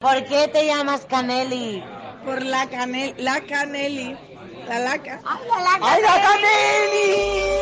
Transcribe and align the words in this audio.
¿Por 0.00 0.24
qué 0.26 0.46
te 0.46 0.64
llamas 0.64 1.06
Caneli? 1.06 1.82
Por 2.24 2.44
la 2.44 2.68
canel, 2.70 3.14
la 3.18 3.40
Caneli, 3.40 4.16
la 4.68 4.78
laca. 4.80 5.20
¡Ay, 5.24 5.48
la 5.48 5.62
laca! 5.62 5.80
¡Ay, 5.80 6.02
la 6.02 6.22
Caneli! 6.22 7.58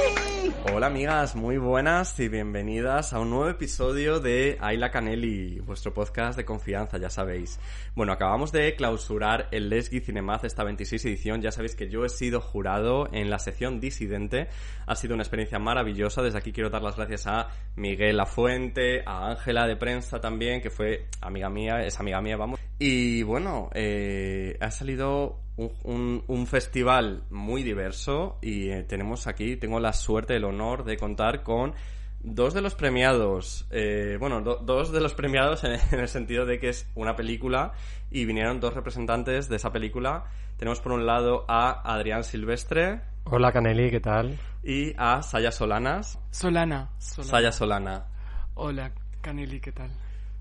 Hola 0.74 0.88
amigas, 0.88 1.36
muy 1.36 1.56
buenas 1.56 2.18
y 2.18 2.28
bienvenidas 2.28 3.12
a 3.12 3.20
un 3.20 3.30
nuevo 3.30 3.48
episodio 3.48 4.18
de 4.18 4.58
Ayla 4.60 4.90
Canelli, 4.90 5.60
vuestro 5.60 5.94
podcast 5.94 6.36
de 6.36 6.44
confianza, 6.44 6.98
ya 6.98 7.08
sabéis. 7.08 7.60
Bueno, 7.94 8.12
acabamos 8.12 8.50
de 8.50 8.74
clausurar 8.74 9.46
el 9.52 9.68
Lesgui 9.68 10.00
Cinemaz 10.00 10.42
esta 10.42 10.64
26 10.64 11.04
edición, 11.04 11.40
ya 11.40 11.52
sabéis 11.52 11.76
que 11.76 11.88
yo 11.88 12.04
he 12.04 12.08
sido 12.08 12.40
jurado 12.40 13.08
en 13.12 13.30
la 13.30 13.38
sección 13.38 13.78
disidente, 13.78 14.48
ha 14.86 14.96
sido 14.96 15.14
una 15.14 15.22
experiencia 15.22 15.60
maravillosa, 15.60 16.22
desde 16.22 16.38
aquí 16.38 16.52
quiero 16.52 16.70
dar 16.70 16.82
las 16.82 16.96
gracias 16.96 17.28
a 17.28 17.48
Miguel 17.76 18.16
Lafuente, 18.16 19.02
a 19.06 19.30
Ángela 19.30 19.68
de 19.68 19.76
Prensa 19.76 20.20
también, 20.20 20.60
que 20.60 20.70
fue 20.70 21.06
amiga 21.20 21.48
mía, 21.48 21.82
es 21.82 22.00
amiga 22.00 22.20
mía, 22.20 22.36
vamos. 22.36 22.58
Y 22.80 23.22
bueno, 23.22 23.70
eh, 23.72 24.58
ha 24.60 24.70
salido 24.72 25.45
un, 25.56 25.72
un, 25.84 26.24
un, 26.26 26.46
festival 26.46 27.22
muy 27.30 27.62
diverso 27.62 28.38
y 28.42 28.68
eh, 28.68 28.82
tenemos 28.82 29.26
aquí, 29.26 29.56
tengo 29.56 29.80
la 29.80 29.92
suerte, 29.92 30.36
el 30.36 30.44
honor 30.44 30.84
de 30.84 30.96
contar 30.96 31.42
con 31.42 31.74
dos 32.20 32.54
de 32.54 32.60
los 32.60 32.74
premiados, 32.74 33.66
eh, 33.70 34.16
bueno, 34.18 34.40
do, 34.42 34.56
dos 34.56 34.92
de 34.92 35.00
los 35.00 35.14
premiados 35.14 35.64
en, 35.64 35.72
en, 35.92 36.00
el 36.00 36.08
sentido 36.08 36.44
de 36.44 36.58
que 36.58 36.68
es 36.68 36.90
una 36.94 37.16
película 37.16 37.72
y 38.10 38.24
vinieron 38.24 38.60
dos 38.60 38.74
representantes 38.74 39.48
de 39.48 39.56
esa 39.56 39.72
película. 39.72 40.24
Tenemos 40.56 40.80
por 40.80 40.92
un 40.92 41.06
lado 41.06 41.44
a 41.48 41.82
Adrián 41.92 42.24
Silvestre. 42.24 43.00
Hola 43.24 43.52
Caneli, 43.52 43.90
¿qué 43.90 44.00
tal? 44.00 44.38
Y 44.62 44.94
a 44.96 45.22
Saya 45.22 45.52
Solanas. 45.52 46.18
Solana. 46.30 46.90
Solana. 46.98 47.30
Saya 47.30 47.52
Solana. 47.52 48.06
Hola 48.54 48.92
Caneli, 49.20 49.60
¿qué 49.60 49.72
tal? 49.72 49.90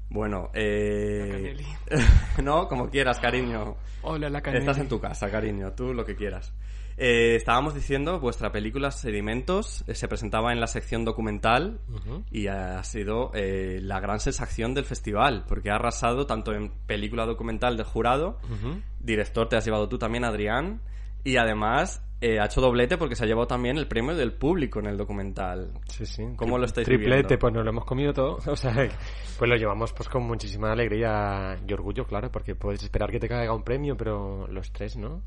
Bueno, 0.09 0.49
eh... 0.53 1.55
no, 2.43 2.67
como 2.67 2.89
quieras, 2.89 3.19
cariño. 3.19 3.75
Hola, 4.01 4.29
la 4.29 4.41
Caneli. 4.41 4.61
Estás 4.61 4.79
en 4.79 4.87
tu 4.87 4.99
casa, 4.99 5.29
cariño, 5.29 5.73
tú 5.73 5.93
lo 5.93 6.05
que 6.05 6.15
quieras. 6.15 6.53
Eh, 6.97 7.35
estábamos 7.35 7.75
diciendo, 7.75 8.19
vuestra 8.21 8.53
película 8.53 8.89
Sedimentos 8.89 9.83
eh, 9.87 9.95
se 9.95 10.07
presentaba 10.07 10.53
en 10.53 10.61
la 10.61 10.67
sección 10.67 11.03
documental 11.03 11.81
uh 11.89 11.97
-huh. 11.97 12.23
y 12.31 12.47
ha 12.47 12.81
sido 12.83 13.31
eh, 13.33 13.79
la 13.81 13.99
gran 13.99 14.21
sensación 14.21 14.73
del 14.73 14.85
festival, 14.85 15.43
porque 15.47 15.71
ha 15.71 15.75
arrasado 15.75 16.25
tanto 16.25 16.53
en 16.53 16.71
película 16.87 17.25
documental 17.25 17.75
de 17.75 17.83
jurado, 17.83 18.39
uh 18.43 18.53
-huh. 18.53 18.81
director 18.99 19.49
te 19.49 19.57
has 19.57 19.65
llevado 19.65 19.89
tú 19.89 19.97
también, 19.97 20.23
Adrián, 20.23 20.79
y 21.25 21.35
además 21.35 22.04
eh, 22.21 22.39
ha 22.39 22.45
hecho 22.45 22.61
doblete 22.61 22.97
porque 22.97 23.15
se 23.15 23.23
ha 23.23 23.27
llevado 23.27 23.47
también 23.47 23.77
el 23.77 23.87
premio 23.87 24.15
del 24.15 24.33
público 24.33 24.79
en 24.79 24.87
el 24.87 24.97
documental. 24.97 25.71
Sí, 25.87 26.05
sí. 26.05 26.23
¿Cómo 26.37 26.57
lo 26.57 26.65
estáis 26.65 26.85
Triplete, 26.85 27.15
viviendo? 27.15 27.39
pues 27.39 27.53
nos 27.53 27.63
lo 27.63 27.69
hemos 27.71 27.85
comido 27.85 28.13
todo. 28.13 28.37
O 28.47 28.55
sea, 28.55 28.73
pues 28.73 29.49
lo 29.49 29.55
llevamos 29.57 29.91
pues 29.93 30.07
con 30.07 30.23
muchísima 30.23 30.71
alegría 30.71 31.57
y 31.67 31.73
orgullo, 31.73 32.05
claro, 32.05 32.31
porque 32.31 32.55
puedes 32.55 32.83
esperar 32.83 33.11
que 33.11 33.19
te 33.19 33.27
caiga 33.27 33.53
un 33.53 33.63
premio, 33.63 33.97
pero 33.97 34.47
los 34.47 34.71
tres, 34.71 34.95
¿no? 34.95 35.23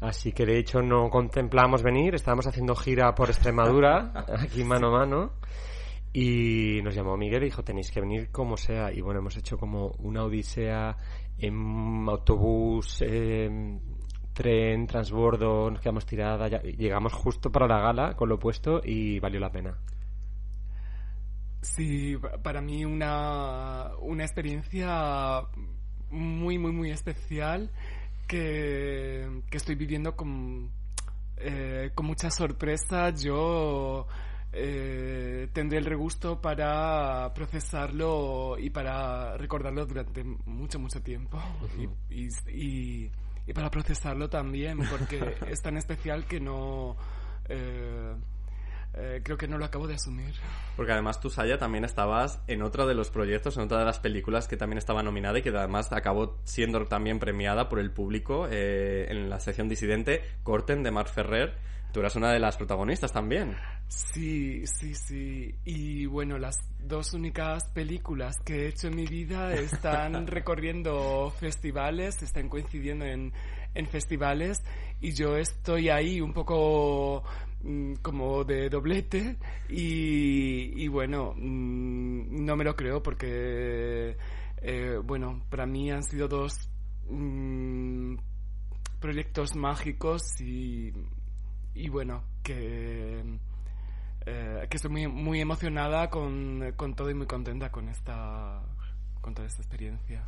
Así 0.00 0.32
que 0.32 0.44
de 0.44 0.58
hecho 0.58 0.82
no 0.82 1.08
contemplamos 1.08 1.84
venir, 1.84 2.16
estábamos 2.16 2.48
haciendo 2.48 2.74
gira 2.74 3.14
por 3.14 3.28
Extremadura, 3.28 4.12
aquí 4.38 4.64
mano 4.64 4.88
a 4.88 4.98
mano. 4.98 5.32
Y 6.12 6.82
nos 6.82 6.94
llamó 6.94 7.16
Miguel 7.16 7.44
y 7.44 7.46
dijo, 7.46 7.62
tenéis 7.62 7.90
que 7.90 8.00
venir 8.00 8.30
como 8.30 8.56
sea. 8.56 8.92
Y 8.92 9.00
bueno, 9.00 9.20
hemos 9.20 9.36
hecho 9.36 9.56
como 9.56 9.92
una 10.00 10.24
odisea 10.24 10.94
en 11.38 12.06
autobús, 12.08 13.02
eh, 13.06 13.78
tren, 14.32 14.86
transbordo, 14.86 15.70
nos 15.70 15.80
quedamos 15.80 16.06
tirada, 16.06 16.48
ya, 16.48 16.62
llegamos 16.62 17.12
justo 17.12 17.50
para 17.50 17.66
la 17.66 17.80
gala 17.80 18.14
con 18.16 18.28
lo 18.28 18.38
puesto 18.38 18.80
y 18.84 19.18
valió 19.20 19.40
la 19.40 19.50
pena. 19.50 19.78
Sí, 21.60 22.16
para 22.42 22.60
mí 22.60 22.84
una, 22.84 23.92
una 24.00 24.24
experiencia 24.24 25.42
muy, 26.10 26.58
muy, 26.58 26.72
muy 26.72 26.90
especial 26.90 27.70
que, 28.26 29.42
que 29.48 29.56
estoy 29.56 29.76
viviendo 29.76 30.16
con, 30.16 30.70
eh, 31.36 31.90
con 31.94 32.06
mucha 32.06 32.30
sorpresa. 32.30 33.10
Yo 33.10 34.06
eh, 34.52 35.48
tendré 35.52 35.78
el 35.78 35.84
regusto 35.84 36.40
para 36.40 37.32
procesarlo 37.32 38.58
y 38.58 38.70
para 38.70 39.36
recordarlo 39.36 39.86
durante 39.86 40.24
mucho, 40.24 40.78
mucho 40.80 41.00
tiempo. 41.00 41.38
Uh 41.38 41.80
-huh. 41.80 41.96
y, 42.10 42.24
y, 42.24 43.04
y 43.04 43.10
y 43.46 43.52
para 43.52 43.70
procesarlo 43.70 44.28
también, 44.28 44.78
porque 44.90 45.36
es 45.48 45.62
tan 45.62 45.76
especial 45.76 46.26
que 46.26 46.40
no... 46.40 46.96
Eh, 47.48 48.14
eh, 48.94 49.22
creo 49.24 49.38
que 49.38 49.48
no 49.48 49.56
lo 49.56 49.64
acabo 49.64 49.86
de 49.86 49.94
asumir. 49.94 50.34
Porque 50.76 50.92
además 50.92 51.18
tú, 51.18 51.30
Saya, 51.30 51.58
también 51.58 51.84
estabas 51.84 52.42
en 52.46 52.62
otro 52.62 52.86
de 52.86 52.94
los 52.94 53.10
proyectos, 53.10 53.56
en 53.56 53.62
otra 53.62 53.78
de 53.78 53.86
las 53.86 53.98
películas 53.98 54.48
que 54.48 54.58
también 54.58 54.78
estaba 54.78 55.02
nominada 55.02 55.38
y 55.38 55.42
que 55.42 55.48
además 55.48 55.90
acabó 55.92 56.38
siendo 56.44 56.86
también 56.86 57.18
premiada 57.18 57.70
por 57.70 57.78
el 57.78 57.90
público 57.90 58.46
eh, 58.50 59.06
en 59.08 59.30
la 59.30 59.40
sección 59.40 59.68
disidente, 59.68 60.22
Corten, 60.42 60.82
de 60.82 60.90
Marc 60.90 61.08
Ferrer. 61.08 61.56
Tú 61.92 62.00
eras 62.00 62.16
una 62.16 62.32
de 62.32 62.38
las 62.38 62.56
protagonistas 62.58 63.12
también. 63.12 63.56
Sí, 63.94 64.66
sí, 64.66 64.94
sí. 64.94 65.54
Y 65.66 66.06
bueno, 66.06 66.38
las 66.38 66.56
dos 66.78 67.12
únicas 67.12 67.68
películas 67.74 68.38
que 68.42 68.64
he 68.64 68.68
hecho 68.68 68.88
en 68.88 68.96
mi 68.96 69.06
vida 69.06 69.52
están 69.54 70.26
recorriendo 70.26 71.30
festivales, 71.30 72.22
están 72.22 72.48
coincidiendo 72.48 73.04
en, 73.04 73.32
en 73.74 73.86
festivales 73.86 74.62
y 75.00 75.12
yo 75.12 75.36
estoy 75.36 75.90
ahí 75.90 76.22
un 76.22 76.32
poco 76.32 77.22
mmm, 77.62 77.94
como 77.96 78.44
de 78.44 78.70
doblete 78.70 79.36
y, 79.68 80.82
y 80.82 80.88
bueno, 80.88 81.34
mmm, 81.36 82.44
no 82.46 82.56
me 82.56 82.64
lo 82.64 82.74
creo 82.74 83.02
porque, 83.02 84.16
eh, 84.62 84.98
bueno, 85.04 85.42
para 85.50 85.66
mí 85.66 85.90
han 85.90 86.02
sido 86.02 86.28
dos 86.28 86.54
mmm, 87.10 88.14
proyectos 89.00 89.54
mágicos 89.54 90.40
y, 90.40 90.92
y 91.74 91.88
bueno, 91.90 92.24
que 92.42 93.22
eh, 94.26 94.66
que 94.68 94.76
estoy 94.76 94.90
muy, 94.90 95.06
muy 95.08 95.40
emocionada 95.40 96.10
con, 96.10 96.72
con, 96.76 96.94
todo 96.94 97.10
y 97.10 97.14
muy 97.14 97.26
contenta 97.26 97.70
con 97.70 97.88
esta, 97.88 98.60
con 99.20 99.34
toda 99.34 99.46
esta 99.46 99.62
experiencia. 99.62 100.22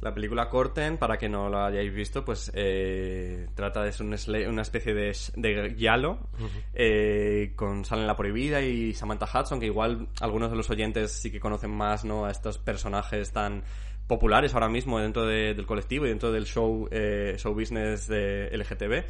La 0.00 0.14
película 0.14 0.48
Corten, 0.48 0.96
para 0.96 1.18
que 1.18 1.28
no 1.28 1.48
la 1.48 1.66
hayáis 1.66 1.92
visto, 1.92 2.24
pues 2.24 2.52
eh, 2.54 3.48
trata 3.56 3.82
de 3.82 3.90
ser 3.90 4.06
un 4.06 4.14
una 4.48 4.62
especie 4.62 4.94
de, 4.94 5.16
de 5.34 5.74
Yalo 5.76 6.12
uh 6.12 6.16
-huh. 6.44 6.62
eh, 6.72 7.52
con 7.56 7.84
Salen 7.84 8.06
la 8.06 8.14
Prohibida 8.14 8.62
y 8.62 8.94
Samantha 8.94 9.26
Hudson, 9.26 9.58
que 9.58 9.66
igual 9.66 10.08
algunos 10.20 10.50
de 10.50 10.56
los 10.56 10.70
oyentes 10.70 11.10
sí 11.10 11.32
que 11.32 11.40
conocen 11.40 11.72
más 11.72 12.04
¿no? 12.04 12.26
a 12.26 12.30
estos 12.30 12.58
personajes 12.58 13.32
tan 13.32 13.64
populares 14.06 14.54
ahora 14.54 14.68
mismo 14.68 15.00
dentro 15.00 15.26
de, 15.26 15.54
del 15.54 15.66
colectivo 15.66 16.06
y 16.06 16.10
dentro 16.10 16.30
del 16.30 16.46
show, 16.46 16.88
eh, 16.92 17.34
show 17.36 17.52
business 17.52 18.06
de 18.06 18.50
LGTB. 18.52 19.04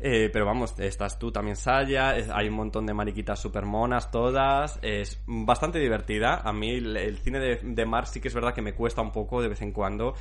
Eh, 0.00 0.28
pero 0.32 0.44
vamos, 0.44 0.78
estás 0.80 1.18
tú 1.18 1.30
también, 1.30 1.56
Saya, 1.56 2.10
hay 2.10 2.48
un 2.48 2.54
montón 2.54 2.84
de 2.84 2.92
mariquitas 2.92 3.40
super 3.40 3.64
monas 3.64 4.10
todas, 4.10 4.78
es 4.82 5.22
bastante 5.26 5.78
divertida. 5.78 6.42
A 6.44 6.52
mí 6.52 6.70
el, 6.72 6.96
el 6.96 7.18
cine 7.18 7.38
de, 7.38 7.60
de 7.62 7.86
Mar 7.86 8.06
sí 8.06 8.20
que 8.20 8.28
es 8.28 8.34
verdad 8.34 8.54
que 8.54 8.62
me 8.62 8.74
cuesta 8.74 9.02
un 9.02 9.12
poco 9.12 9.40
de 9.40 9.48
vez 9.48 9.62
en 9.62 9.72
cuando. 9.72 10.14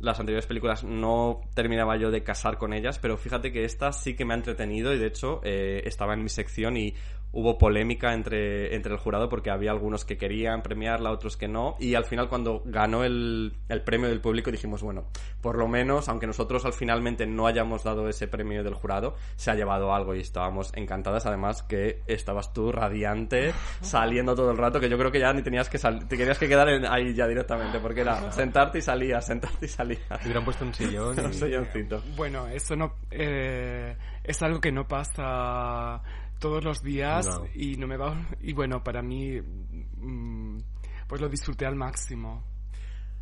Las 0.00 0.20
anteriores 0.20 0.46
películas 0.46 0.84
no 0.84 1.40
terminaba 1.54 1.96
yo 1.96 2.10
de 2.10 2.22
casar 2.22 2.56
con 2.56 2.72
ellas, 2.72 2.98
pero 3.00 3.16
fíjate 3.16 3.50
que 3.50 3.64
esta 3.64 3.92
sí 3.92 4.14
que 4.14 4.24
me 4.24 4.34
ha 4.34 4.36
entretenido 4.36 4.94
y 4.94 4.98
de 4.98 5.06
hecho 5.06 5.40
eh, 5.42 5.82
estaba 5.84 6.14
en 6.14 6.22
mi 6.22 6.28
sección 6.28 6.76
y 6.76 6.94
hubo 7.32 7.58
polémica 7.58 8.14
entre, 8.14 8.74
entre 8.74 8.92
el 8.92 8.98
jurado 8.98 9.28
porque 9.28 9.50
había 9.50 9.70
algunos 9.70 10.04
que 10.04 10.16
querían 10.16 10.62
premiarla, 10.62 11.10
otros 11.10 11.36
que 11.36 11.48
no. 11.48 11.76
Y 11.78 11.94
al 11.94 12.04
final, 12.04 12.28
cuando 12.28 12.62
ganó 12.64 13.04
el, 13.04 13.54
el 13.68 13.82
premio 13.82 14.08
del 14.08 14.20
público, 14.20 14.50
dijimos, 14.50 14.82
bueno, 14.82 15.04
por 15.40 15.58
lo 15.58 15.68
menos, 15.68 16.08
aunque 16.08 16.26
nosotros 16.26 16.64
al 16.64 16.72
finalmente 16.72 17.26
no 17.26 17.46
hayamos 17.46 17.84
dado 17.84 18.08
ese 18.08 18.28
premio 18.28 18.64
del 18.64 18.74
jurado, 18.74 19.14
se 19.36 19.50
ha 19.50 19.54
llevado 19.54 19.94
algo 19.94 20.14
y 20.14 20.20
estábamos 20.20 20.72
encantadas. 20.74 21.26
Además, 21.26 21.62
que 21.62 22.02
estabas 22.06 22.52
tú 22.52 22.72
radiante, 22.72 23.52
saliendo 23.80 24.34
todo 24.34 24.50
el 24.50 24.56
rato, 24.56 24.80
que 24.80 24.88
yo 24.88 24.98
creo 24.98 25.12
que 25.12 25.20
ya 25.20 25.32
ni 25.32 25.42
tenías 25.42 25.68
que 25.68 25.78
salir, 25.78 26.06
te 26.08 26.16
querías 26.16 26.38
que 26.38 26.48
quedar 26.48 26.68
en, 26.68 26.86
ahí 26.86 27.14
ya 27.14 27.26
directamente, 27.26 27.78
porque 27.78 28.00
era 28.00 28.32
sentarte 28.32 28.78
y 28.78 28.82
salías, 28.82 29.26
sentarte 29.26 29.66
y 29.66 29.68
salías. 29.68 30.08
Te 30.08 30.24
hubieran 30.24 30.44
puesto 30.44 30.64
un 30.64 30.74
sillón. 30.74 30.98
Y... 31.18 31.20
un 31.20 31.32
silloncito. 31.32 32.02
Bueno, 32.16 32.46
eso 32.48 32.76
no. 32.76 32.94
Eh, 33.10 33.96
es 34.24 34.42
algo 34.42 34.60
que 34.60 34.70
no 34.70 34.86
pasa 34.86 36.02
todos 36.38 36.64
los 36.64 36.82
días 36.82 37.26
no. 37.26 37.46
y 37.54 37.76
no 37.76 37.86
me 37.86 37.96
va 37.96 38.28
y 38.40 38.52
bueno 38.52 38.82
para 38.82 39.02
mí 39.02 39.40
mmm, 39.40 40.58
pues 41.06 41.20
lo 41.20 41.28
disfruté 41.28 41.66
al 41.66 41.76
máximo 41.76 42.44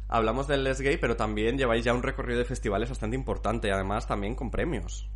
hablamos 0.09 0.47
del 0.47 0.65
Les 0.65 0.81
Gay, 0.81 0.99
pero 0.99 1.17
también 1.17 1.57
lleváis 1.59 1.85
ya 1.85 1.95
un 1.95 2.03
recorrido 2.03 2.39
de 2.39 2.45
festivales 2.45 2.89
bastante 2.89 3.17
importante, 3.17 3.73
además 3.73 4.07
también 4.07 4.35
con 4.35 4.51
premios. 4.51 5.09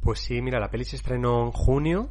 Pues 0.00 0.20
sí, 0.20 0.42
mira, 0.42 0.60
la 0.60 0.70
peli 0.70 0.84
se 0.84 0.96
estrenó 0.96 1.44
en 1.44 1.52
junio 1.52 2.10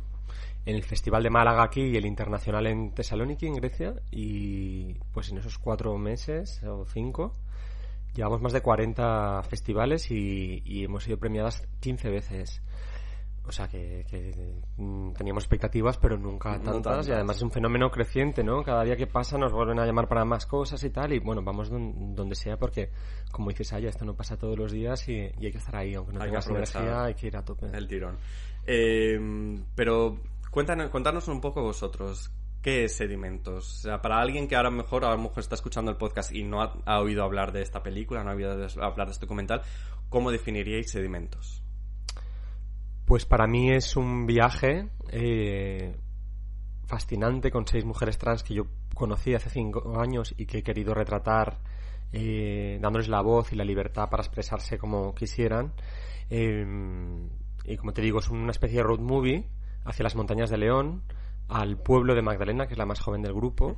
en 0.66 0.76
el 0.76 0.84
Festival 0.84 1.24
de 1.24 1.30
Málaga 1.30 1.64
aquí 1.64 1.82
y 1.82 1.98
el 1.98 2.06
Internacional 2.06 2.66
en 2.68 2.94
Tesalónica, 2.94 3.46
en 3.46 3.56
Grecia, 3.56 3.94
y 4.12 4.94
pues 5.14 5.30
en 5.32 5.38
esos 5.38 5.58
cuatro 5.58 5.98
meses 5.98 6.64
o 6.64 6.86
cinco 6.86 7.34
llevamos 8.16 8.42
más 8.42 8.54
de 8.54 8.62
40 8.62 9.44
festivales 9.44 10.10
y, 10.12 10.62
y 10.66 10.86
hemos 10.86 11.04
sido 11.04 11.18
premiadas 11.18 11.68
15 11.82 12.10
veces. 12.10 12.62
O 13.46 13.52
sea 13.52 13.68
que, 13.68 14.06
que, 14.10 14.32
mm, 14.78 15.12
teníamos 15.14 15.44
expectativas, 15.44 15.98
pero 15.98 16.18
nunca 16.18 16.58
No 16.58 16.64
tantas. 16.64 17.08
Y 17.08 17.12
además 17.12 17.36
es 17.36 17.42
un 17.44 17.52
fenómeno 17.52 17.92
creciente, 17.92 18.42
¿no? 18.44 18.64
Cada 18.64 18.84
día 18.86 18.96
que 18.96 19.06
pasa 19.06 19.38
nos 19.38 19.52
vuelven 19.52 19.80
a 19.80 19.86
llamar 19.86 20.08
para 20.08 20.24
más 20.24 20.46
cosas 20.46 20.82
y 20.84 20.90
tal. 20.90 21.12
Y 21.12 21.20
bueno, 21.20 21.42
vamos 21.44 21.70
don- 21.70 22.16
donde 22.16 22.36
sea 22.36 22.58
porque, 22.58 22.90
como 23.32 23.50
dices, 23.50 23.74
Aya, 23.74 23.90
esto 23.90 24.06
no 24.06 24.16
pasa 24.16 24.38
todos 24.38 24.58
los 24.58 24.72
días 24.72 25.08
y, 25.10 25.14
y 25.40 25.46
hay 25.46 25.52
que 25.52 25.58
estar 25.58 25.76
ahí. 25.76 25.94
Aunque 25.94 26.14
no 26.14 26.22
Hay 26.22 26.30
tengas 26.30 26.48
energía, 26.48 27.04
hay 27.04 27.14
que 27.16 27.28
ir 27.28 27.36
a 27.36 27.44
tope. 27.44 27.66
El 27.68 27.88
tirón. 27.88 28.18
Eh, 28.66 29.20
pero 29.76 30.18
cuéntanos, 30.50 30.90
contarnos 30.90 31.28
un 31.28 31.42
poco 31.42 31.62
vosotros. 31.62 32.32
¿Qué 32.62 32.86
es 32.86 32.96
Sedimentos? 32.96 33.80
O 33.80 33.82
sea, 33.82 34.02
para 34.02 34.22
alguien 34.22 34.48
que 34.48 34.56
ahora 34.56 34.72
mejor, 34.72 35.04
a 35.04 35.12
lo 35.12 35.18
mejor 35.18 35.40
está 35.40 35.56
escuchando 35.56 35.92
el 35.92 35.98
podcast 35.98 36.32
y 36.32 36.44
no 36.44 36.62
ha, 36.62 36.74
ha 36.86 37.02
oído 37.02 37.24
hablar 37.26 37.52
de 37.52 37.62
esta 37.62 37.84
película, 37.84 38.24
no 38.24 38.32
ha 38.32 38.36
oído 38.36 38.52
hablar 38.82 39.08
de 39.08 39.12
este 39.12 39.26
documental, 39.26 39.62
¿cómo 40.08 40.32
definiríais 40.32 40.90
Sedimentos? 40.90 41.62
Pues 43.06 43.26
para 43.26 43.48
mí 43.48 43.72
es 43.72 43.96
un 43.98 44.26
viaje 44.26 44.90
eh, 45.10 45.96
fascinante 46.86 47.52
con 47.52 47.68
seis 47.68 47.86
mujeres 47.86 48.18
trans 48.18 48.44
que 48.44 48.54
yo 48.54 48.68
conocí 48.94 49.34
hace 49.34 49.50
cinco 49.50 50.00
años 50.00 50.34
y 50.38 50.46
que 50.46 50.60
he 50.60 50.64
querido 50.64 50.94
retratar 50.94 51.60
eh, 52.12 52.78
dándoles 52.82 53.10
la 53.10 53.22
voz 53.22 53.52
y 53.52 53.56
la 53.56 53.66
libertad 53.66 54.10
para 54.10 54.24
expresarse 54.24 54.78
como 54.78 55.14
quisieran. 55.16 55.74
Eh, 56.30 56.66
y 57.66 57.78
como 57.78 57.94
te 57.94 58.02
digo, 58.02 58.20
es 58.20 58.30
una 58.30 58.52
especie 58.52 58.78
de 58.78 58.84
road 58.84 59.00
movie 59.00 59.48
hacia 59.86 60.04
las 60.04 60.16
montañas 60.16 60.50
de 60.50 60.58
León, 60.58 61.04
al 61.50 61.78
pueblo 61.78 62.16
de 62.16 62.22
Magdalena, 62.22 62.68
que 62.68 62.74
es 62.74 62.78
la 62.78 62.86
más 62.86 63.00
joven 63.00 63.22
del 63.22 63.34
grupo, 63.34 63.76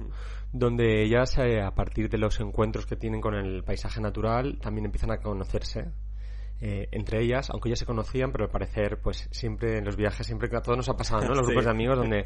donde 0.51 1.03
ellas, 1.03 1.37
eh, 1.37 1.61
a 1.61 1.71
partir 1.71 2.09
de 2.09 2.17
los 2.17 2.39
encuentros 2.39 2.85
que 2.85 2.95
tienen 2.95 3.21
con 3.21 3.33
el 3.35 3.63
paisaje 3.63 4.01
natural, 4.01 4.59
también 4.59 4.85
empiezan 4.85 5.11
a 5.11 5.17
conocerse 5.17 5.91
eh, 6.61 6.87
entre 6.91 7.21
ellas, 7.21 7.49
aunque 7.49 7.69
ya 7.69 7.75
se 7.75 7.85
conocían, 7.85 8.31
pero 8.31 8.45
al 8.45 8.49
parecer, 8.49 8.99
pues 9.01 9.27
siempre 9.31 9.77
en 9.79 9.85
los 9.85 9.95
viajes, 9.95 10.25
siempre 10.25 10.49
que 10.49 10.55
a 10.57 10.61
todos 10.61 10.77
nos 10.77 10.89
ha 10.89 10.95
pasado, 10.95 11.21
¿no? 11.27 11.33
Los 11.33 11.39
Sí. 11.45 11.47
grupos 11.47 11.65
de 11.65 11.71
amigos 11.71 11.97
donde 11.97 12.23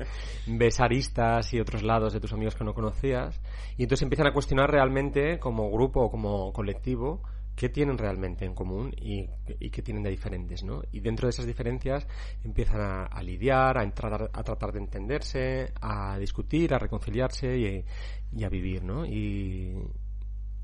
ves 0.48 0.80
aristas 0.80 1.54
y 1.54 1.60
otros 1.60 1.84
lados 1.84 2.14
de 2.14 2.20
tus 2.20 2.34
amigos 2.34 2.56
que 2.56 2.64
no 2.64 2.74
conocías, 2.74 3.42
y 3.78 3.84
entonces 3.84 4.04
empiezan 4.04 4.28
a 4.28 4.34
cuestionar 4.34 4.70
realmente, 4.72 5.40
como 5.40 5.70
grupo 5.72 6.02
o 6.02 6.12
como 6.12 6.54
colectivo, 6.54 7.22
qué 7.56 7.68
tienen 7.68 7.98
realmente 7.98 8.46
en 8.46 8.54
común 8.54 8.94
y, 8.96 9.26
y 9.60 9.70
qué 9.70 9.82
tienen 9.82 10.02
de 10.02 10.10
diferentes, 10.12 10.64
¿no? 10.64 10.82
Y 10.94 11.02
dentro 11.02 11.26
de 11.28 11.32
esas 11.32 11.46
diferencias 11.46 12.08
empiezan 12.42 12.80
a, 12.80 13.04
a 13.04 13.22
lidiar, 13.22 13.78
a, 13.78 13.84
entrar, 13.84 14.30
a 14.32 14.44
tratar 14.44 14.72
de 14.72 14.80
entenderse, 14.80 15.74
a 15.82 16.18
discutir, 16.18 16.74
a 16.74 16.80
reconciliarse 16.80 17.58
y, 17.58 17.84
y 18.32 18.44
a 18.46 18.50
vivir, 18.50 18.84
¿no? 18.86 19.06
Y, 19.06 19.76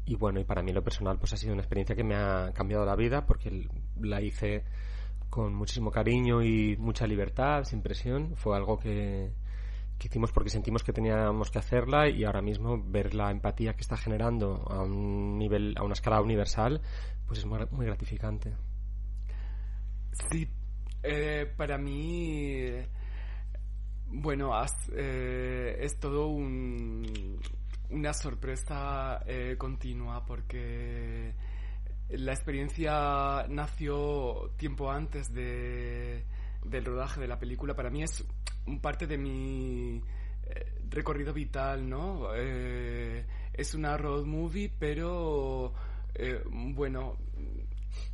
y 0.06 0.16
bueno, 0.16 0.40
y 0.40 0.44
para 0.44 0.62
mí 0.62 0.72
lo 0.72 0.84
personal 0.84 1.18
pues 1.18 1.34
ha 1.34 1.38
sido 1.38 1.54
una 1.54 1.62
experiencia 1.62 1.96
que 1.96 2.04
me 2.04 2.16
ha 2.16 2.52
cambiado 2.54 2.86
la 2.86 2.96
vida 2.96 3.26
porque 3.26 3.68
la 4.00 4.22
hice 4.22 4.64
con 5.30 5.54
muchísimo 5.56 5.92
cariño 5.92 6.44
y 6.44 6.78
mucha 6.78 7.08
libertad, 7.08 7.64
sin 7.64 7.82
presión. 7.82 8.36
Fue 8.36 8.56
algo 8.56 8.78
que, 8.80 9.32
que 9.98 10.08
hicimos 10.08 10.32
porque 10.32 10.50
sentimos 10.50 10.84
que 10.84 10.94
teníamos 10.94 11.50
que 11.52 11.60
hacerla 11.60 12.08
y 12.10 12.24
ahora 12.24 12.42
mismo 12.42 12.82
ver 12.86 13.14
la 13.14 13.32
empatía 13.32 13.74
que 13.74 13.82
está 13.82 13.98
generando 13.98 14.64
a 14.70 14.84
un 14.84 15.38
nivel, 15.38 15.74
a 15.78 15.84
una 15.84 15.94
escala 15.94 16.22
universal, 16.22 16.82
pues 17.28 17.40
es 17.40 17.46
muy, 17.46 17.60
muy 17.72 17.86
gratificante. 17.86 18.54
Sí, 20.30 20.48
eh, 21.04 21.52
para 21.58 21.78
mí, 21.78 22.70
bueno, 24.08 24.54
has- 24.56 24.90
eh, 24.96 25.78
es 25.82 26.00
todo 26.00 26.28
un- 26.28 27.40
una 27.90 28.14
sorpresa 28.14 29.22
eh, 29.26 29.56
continua 29.58 30.26
porque 30.26 31.34
la 32.10 32.34
experiencia 32.34 33.46
nació 33.50 34.52
tiempo 34.58 34.92
antes 34.92 35.34
de, 35.34 36.24
del 36.64 36.86
rodaje 36.86 37.22
de 37.22 37.28
la 37.28 37.40
película. 37.40 37.76
Para 37.76 37.90
mí 37.90 38.04
es 38.04 38.26
parte 38.82 39.08
de 39.08 39.18
mi 39.18 40.02
eh, 40.44 40.74
recorrido 40.90 41.34
vital, 41.34 41.88
¿no? 41.88 42.30
Eh, 42.36 43.26
es 43.54 43.74
una 43.74 43.98
road 43.98 44.26
movie, 44.26 44.72
pero 44.78 45.74
bueno, 46.46 47.18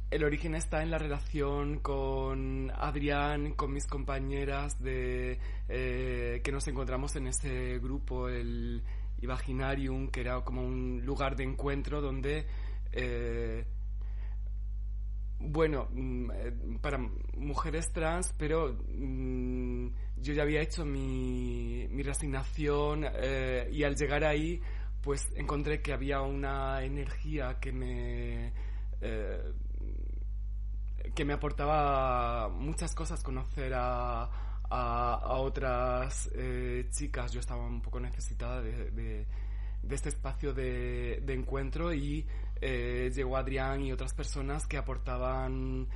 el 0.09 0.23
origen 0.23 0.55
está 0.55 0.81
en 0.81 0.89
la 0.89 0.97
relación 0.97 1.79
con 1.79 2.71
Adrián, 2.75 3.53
con 3.53 3.71
mis 3.71 3.85
compañeras 3.85 4.81
de 4.81 5.39
que 5.67 6.51
nos 6.51 6.67
encontramos 6.67 7.15
en 7.15 7.27
ese 7.27 7.77
grupo, 7.77 8.27
el 8.27 8.83
Imaginarium, 9.21 10.09
que 10.09 10.21
era 10.21 10.41
como 10.41 10.63
un 10.63 11.01
lugar 11.05 11.35
de 11.35 11.43
encuentro 11.43 12.01
donde 12.01 12.45
eh, 12.91 13.65
bueno, 15.39 15.87
mm, 15.91 16.31
eh, 16.31 16.53
para 16.81 16.99
mujeres 17.37 17.91
trans, 17.91 18.33
pero 18.37 18.77
mm, 18.87 19.87
yo 20.17 20.33
ya 20.33 20.43
había 20.43 20.61
hecho 20.61 20.85
mi, 20.85 21.87
resignación 22.03 23.05
eh, 23.13 23.69
y 23.71 23.83
al 23.83 23.95
llegar 23.95 24.23
ahí, 24.23 24.61
pues 25.01 25.27
encontré 25.35 25.81
que 25.81 25.93
había 25.93 26.21
una 26.21 26.83
energía 26.83 27.59
que 27.59 27.71
me... 27.71 28.53
que 31.15 31.25
me 31.25 31.33
aportaba 31.33 32.47
muchas 32.49 32.93
cosas 32.93 33.23
conocer 33.23 33.73
a, 33.75 34.29
a, 34.71 35.37
otras 35.39 36.29
eh, 36.33 36.87
chicas. 36.91 37.31
Yo 37.31 37.39
estaba 37.39 37.65
un 37.65 37.81
poco 37.81 37.99
necesitada 37.99 38.61
de, 38.61 39.25
este 39.89 40.09
espacio 40.09 40.53
de, 40.53 41.21
encuentro 41.27 41.93
y 41.93 42.25
eh, 42.61 43.11
llegó 43.13 43.37
Adrián 43.37 43.81
y 43.81 43.91
otras 43.91 44.13
personas 44.13 44.65
que 44.67 44.77
aportaban 44.77 45.87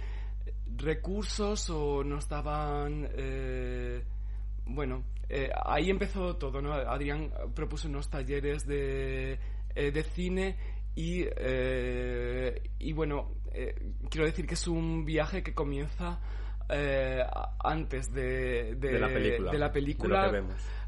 recursos 0.78 1.70
o 1.70 2.04
no 2.04 2.18
estaban... 2.18 3.08
eh, 3.14 4.04
bueno, 4.68 5.04
eh, 5.30 5.52
ahí 5.64 5.90
empezó 5.90 6.36
todo, 6.38 6.62
¿no? 6.62 6.74
Adrián 6.74 7.32
propuso 7.54 7.88
unos 7.88 8.10
talleres 8.10 8.66
de, 8.66 9.40
eh, 9.76 9.92
de 9.92 10.04
cine 10.04 10.58
y, 10.96 11.26
y 12.80 12.94
bueno, 12.94 13.36
quiero 14.10 14.26
decir 14.26 14.48
que 14.48 14.56
es 14.56 14.68
un 14.68 15.06
viaje 15.06 15.44
que 15.44 15.54
comienza 15.54 16.20
eh, 16.70 17.24
antes 17.64 18.12
de, 18.14 18.76
De 19.52 19.60
la 19.60 19.72
película, 19.72 20.22
de 20.28 20.32
la 20.32 20.38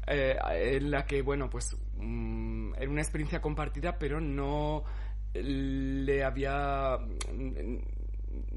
eh, 0.06 0.76
en 0.76 0.90
la 0.90 1.04
que, 1.06 1.22
bueno, 1.22 1.48
pues 1.50 1.76
mm, 1.96 2.74
era 2.76 2.90
una 2.90 3.02
experiencia 3.02 3.40
compartida, 3.40 3.98
pero 3.98 4.20
no 4.20 4.84
le 5.34 6.24
había... 6.24 6.98
mm, 7.32 7.76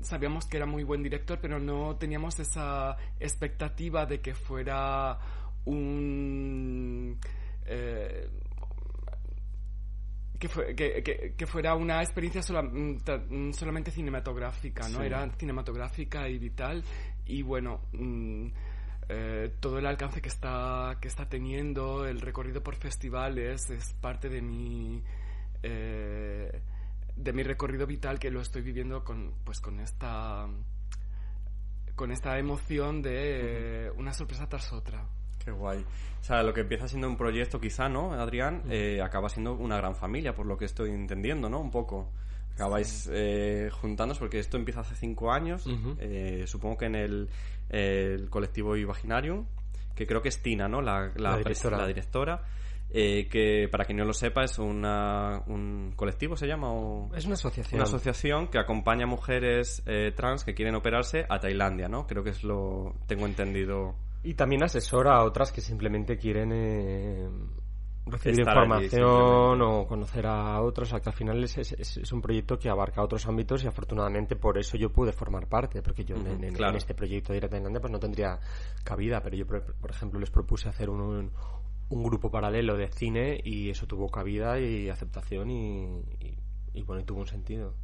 Sabíamos 0.02 0.46
que 0.48 0.58
era 0.58 0.66
muy 0.66 0.84
buen 0.84 1.02
director, 1.02 1.40
pero 1.42 1.60
no 1.60 1.96
teníamos 1.96 2.40
esa 2.40 2.98
expectativa 3.20 4.06
de 4.06 4.20
que 4.20 4.34
fuera 4.34 5.18
un... 5.66 7.18
eh, 7.66 8.28
que, 10.40 10.48
fue- 10.50 10.76
que, 10.76 11.04
que- 11.04 11.34
que 11.38 11.46
fuera 11.46 11.76
una 11.76 12.02
experiencia 12.02 12.42
sola- 12.42 12.64
mm, 12.64 13.52
solamente 13.54 13.92
cinematográfica, 13.92 14.90
¿no? 14.90 15.00
Sí. 15.00 15.06
Era 15.06 15.30
cinematográfica 15.38 16.28
y 16.28 16.40
vital. 16.40 16.84
Y 17.26 17.42
bueno, 17.44 17.82
mm, 17.94 18.48
eh, 19.10 19.54
todo 19.60 19.80
el 19.80 19.86
alcance 19.86 20.22
que 20.22 20.30
está, 20.30 20.98
que 21.02 21.08
está 21.08 21.28
teniendo, 21.30 22.06
el 22.08 22.22
recorrido 22.22 22.62
por 22.64 22.76
festivales, 22.76 23.70
es 23.70 23.94
parte 24.02 24.30
de 24.30 24.42
mi. 24.42 25.02
eh, 25.64 26.62
de 27.16 27.34
mi 27.34 27.44
recorrido 27.44 27.86
vital 27.86 28.20
que 28.20 28.32
lo 28.32 28.42
estoy 28.42 28.62
viviendo 28.62 29.04
con, 29.04 29.34
pues, 29.44 29.60
con 29.60 29.80
esta. 29.80 30.48
con 31.96 32.12
esta 32.12 32.38
emoción 32.40 33.02
de 33.02 33.88
eh, 33.88 33.92
una 33.92 34.14
sorpresa 34.14 34.48
tras 34.48 34.72
otra. 34.74 35.06
Qué 35.44 35.52
guay. 35.52 35.80
O 36.20 36.24
sea, 36.24 36.44
lo 36.44 36.54
que 36.54 36.62
empieza 36.62 36.88
siendo 36.88 37.08
un 37.08 37.18
proyecto 37.18 37.60
quizá, 37.60 37.90
¿no, 37.90 38.14
Adrián? 38.14 38.64
Eh, 38.70 39.02
acaba 39.04 39.28
siendo 39.30 39.54
una 39.54 39.78
gran 39.78 39.96
familia, 39.96 40.36
por 40.36 40.46
lo 40.46 40.58
que 40.58 40.66
estoy 40.66 40.92
entendiendo, 40.92 41.50
¿no? 41.50 41.60
Un 41.60 41.72
poco. 41.72 42.12
Acabáis 42.62 43.10
eh, 43.12 43.70
juntándoos 43.72 44.20
porque 44.20 44.38
esto 44.38 44.56
empieza 44.58 44.82
hace 44.82 44.96
cinco 44.96 45.32
años. 45.32 45.66
Eh, 46.00 46.44
supongo 46.46 46.78
que 46.78 46.86
en 46.86 46.96
el, 46.96 47.30
el 47.70 48.30
colectivo 48.30 48.78
Imaginarium, 48.78 49.48
que 49.96 50.06
creo 50.06 50.22
que 50.22 50.30
es 50.30 50.44
Tina, 50.44 50.68
¿no? 50.68 50.80
La, 50.82 51.10
directora. 51.38 51.78
la 51.78 51.88
directora, 51.88 52.44
eh, 52.92 53.28
que 53.32 53.68
para 53.72 53.86
quien 53.86 53.98
no 53.98 54.06
lo 54.06 54.14
sepa 54.14 54.44
es 54.44 54.60
una, 54.60 55.42
un 55.48 55.94
colectivo, 55.96 56.36
¿se 56.36 56.46
llama? 56.46 56.72
O... 56.72 57.10
Es 57.16 57.26
una 57.26 57.34
asociación. 57.34 57.80
Una 57.80 57.86
asociación 57.86 58.48
que 58.50 58.60
acompaña 58.60 59.06
a 59.06 59.08
mujeres 59.08 59.82
eh, 59.88 60.12
trans 60.16 60.44
que 60.44 60.54
quieren 60.54 60.76
operarse 60.76 61.26
a 61.30 61.40
Tailandia, 61.40 61.88
¿no? 61.88 62.06
Creo 62.06 62.24
que 62.24 62.30
es 62.30 62.44
lo 62.44 62.94
tengo 63.08 63.26
entendido. 63.26 63.96
Y 64.24 64.36
también 64.36 64.64
asesora 64.64 65.16
a 65.16 65.24
otras 65.24 65.52
que 65.52 65.62
simplemente 65.62 66.18
quieren 66.18 66.52
eh, 66.54 67.28
recibir 68.06 68.42
allí, 68.42 68.86
información 68.86 69.62
o 69.62 69.88
conocer 69.88 70.26
a 70.26 70.62
otros, 70.62 70.90
o 70.90 70.92
sea, 70.92 71.00
que 71.00 71.10
al 71.10 71.16
final 71.16 71.44
es, 71.44 71.58
es- 71.58 71.72
es- 71.74 71.98
es 71.98 72.12
un 72.12 72.22
proyecto 72.22 72.58
que 72.58 72.70
abarca 72.70 73.02
otros 73.04 73.26
ámbitos 73.28 73.64
y 73.64 73.68
afortunadamente 73.68 74.36
por 74.36 74.58
eso 74.58 74.78
yo 74.78 74.92
pude 74.92 75.12
formar 75.14 75.48
parte, 75.48 75.82
porque 75.82 76.04
yo 76.04 76.16
en- 76.16 76.28
Ujú, 76.28 76.44
en, 76.46 76.76
este 76.76 76.94
proyecto 76.96 77.32
de 77.34 77.38
Ir 77.38 77.46
a 77.46 77.50
Tailandia 77.50 77.80
pues 77.80 77.92
no 77.92 78.00
tendría 78.00 78.40
cabida, 78.84 79.22
pero 79.22 79.36
yo 79.36 79.46
por, 79.48 79.90
ejemplo 79.92 80.20
les 80.20 80.30
propuse 80.32 80.68
hacer 80.70 80.90
un, 80.90 81.02
un, 81.02 81.32
un 81.90 82.04
grupo 82.04 82.32
paralelo 82.32 82.76
de 82.78 82.88
cine 82.90 83.40
y 83.44 83.70
eso 83.70 83.86
tuvo 83.86 84.10
cabida 84.10 84.60
y 84.60 84.90
aceptación 84.90 85.52
y, 85.52 86.00
y- 86.20 86.38
y, 86.74 86.84
bueno, 86.84 87.02
y 87.02 87.06
tuvo 87.06 87.20
un 87.20 87.28
sentido. 87.28 87.76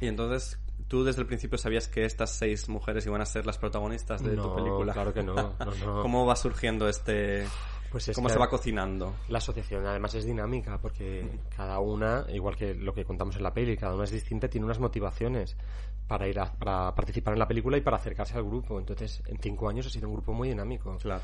Y 0.00 0.06
entonces, 0.08 0.60
¿tú 0.88 1.04
desde 1.04 1.20
el 1.20 1.28
principio 1.28 1.56
sabías 1.58 1.86
que 1.86 2.04
estas 2.04 2.30
seis 2.36 2.68
mujeres 2.68 3.06
iban 3.06 3.20
a 3.20 3.24
ser 3.24 3.46
las 3.46 3.56
protagonistas 3.56 4.20
de 4.22 4.36
tu 4.36 4.52
película? 4.54 4.92
claro 4.92 5.14
que 5.14 5.22
no, 5.22 5.34
no, 5.34 5.54
no. 5.86 6.02
¿Cómo 6.02 6.26
va 6.26 6.34
surgiendo 6.36 6.88
este...? 6.88 7.46
Pues 7.92 8.08
es 8.08 8.16
¿Cómo 8.16 8.30
se 8.30 8.38
va 8.38 8.48
cocinando? 8.48 9.16
La 9.28 9.36
asociación 9.36 9.86
además 9.86 10.14
es 10.14 10.24
dinámica 10.24 10.78
porque 10.80 11.28
cada 11.54 11.78
una, 11.78 12.24
igual 12.30 12.56
que 12.56 12.74
lo 12.74 12.94
que 12.94 13.04
contamos 13.04 13.36
en 13.36 13.42
la 13.42 13.52
peli, 13.52 13.76
cada 13.76 13.94
una 13.94 14.04
es 14.04 14.10
distinta, 14.10 14.48
tiene 14.48 14.64
unas 14.64 14.78
motivaciones 14.78 15.58
para 16.08 16.26
ir 16.26 16.40
a, 16.40 16.50
para 16.50 16.94
participar 16.94 17.34
en 17.34 17.40
la 17.40 17.46
película 17.46 17.76
y 17.76 17.82
para 17.82 17.98
acercarse 17.98 18.34
al 18.38 18.44
grupo. 18.44 18.78
Entonces, 18.78 19.22
en 19.26 19.36
cinco 19.38 19.68
años 19.68 19.86
ha 19.86 19.90
sido 19.90 20.08
un 20.08 20.14
grupo 20.14 20.32
muy 20.32 20.48
dinámico. 20.48 20.96
Claro. 20.96 21.22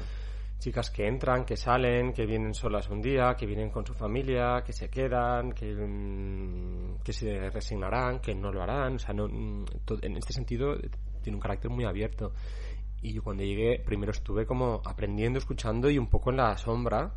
Chicas 0.59 0.91
que 0.91 1.07
entran, 1.07 1.47
que 1.47 1.57
salen, 1.57 2.13
que 2.13 2.27
vienen 2.27 2.53
solas 2.53 2.91
un 2.91 3.01
día, 3.01 3.35
que 3.35 3.47
vienen 3.47 3.71
con 3.71 3.87
su 3.87 3.95
familia, 3.95 4.63
que 4.63 4.75
se 4.75 4.91
quedan, 4.91 5.53
que, 5.53 5.73
mm, 5.73 6.99
que 7.03 7.15
se 7.15 7.49
resignarán, 7.49 8.19
que 8.21 8.35
no 8.35 8.53
lo 8.53 8.63
harán. 8.63 8.97
O 8.97 8.99
sea, 8.99 9.15
no, 9.15 9.27
mm, 9.27 9.65
en 10.03 10.17
este 10.19 10.35
sentido 10.35 10.77
tiene 11.23 11.37
un 11.37 11.41
carácter 11.41 11.71
muy 11.71 11.87
abierto. 11.87 12.35
Y 13.03 13.13
yo 13.13 13.23
cuando 13.23 13.43
llegué, 13.45 13.79
primero 13.85 14.13
estuve 14.13 14.45
como 14.47 14.83
aprendiendo, 14.85 15.39
escuchando 15.39 15.89
y 15.91 15.99
un 15.99 16.09
poco 16.09 16.31
en 16.31 16.39
la 16.39 16.57
sombra. 16.57 17.13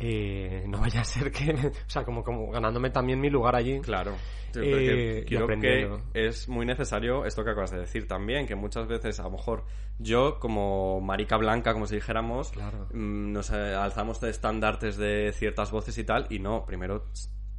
Eh, 0.00 0.64
no 0.68 0.78
vaya 0.78 1.00
a 1.00 1.04
ser 1.04 1.32
que, 1.32 1.50
o 1.86 1.90
sea, 1.90 2.04
como, 2.04 2.22
como 2.22 2.50
ganándome 2.50 2.90
también 2.90 3.20
mi 3.20 3.30
lugar 3.30 3.56
allí. 3.56 3.80
Claro. 3.80 4.12
Eh, 4.56 5.24
creo 5.26 5.40
que 5.40 5.44
aprendiendo. 5.56 6.02
es 6.14 6.48
muy 6.48 6.64
necesario 6.64 7.26
esto 7.26 7.44
que 7.44 7.50
acabas 7.50 7.70
de 7.70 7.80
decir 7.80 8.08
también, 8.08 8.46
que 8.46 8.54
muchas 8.54 8.86
veces 8.88 9.20
a 9.20 9.24
lo 9.24 9.30
mejor 9.32 9.64
yo 9.98 10.38
como 10.40 11.00
marica 11.00 11.36
blanca, 11.36 11.72
como 11.74 11.86
si 11.86 11.96
dijéramos, 11.96 12.50
Claro. 12.52 12.86
mm, 12.92 13.32
nos 13.32 13.50
eh, 13.50 13.74
alzamos 13.74 14.20
de 14.20 14.30
estandartes 14.30 14.96
de 14.96 15.32
ciertas 15.34 15.70
voces 15.70 15.98
y 15.98 16.04
tal, 16.04 16.26
y 16.30 16.38
no, 16.38 16.64
primero 16.64 17.04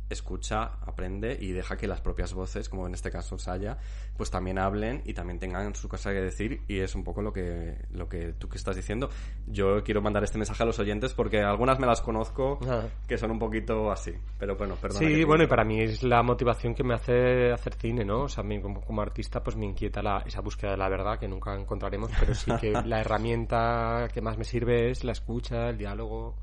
escucha, 0.09 0.63
aprende 0.85 1.37
y 1.39 1.51
deja 1.51 1.77
que 1.77 1.87
las 1.87 2.01
propias 2.01 2.33
voces, 2.33 2.67
como 2.69 2.87
en 2.87 2.93
este 2.93 3.11
caso 3.11 3.37
Saya, 3.37 3.77
pues 4.17 4.31
también 4.31 4.57
hablen 4.59 5.01
y 5.05 5.13
también 5.13 5.39
tengan 5.39 5.73
su 5.75 5.87
cosa 5.87 6.11
que 6.11 6.21
decir 6.21 6.61
y 6.67 6.79
es 6.79 6.95
un 6.95 7.03
poco 7.03 7.21
lo 7.21 7.31
que, 7.31 7.77
lo 7.91 8.09
que 8.09 8.33
tú 8.33 8.49
que 8.49 8.57
estás 8.57 8.75
diciendo. 8.75 9.09
Yo 9.47 9.83
quiero 9.83 10.01
mandar 10.01 10.23
este 10.23 10.37
mensaje 10.37 10.63
a 10.63 10.65
los 10.65 10.79
oyentes 10.79 11.13
porque 11.13 11.41
algunas 11.41 11.79
me 11.79 11.87
las 11.87 12.01
conozco 12.01 12.59
Ah. 12.67 12.85
que 13.07 13.17
son 13.17 13.31
un 13.31 13.39
poquito 13.39 13.91
así, 13.91 14.11
pero 14.37 14.55
bueno, 14.55 14.75
perdona. 14.75 14.99
que 15.07 15.15
Sí, 15.15 15.23
bueno, 15.23 15.43
y 15.43 15.47
para 15.47 15.63
mí 15.63 15.79
es 15.81 16.03
la 16.03 16.21
motivación 16.23 16.73
que 16.73 16.83
me 16.83 16.93
hace 16.95 17.51
hacer 17.51 17.75
cine, 17.75 18.03
¿no? 18.03 18.23
O 18.23 18.29
sea, 18.29 18.43
a 18.43 18.47
mí 18.47 18.59
como, 18.61 18.81
como 18.81 19.01
artista 19.01 19.41
pues 19.43 19.55
me 19.55 19.65
inquieta 19.65 20.01
la, 20.01 20.23
esa 20.25 20.41
búsqueda 20.41 20.71
de 20.71 20.77
la 20.77 20.89
verdad 20.89 21.19
que 21.19 21.27
nunca 21.27 21.55
encontraremos, 21.55 22.11
pero 22.19 22.33
sí 22.35 22.51
que 22.59 22.71
la 22.85 23.01
herramienta 23.01 24.07
que 24.13 24.21
más 24.21 24.37
me 24.37 24.43
sirve 24.43 24.89
es 24.89 25.03
la 25.03 25.11
escucha, 25.11 25.69
el 25.69 25.77
diálogo 25.77 26.35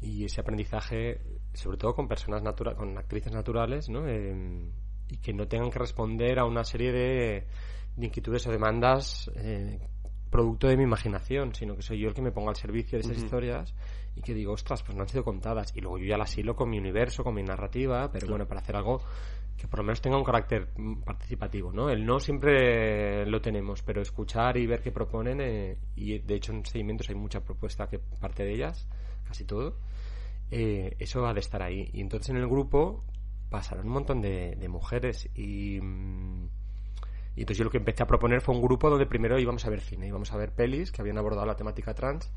y 0.00 0.24
ese 0.24 0.40
aprendizaje, 0.40 1.20
sobre 1.54 1.76
todo 1.76 1.94
con 1.94 2.08
personas 2.08 2.42
naturales, 2.42 2.78
con 2.78 2.96
actrices 2.96 3.32
naturales, 3.32 3.88
¿no? 3.88 4.06
Eh, 4.08 4.70
y 5.08 5.16
que 5.18 5.32
no 5.32 5.46
tengan 5.46 5.70
que 5.70 5.78
responder 5.78 6.38
a 6.38 6.44
una 6.44 6.64
serie 6.64 6.92
de, 6.92 7.46
de 7.96 8.06
inquietudes 8.06 8.46
o 8.46 8.50
demandas 8.50 9.30
eh, 9.36 9.78
producto 10.30 10.66
de 10.66 10.76
mi 10.76 10.84
imaginación, 10.84 11.54
sino 11.54 11.76
que 11.76 11.82
soy 11.82 12.00
yo 12.00 12.08
el 12.08 12.14
que 12.14 12.22
me 12.22 12.32
ponga 12.32 12.50
al 12.50 12.56
servicio 12.56 12.98
de 12.98 13.04
esas 13.04 13.18
historias 13.22 13.74
y 14.16 14.22
que 14.22 14.32
digo, 14.32 14.52
ostras, 14.52 14.82
pues 14.82 14.96
no 14.96 15.02
han 15.02 15.08
sido 15.08 15.24
contadas. 15.24 15.76
Y 15.76 15.80
luego 15.80 15.98
yo 15.98 16.06
ya 16.06 16.16
las 16.16 16.36
hilo 16.38 16.56
con 16.56 16.70
mi 16.70 16.78
universo, 16.78 17.22
con 17.22 17.34
mi 17.34 17.42
narrativa, 17.42 18.10
pero 18.10 18.26
bueno, 18.28 18.46
para 18.46 18.60
hacer 18.60 18.76
algo 18.76 19.02
que 19.56 19.68
por 19.68 19.80
lo 19.80 19.84
menos 19.84 20.00
tenga 20.00 20.16
un 20.16 20.24
carácter 20.24 20.70
mm, 20.76 21.02
participativo, 21.02 21.72
¿no? 21.72 21.90
El 21.90 22.04
no 22.04 22.18
siempre 22.18 23.26
lo 23.26 23.40
tenemos, 23.40 23.82
pero 23.82 24.00
escuchar 24.00 24.56
y 24.56 24.66
ver 24.66 24.82
qué 24.82 24.90
proponen, 24.90 25.40
eh, 25.40 25.76
y 25.94 26.18
de 26.18 26.34
hecho 26.34 26.52
en 26.52 26.64
seguimientos 26.64 27.08
hay 27.10 27.14
mucha 27.14 27.40
propuesta 27.40 27.86
que 27.86 27.98
parte 27.98 28.42
de 28.42 28.54
ellas, 28.54 28.88
casi 29.24 29.44
todo, 29.44 29.76
eh, 30.52 30.94
eso 30.98 31.26
ha 31.26 31.32
de 31.34 31.40
estar 31.40 31.62
ahí. 31.62 31.88
Y 31.92 32.00
entonces 32.00 32.28
en 32.30 32.36
el 32.36 32.46
grupo 32.46 33.02
pasaron 33.50 33.86
un 33.86 33.92
montón 33.92 34.20
de, 34.20 34.54
de 34.56 34.68
mujeres 34.68 35.28
y... 35.34 35.80
mm, 35.80 36.44
y 37.34 37.40
entonces 37.40 37.58
yo 37.58 37.64
lo 37.64 37.70
que 37.70 37.78
empecé 37.78 38.02
a 38.02 38.06
proponer 38.06 38.42
fue 38.42 38.54
un 38.54 38.60
grupo 38.60 38.90
donde 38.90 39.06
primero 39.06 39.38
íbamos 39.38 39.64
a 39.64 39.70
ver 39.70 39.80
cine, 39.80 40.06
íbamos 40.06 40.30
a 40.32 40.36
ver 40.36 40.52
pelis 40.52 40.92
que 40.92 41.00
habían 41.00 41.16
abordado 41.16 41.46
la 41.46 41.56
temática 41.56 41.94
trans 41.94 42.30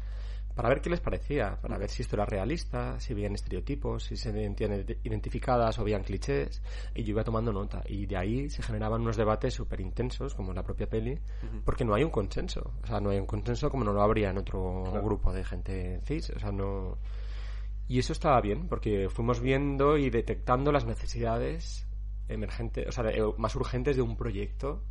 para 0.55 0.69
ver 0.69 0.79
qué 0.79 0.89
les 0.89 1.01
parecía, 1.01 1.57
para 1.61 1.77
ver 1.77 1.89
si 1.89 2.01
esto 2.01 2.15
era 2.15 2.23
realista, 2.25 2.97
si 3.01 3.13
veían 3.13 3.35
estereotipos, 3.35 4.05
si 4.05 4.15
se 4.15 4.31
sentían 4.31 4.71
ident- 4.71 4.97
identificadas 5.03 5.77
o 5.79 5.83
veían 5.83 6.01
clichés, 6.03 6.61
y 6.93 7.03
yo 7.03 7.09
iba 7.09 7.25
tomando 7.25 7.51
nota. 7.51 7.83
Y 7.89 8.05
de 8.05 8.15
ahí 8.15 8.49
se 8.49 8.63
generaban 8.63 9.01
unos 9.01 9.17
debates 9.17 9.53
súper 9.53 9.81
intensos, 9.81 10.33
como 10.33 10.51
en 10.51 10.55
la 10.55 10.63
propia 10.63 10.87
peli, 10.87 11.19
porque 11.65 11.83
no 11.83 11.93
hay 11.93 12.05
un 12.05 12.09
consenso. 12.09 12.71
O 12.83 12.87
sea, 12.87 13.01
no 13.01 13.09
hay 13.09 13.19
un 13.19 13.25
consenso 13.25 13.69
como 13.69 13.83
no 13.83 13.91
lo 13.91 14.01
habría 14.01 14.29
en 14.29 14.37
otro 14.37 14.83
Claro. 14.85 15.03
grupo 15.05 15.33
de 15.33 15.43
gente 15.43 15.99
cis. 16.05 16.29
O 16.29 16.39
sea, 16.39 16.53
no... 16.53 16.97
Y 17.87 17.99
eso 17.99 18.13
estaba 18.13 18.41
bien, 18.41 18.67
porque 18.67 19.09
fuimos 19.09 19.39
viendo 19.39 19.97
y 19.97 20.09
detectando 20.09 20.71
las 20.71 20.85
necesidades 20.85 21.87
emergentes, 22.27 22.87
o 22.87 22.91
sea, 22.91 23.09
eh, 23.11 23.21
más 23.37 23.55
urgentes 23.55 23.95
de 23.95 24.01
un 24.01 24.15
proyecto 24.15 24.83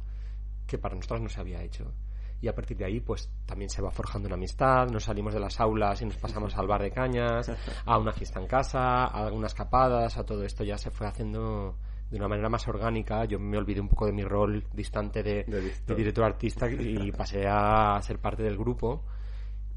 que 0.66 0.78
para 0.78 0.94
nosotros 0.94 1.20
no 1.20 1.28
se 1.28 1.40
había 1.40 1.62
hecho. 1.62 1.92
Y 2.40 2.48
a 2.48 2.54
partir 2.54 2.76
de 2.76 2.84
ahí, 2.84 3.00
pues 3.00 3.30
también 3.46 3.70
se 3.70 3.82
va 3.82 3.90
forjando 3.90 4.26
una 4.26 4.36
amistad, 4.36 4.88
nos 4.90 5.04
salimos 5.04 5.34
de 5.34 5.40
las 5.40 5.58
aulas 5.60 6.00
y 6.02 6.04
nos 6.04 6.16
pasamos 6.18 6.56
al 6.56 6.66
bar 6.66 6.82
de 6.82 6.90
cañas, 6.90 7.50
a 7.84 7.98
una 7.98 8.12
fiesta 8.12 8.40
en 8.40 8.46
casa, 8.46 9.06
a 9.06 9.26
algunas 9.26 9.52
escapadas, 9.52 10.16
a 10.16 10.24
todo 10.24 10.44
esto 10.44 10.62
ya 10.62 10.78
se 10.78 10.90
fue 10.90 11.06
haciendo 11.06 11.76
de 12.10 12.16
una 12.18 12.28
manera 12.28 12.48
más 12.48 12.68
orgánica. 12.68 13.24
Yo 13.24 13.40
me 13.40 13.56
olvidé 13.56 13.80
un 13.80 13.88
poco 13.88 14.06
de 14.06 14.12
mi 14.12 14.22
rol 14.22 14.64
distante 14.72 15.22
de, 15.22 15.44
de 15.44 15.94
director 15.94 16.24
artista 16.24 16.70
y 16.70 17.10
pasé 17.12 17.46
a 17.48 17.98
ser 18.02 18.20
parte 18.20 18.42
del 18.42 18.56
grupo 18.56 19.02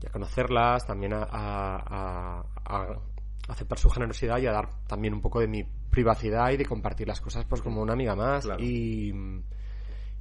y 0.02 0.08
a 0.08 0.10
conocerlas, 0.12 0.86
también 0.86 1.14
a, 1.14 1.24
a- 1.24 2.44
a- 2.66 3.00
aceptar 3.48 3.78
su 3.80 3.90
generosidad 3.90 4.40
y 4.40 4.46
a 4.48 4.52
dar 4.52 4.70
también 4.88 5.14
un 5.14 5.22
poco 5.22 5.40
de 5.40 5.48
mi 5.48 5.64
privacidad 5.64 6.52
y 6.52 6.58
de 6.58 6.66
compartir 6.66 7.08
las 7.08 7.22
cosas 7.22 7.46
pues 7.46 7.62
como 7.62 7.82
una 7.82 7.94
amiga 7.94 8.16
más. 8.16 8.46
Claro. 8.46 8.64
y 8.64 9.14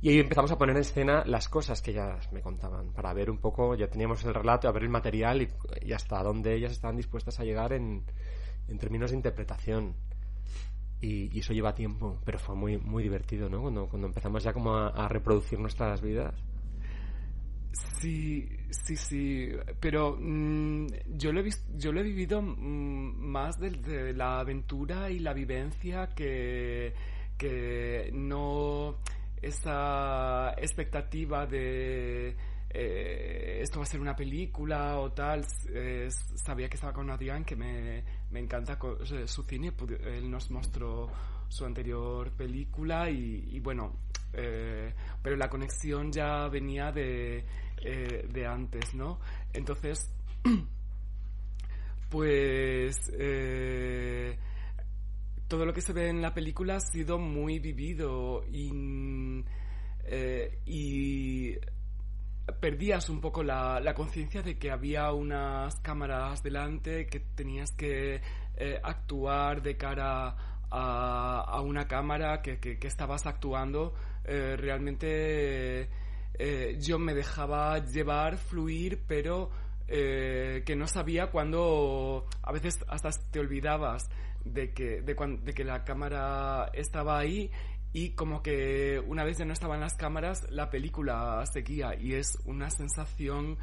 y 0.03 0.11
ahí 0.11 0.19
empezamos 0.21 0.51
a 0.53 0.59
poner 0.59 0.77
en 0.77 0.83
escena 0.83 1.25
las 1.25 1.49
cosas 1.49 1.81
que 1.81 1.91
ellas 1.91 2.31
me 2.31 2.43
contaban 2.43 2.93
para 2.93 3.13
ver 3.15 3.31
un 3.31 3.39
poco 3.39 3.75
ya 3.75 3.89
teníamos 3.89 4.23
el 4.25 4.35
relato 4.35 4.69
a 4.69 4.73
ver 4.73 4.83
el 4.83 4.91
material 4.91 5.41
y, 5.43 5.49
y 5.83 5.93
hasta 5.93 6.23
dónde 6.23 6.55
ellas 6.55 6.71
estaban 6.73 6.97
dispuestas 6.97 7.41
a 7.41 7.45
llegar 7.45 7.73
en, 7.73 8.05
en 8.69 8.79
términos 8.79 9.11
de 9.11 9.17
interpretación. 9.17 9.95
Y, 11.01 11.35
y 11.35 11.41
eso 11.41 11.53
lleva 11.53 11.75
tiempo 11.75 12.19
pero 12.25 12.39
fue 12.39 12.55
muy 12.55 12.79
muy 12.79 13.03
divertido 13.03 13.49
no 13.51 13.61
cuando 13.61 13.87
cuando 13.87 14.07
empezamos 14.07 14.43
ya 14.45 14.53
como 14.55 14.75
a, 14.77 14.89
a 14.89 15.09
reproducir 15.09 15.59
nuestras 15.59 16.01
vidas 16.01 16.35
Sí, 17.73 18.49
sí, 18.71 18.97
sí, 18.97 19.51
pero 19.81 20.17
mm, 20.19 20.87
yo, 21.17 21.33
lo 21.33 21.41
he 21.41 21.43
vis- 21.43 21.67
yo 21.77 21.93
lo 21.93 22.01
he 22.01 22.03
vivido 22.05 22.41
mm, 22.43 23.17
más 23.19 23.59
de, 23.59 23.71
de 23.71 24.13
la 24.15 24.41
aventura 24.41 25.11
y 25.11 25.19
la 25.19 25.33
vivencia 25.35 26.09
que, 26.09 26.95
que 27.37 28.11
no 28.13 28.99
esa 29.43 30.53
expectativa 30.59 31.47
de 31.47 32.37
eh, 32.71 33.59
esto 33.63 33.79
va 33.79 33.85
a 33.85 33.87
ser 33.87 34.01
una 34.01 34.17
película 34.17 34.99
o 34.99 35.13
tal. 35.13 35.45
Sabía 36.45 36.69
que 36.69 36.75
estaba 36.77 36.93
con 36.93 37.11
Adrián, 37.11 37.45
que 37.45 37.57
me, 37.57 38.03
me 38.31 38.41
encanta 38.41 38.79
eh, 39.13 39.27
su 39.27 39.43
cine, 39.43 39.73
él 40.05 40.31
nos 40.31 40.51
mostró 40.51 41.11
su 41.49 41.65
anterior 41.65 42.33
película 42.33 43.09
y 43.11 43.61
bueno, 43.61 43.93
eh, 44.33 44.95
pero 45.23 45.37
la 45.37 45.49
conexión 45.49 46.13
ya 46.13 46.49
venía 46.49 46.93
de, 46.93 47.45
eh, 47.83 48.27
de 48.29 48.47
antes, 48.47 48.95
¿no? 48.95 49.19
Entonces, 49.53 50.13
pues 52.11 52.97
eh, 53.19 54.39
todo 55.49 55.65
lo 55.65 55.73
que 55.73 55.81
se 55.81 55.93
ve 55.93 56.09
en 56.09 56.23
la 56.23 56.35
película 56.35 56.77
ha 56.77 56.81
sido 56.81 57.19
muy 57.19 57.59
vivido 57.59 58.45
y, 58.51 58.71
perdías 62.61 63.09
un 63.11 63.21
poco 63.21 63.43
la, 63.43 63.81
la 63.81 63.93
conciencia 63.95 64.41
de 64.43 64.57
que 64.57 64.71
había 64.71 65.11
unas 65.13 65.75
cámaras 65.81 66.43
delante, 66.43 67.07
que 67.07 67.21
tenías 67.21 67.73
que 67.73 68.23
actuar 68.83 69.63
de 69.63 69.77
cara 69.77 70.37
a, 70.71 71.41
a 71.47 71.61
una 71.61 71.87
cámara, 71.89 72.41
que- 72.43 72.59
que 72.59 72.87
estabas 72.87 73.27
actuando. 73.27 73.95
Eh, 74.29 74.57
realmente 74.57 75.89
eh, 76.39 76.79
yo 76.81 76.99
me 76.99 77.15
dejaba 77.15 77.79
llevar, 77.85 78.37
fluir, 78.39 79.05
pero 79.07 79.51
eh, 79.89 80.63
que 80.67 80.75
no 80.77 80.87
sabía 80.89 81.31
cuándo, 81.31 82.27
a 82.43 82.53
veces 82.53 82.79
hasta 82.89 83.11
te 83.31 83.39
olvidabas 83.39 84.09
de 84.45 84.73
que, 84.73 85.01
de, 85.03 85.15
cuan- 85.17 85.45
de 85.45 85.55
que 85.55 85.65
la 85.65 85.85
cámara 85.85 86.71
estaba 86.75 87.19
ahí 87.19 87.51
y 87.93 88.11
como 88.11 88.43
que 88.43 89.01
una 89.07 89.25
vez 89.25 89.39
ya 89.39 89.45
no 89.45 89.53
estaban 89.53 89.81
las 89.81 89.95
cámaras, 89.95 90.47
la 90.51 90.71
película 90.71 91.43
seguía 91.47 91.95
y 91.95 92.15
es 92.15 92.37
una 92.45 92.69
sensación 92.71 93.57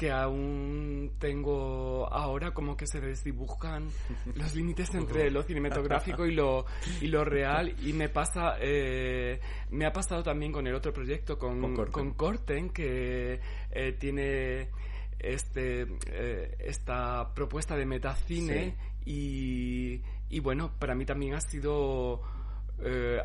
que 0.00 0.10
aún 0.10 1.12
tengo 1.18 2.10
ahora 2.10 2.52
como 2.54 2.74
que 2.74 2.86
se 2.86 3.02
desdibujan 3.02 3.86
los 4.34 4.54
límites 4.54 4.94
entre 4.94 5.30
lo 5.30 5.42
cinematográfico 5.42 6.24
y 6.24 6.32
lo 6.34 6.64
y 7.02 7.08
lo 7.08 7.22
real. 7.22 7.74
Y 7.82 7.92
me 7.92 8.08
pasa 8.08 8.54
eh, 8.60 9.38
me 9.68 9.84
ha 9.84 9.92
pasado 9.92 10.22
también 10.22 10.52
con 10.52 10.66
el 10.66 10.74
otro 10.74 10.90
proyecto 10.90 11.38
con 11.38 11.60
Con 11.60 11.74
Corten. 11.74 11.92
con 11.92 12.14
Corten, 12.14 12.70
que 12.70 13.40
eh, 13.72 13.92
tiene 13.98 14.70
este 15.18 15.86
eh, 16.06 16.56
esta 16.60 17.34
propuesta 17.34 17.76
de 17.76 17.84
metacine 17.84 18.76
y, 19.04 20.00
y 20.30 20.40
bueno 20.40 20.72
para 20.78 20.94
mí 20.94 21.04
también 21.04 21.34
ha 21.34 21.40
sido 21.42 22.22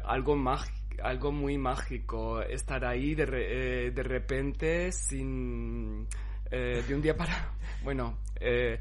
algo 0.03 0.35
mágico 0.35 0.75
algo 1.03 1.31
muy 1.31 1.57
mágico 1.57 2.41
estar 2.41 2.83
ahí 2.85 3.15
de, 3.15 3.25
re- 3.25 3.91
de 3.91 4.03
repente 4.03 4.91
sin 4.93 6.07
eh, 6.55 6.83
de 6.87 6.95
un 6.95 7.01
día 7.01 7.15
para 7.17 7.51
bueno 7.83 8.17
eh, 8.39 8.79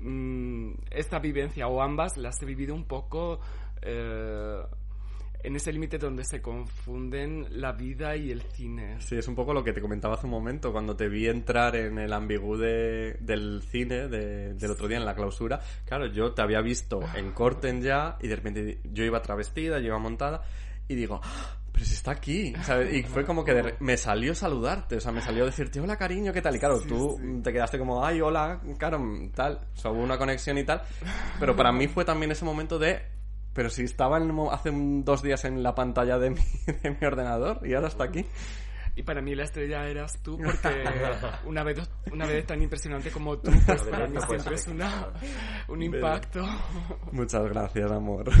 mm, 0.00 0.72
esta 0.90 1.18
vivencia 1.18 1.66
o 1.68 1.82
ambas 1.82 2.16
las 2.16 2.40
he 2.42 2.46
vivido 2.46 2.74
un 2.74 2.84
poco 2.84 3.40
eh, 3.82 4.62
en 5.44 5.56
ese 5.56 5.72
límite 5.72 5.98
donde 5.98 6.22
se 6.24 6.40
confunden 6.40 7.60
la 7.60 7.72
vida 7.72 8.14
y 8.14 8.30
el 8.30 8.42
cine 8.42 9.00
Sí, 9.00 9.16
es 9.16 9.26
un 9.26 9.34
poco 9.34 9.52
lo 9.52 9.64
que 9.64 9.72
te 9.72 9.80
comentaba 9.80 10.14
hace 10.14 10.26
un 10.26 10.30
momento, 10.30 10.70
cuando 10.70 10.94
te 10.94 11.08
vi 11.08 11.26
entrar 11.26 11.74
en 11.74 11.98
el 11.98 12.12
ambigú 12.12 12.56
de- 12.56 13.16
del 13.18 13.60
cine 13.62 14.06
de- 14.06 14.54
del 14.54 14.70
otro 14.70 14.86
día 14.86 14.98
en 14.98 15.04
la 15.04 15.16
clausura. 15.16 15.60
Claro, 15.84 16.06
yo 16.06 16.32
te 16.32 16.42
había 16.42 16.60
visto 16.60 17.00
en 17.16 17.32
Corten 17.32 17.82
ya 17.82 18.16
y 18.20 18.28
de 18.28 18.36
repente 18.36 18.78
yo 18.84 19.02
iba 19.04 19.20
travestida, 19.20 19.80
yo 19.80 19.86
iba 19.86 19.98
montada 19.98 20.42
y 20.86 20.94
digo, 20.94 21.20
"Ah, 21.24 21.56
pero 21.72 21.84
si 21.86 21.94
está 21.94 22.10
aquí, 22.12 22.52
¿sabes? 22.62 22.92
Y 22.94 23.02
fue 23.02 23.24
como 23.24 23.44
que 23.44 23.54
de 23.54 23.62
re- 23.62 23.76
me 23.80 23.96
salió 23.96 24.34
saludarte, 24.34 24.96
o 24.96 25.00
sea, 25.00 25.10
me 25.10 25.22
salió 25.22 25.44
decirte, 25.46 25.80
hola 25.80 25.96
cariño, 25.96 26.32
¿qué 26.32 26.42
tal? 26.42 26.54
Y 26.54 26.58
claro, 26.58 26.80
tú 26.80 27.18
te 27.42 27.52
quedaste 27.52 27.78
como, 27.78 28.04
ay, 28.04 28.20
hola, 28.20 28.60
claro, 28.78 29.02
tal, 29.34 29.58
o 29.74 29.76
sea, 29.78 29.90
hubo 29.90 30.02
una 30.02 30.18
conexión 30.18 30.58
y 30.58 30.64
tal, 30.64 30.82
pero 31.40 31.56
para 31.56 31.72
mí 31.72 31.88
fue 31.88 32.04
también 32.04 32.30
ese 32.32 32.44
momento 32.44 32.78
de, 32.78 33.00
pero 33.54 33.70
si 33.70 33.84
estaba 33.84 34.18
en 34.18 34.30
hace 34.50 34.70
dos 35.02 35.22
días 35.22 35.44
en 35.46 35.62
la 35.62 35.74
pantalla 35.74 36.18
de 36.18 36.30
mi, 36.30 36.40
de 36.82 36.90
mi 36.90 37.06
ordenador 37.06 37.60
y 37.66 37.72
ahora 37.74 37.88
está 37.88 38.04
aquí. 38.04 38.24
Y 38.94 39.04
para 39.04 39.22
mí 39.22 39.34
la 39.34 39.44
estrella 39.44 39.86
eras 39.88 40.18
tú, 40.22 40.36
porque 40.36 40.84
una 41.46 41.62
vez, 41.64 41.78
una 42.12 42.26
vez 42.26 42.44
tan 42.46 42.60
impresionante 42.60 43.10
como 43.10 43.38
tú, 43.38 43.50
pues 43.64 43.82
para 43.84 44.06
mí 44.06 44.18
siempre 44.28 44.54
es 44.56 44.66
una, 44.66 45.06
un 45.68 45.82
impacto. 45.82 46.44
Muchas 47.10 47.42
gracias, 47.48 47.90
amor. 47.90 48.30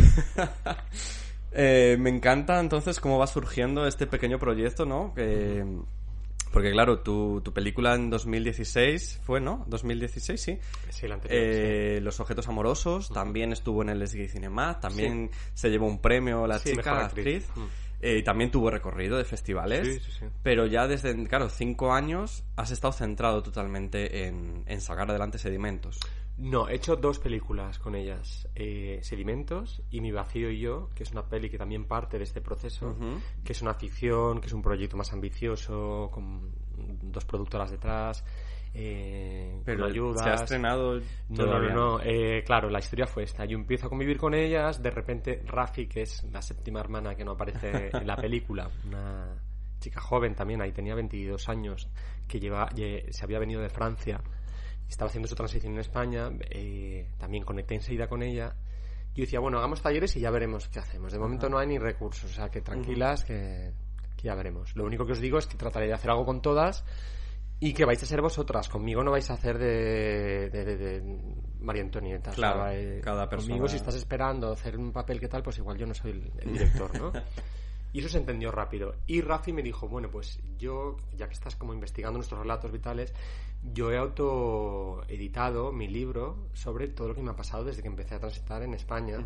Eh, 1.54 1.96
me 2.00 2.10
encanta 2.10 2.58
entonces 2.60 2.98
cómo 3.00 3.18
va 3.18 3.26
surgiendo 3.26 3.86
este 3.86 4.06
pequeño 4.06 4.38
proyecto, 4.38 4.84
¿no? 4.86 5.12
Que- 5.14 5.64
porque 6.52 6.70
claro, 6.70 7.00
tu, 7.00 7.40
tu 7.40 7.52
película 7.54 7.94
en 7.94 8.10
2016 8.10 9.20
fue, 9.24 9.40
¿no? 9.40 9.64
2016, 9.68 10.38
sí. 10.40 10.58
Sí, 10.90 11.06
el 11.06 11.12
anterior. 11.12 11.40
Eh, 11.42 12.00
Los 12.02 12.20
objetos 12.20 12.46
amorosos, 12.46 13.08
también 13.08 13.52
estuvo 13.52 13.80
en 13.80 13.88
el 13.88 14.06
SGI 14.06 14.28
Cinema, 14.28 14.78
también 14.78 15.30
se 15.54 15.70
llevó 15.70 15.86
un 15.86 15.98
premio 15.98 16.46
la 16.46 16.58
Sí, 16.58 16.72
chica, 16.72 16.92
la 16.94 17.06
actriz. 17.06 17.48
actriz. 17.48 17.66
Eh, 18.02 18.18
y 18.18 18.22
también 18.24 18.50
tuvo 18.50 18.68
recorrido 18.68 19.16
de 19.16 19.24
festivales. 19.24 19.86
Sí, 19.86 20.00
sí, 20.00 20.18
sí. 20.18 20.26
Pero 20.42 20.66
ya 20.66 20.86
desde, 20.88 21.26
claro, 21.26 21.48
cinco 21.48 21.92
años 21.94 22.42
has 22.56 22.70
estado 22.70 22.92
centrado 22.92 23.42
totalmente 23.42 24.26
en, 24.26 24.64
en 24.66 24.80
sacar 24.82 25.08
adelante 25.08 25.38
sedimentos. 25.38 26.00
No, 26.42 26.68
he 26.68 26.74
hecho 26.74 26.96
dos 26.96 27.18
películas 27.18 27.78
con 27.78 27.94
ellas. 27.94 28.48
Eh, 28.54 28.98
Sedimentos 29.02 29.80
y 29.90 30.00
Mi 30.00 30.10
vacío 30.12 30.50
y 30.50 30.58
yo, 30.58 30.90
que 30.94 31.04
es 31.04 31.12
una 31.12 31.22
peli 31.26 31.48
que 31.48 31.56
también 31.58 31.84
parte 31.84 32.18
de 32.18 32.24
este 32.24 32.40
proceso, 32.40 32.96
que 33.44 33.52
es 33.52 33.62
una 33.62 33.74
ficción, 33.74 34.40
que 34.40 34.48
es 34.48 34.52
un 34.52 34.60
proyecto 34.62 34.96
más 34.96 35.12
ambicioso, 35.12 36.10
con 36.12 36.50
dos 37.02 37.24
productoras 37.24 37.70
detrás, 37.70 38.24
eh, 38.74 39.60
Pero 39.64 39.84
ayudas. 39.86 40.22
se 40.24 40.30
ha 40.30 40.34
estrenado 40.34 40.98
No, 41.28 41.46
no, 41.46 41.60
no, 41.60 41.74
no. 41.74 42.00
Eh, 42.02 42.42
claro, 42.44 42.70
la 42.70 42.78
historia 42.78 43.06
fue 43.06 43.22
esta. 43.24 43.44
Yo 43.44 43.56
empiezo 43.56 43.86
a 43.86 43.88
convivir 43.88 44.16
con 44.18 44.34
ellas, 44.34 44.82
de 44.82 44.90
repente 44.90 45.42
Rafi, 45.46 45.86
que 45.86 46.02
es 46.02 46.24
la 46.32 46.42
séptima 46.42 46.80
hermana 46.80 47.14
que 47.14 47.24
no 47.24 47.32
aparece 47.32 47.90
en 47.92 48.06
la 48.06 48.16
película, 48.16 48.68
una 48.86 49.34
chica 49.78 50.00
joven 50.00 50.34
también, 50.34 50.62
ahí 50.62 50.72
tenía 50.72 50.94
22 50.94 51.48
años, 51.48 51.88
que 52.26 52.38
lleva, 52.40 52.68
lle- 52.70 53.10
se 53.12 53.24
había 53.24 53.38
venido 53.38 53.60
de 53.60 53.68
Francia, 53.68 54.20
estaba 54.92 55.08
haciendo 55.08 55.28
su 55.28 55.34
transición 55.34 55.72
en 55.74 55.80
España, 55.80 56.30
eh, 56.50 57.08
también 57.18 57.44
conecté 57.44 57.74
enseguida 57.74 58.06
con 58.08 58.22
ella. 58.22 58.54
Yo 59.14 59.22
decía, 59.24 59.40
bueno, 59.40 59.58
hagamos 59.58 59.82
talleres 59.82 60.16
y 60.16 60.20
ya 60.20 60.30
veremos 60.30 60.68
qué 60.68 60.78
hacemos. 60.78 61.12
De 61.12 61.18
momento 61.18 61.48
no 61.48 61.58
hay 61.58 61.66
ni 61.66 61.78
recursos, 61.78 62.30
o 62.30 62.34
sea, 62.34 62.48
que 62.50 62.60
tranquilas, 62.62 63.24
que, 63.24 63.72
que 64.16 64.22
ya 64.22 64.34
veremos. 64.34 64.74
Lo 64.76 64.84
único 64.84 65.04
que 65.04 65.12
os 65.12 65.20
digo 65.20 65.38
es 65.38 65.46
que 65.46 65.56
trataré 65.56 65.86
de 65.86 65.92
hacer 65.94 66.10
algo 66.10 66.24
con 66.24 66.40
todas 66.40 66.84
y 67.60 67.74
que 67.74 67.84
vais 67.84 68.02
a 68.02 68.06
ser 68.06 68.20
vosotras. 68.22 68.68
Conmigo 68.68 69.02
no 69.04 69.10
vais 69.10 69.28
a 69.30 69.34
hacer 69.34 69.58
de, 69.58 70.50
de, 70.50 70.64
de- 70.64 70.76
de 70.76 71.18
María 71.60 71.82
Antonieta. 71.82 72.30
O 72.30 72.34
sea, 72.34 72.52
Claro, 72.54 73.00
cada 73.02 73.28
Conmigo, 73.28 73.48
persona- 73.64 73.68
si 73.68 73.76
estás 73.76 73.94
esperando 73.96 74.50
hacer 74.52 74.76
un 74.78 74.92
papel 74.92 75.20
que 75.20 75.28
tal, 75.28 75.42
pues 75.42 75.58
igual 75.58 75.76
yo 75.78 75.86
no 75.86 75.94
soy 75.94 76.12
el, 76.12 76.32
el 76.40 76.52
director, 76.52 76.98
¿no? 77.00 77.12
Y 77.92 78.00
eso 78.00 78.08
se 78.08 78.18
entendió 78.18 78.50
rápido. 78.50 78.94
Y 79.06 79.20
Rafi 79.20 79.52
me 79.52 79.62
dijo, 79.62 79.88
bueno, 79.88 80.10
pues 80.10 80.40
yo, 80.58 80.96
ya 81.16 81.26
que 81.26 81.34
estás 81.34 81.56
como 81.56 81.74
investigando 81.74 82.18
nuestros 82.18 82.40
relatos 82.40 82.72
vitales, 82.72 83.12
yo 83.62 83.92
he 83.92 83.98
autoeditado 83.98 85.72
mi 85.72 85.88
libro 85.88 86.48
sobre 86.54 86.88
todo 86.88 87.08
lo 87.08 87.14
que 87.14 87.22
me 87.22 87.30
ha 87.30 87.36
pasado 87.36 87.64
desde 87.64 87.82
que 87.82 87.88
empecé 87.88 88.14
a 88.14 88.20
transitar 88.20 88.62
en 88.62 88.74
España. 88.74 89.18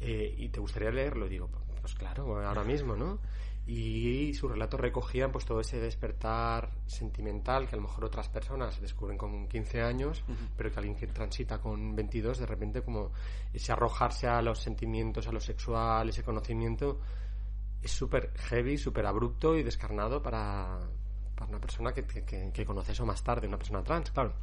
Eh, 0.00 0.34
¿Y 0.38 0.48
te 0.48 0.60
gustaría 0.60 0.90
leerlo? 0.90 1.26
Y 1.26 1.30
digo, 1.30 1.48
pues 1.80 1.94
claro, 1.94 2.44
ahora 2.46 2.64
mismo, 2.64 2.96
¿no? 2.96 3.18
Y 3.66 4.32
sus 4.32 4.50
relatos 4.50 4.80
recogían 4.80 5.30
pues 5.30 5.44
todo 5.44 5.60
ese 5.60 5.78
despertar 5.78 6.70
sentimental 6.86 7.68
que 7.68 7.74
a 7.74 7.76
lo 7.76 7.82
mejor 7.82 8.06
otras 8.06 8.30
personas 8.30 8.80
descubren 8.80 9.18
con 9.18 9.46
15 9.46 9.82
años, 9.82 10.24
pero 10.56 10.72
que 10.72 10.78
alguien 10.78 10.96
que 10.96 11.06
transita 11.06 11.58
con 11.58 11.94
22 11.94 12.38
de 12.38 12.46
repente 12.46 12.80
como 12.80 13.12
ese 13.52 13.70
arrojarse 13.70 14.26
a 14.26 14.40
los 14.40 14.58
sentimientos, 14.58 15.28
a 15.28 15.32
lo 15.32 15.40
sexual, 15.40 16.08
ese 16.08 16.22
conocimiento 16.22 16.98
es 17.82 17.90
súper 17.90 18.32
heavy, 18.36 18.76
súper 18.78 19.06
abrupto 19.06 19.56
y 19.56 19.62
descarnado 19.62 20.22
para, 20.22 20.78
para 21.34 21.50
una 21.50 21.60
persona 21.60 21.92
que, 21.92 22.04
que, 22.04 22.64
conoce 22.64 22.92
eso 22.92 23.06
más 23.06 23.22
tarde, 23.22 23.46
una 23.46 23.58
persona 23.58 23.82
trans, 23.82 24.10
claro. 24.10 24.34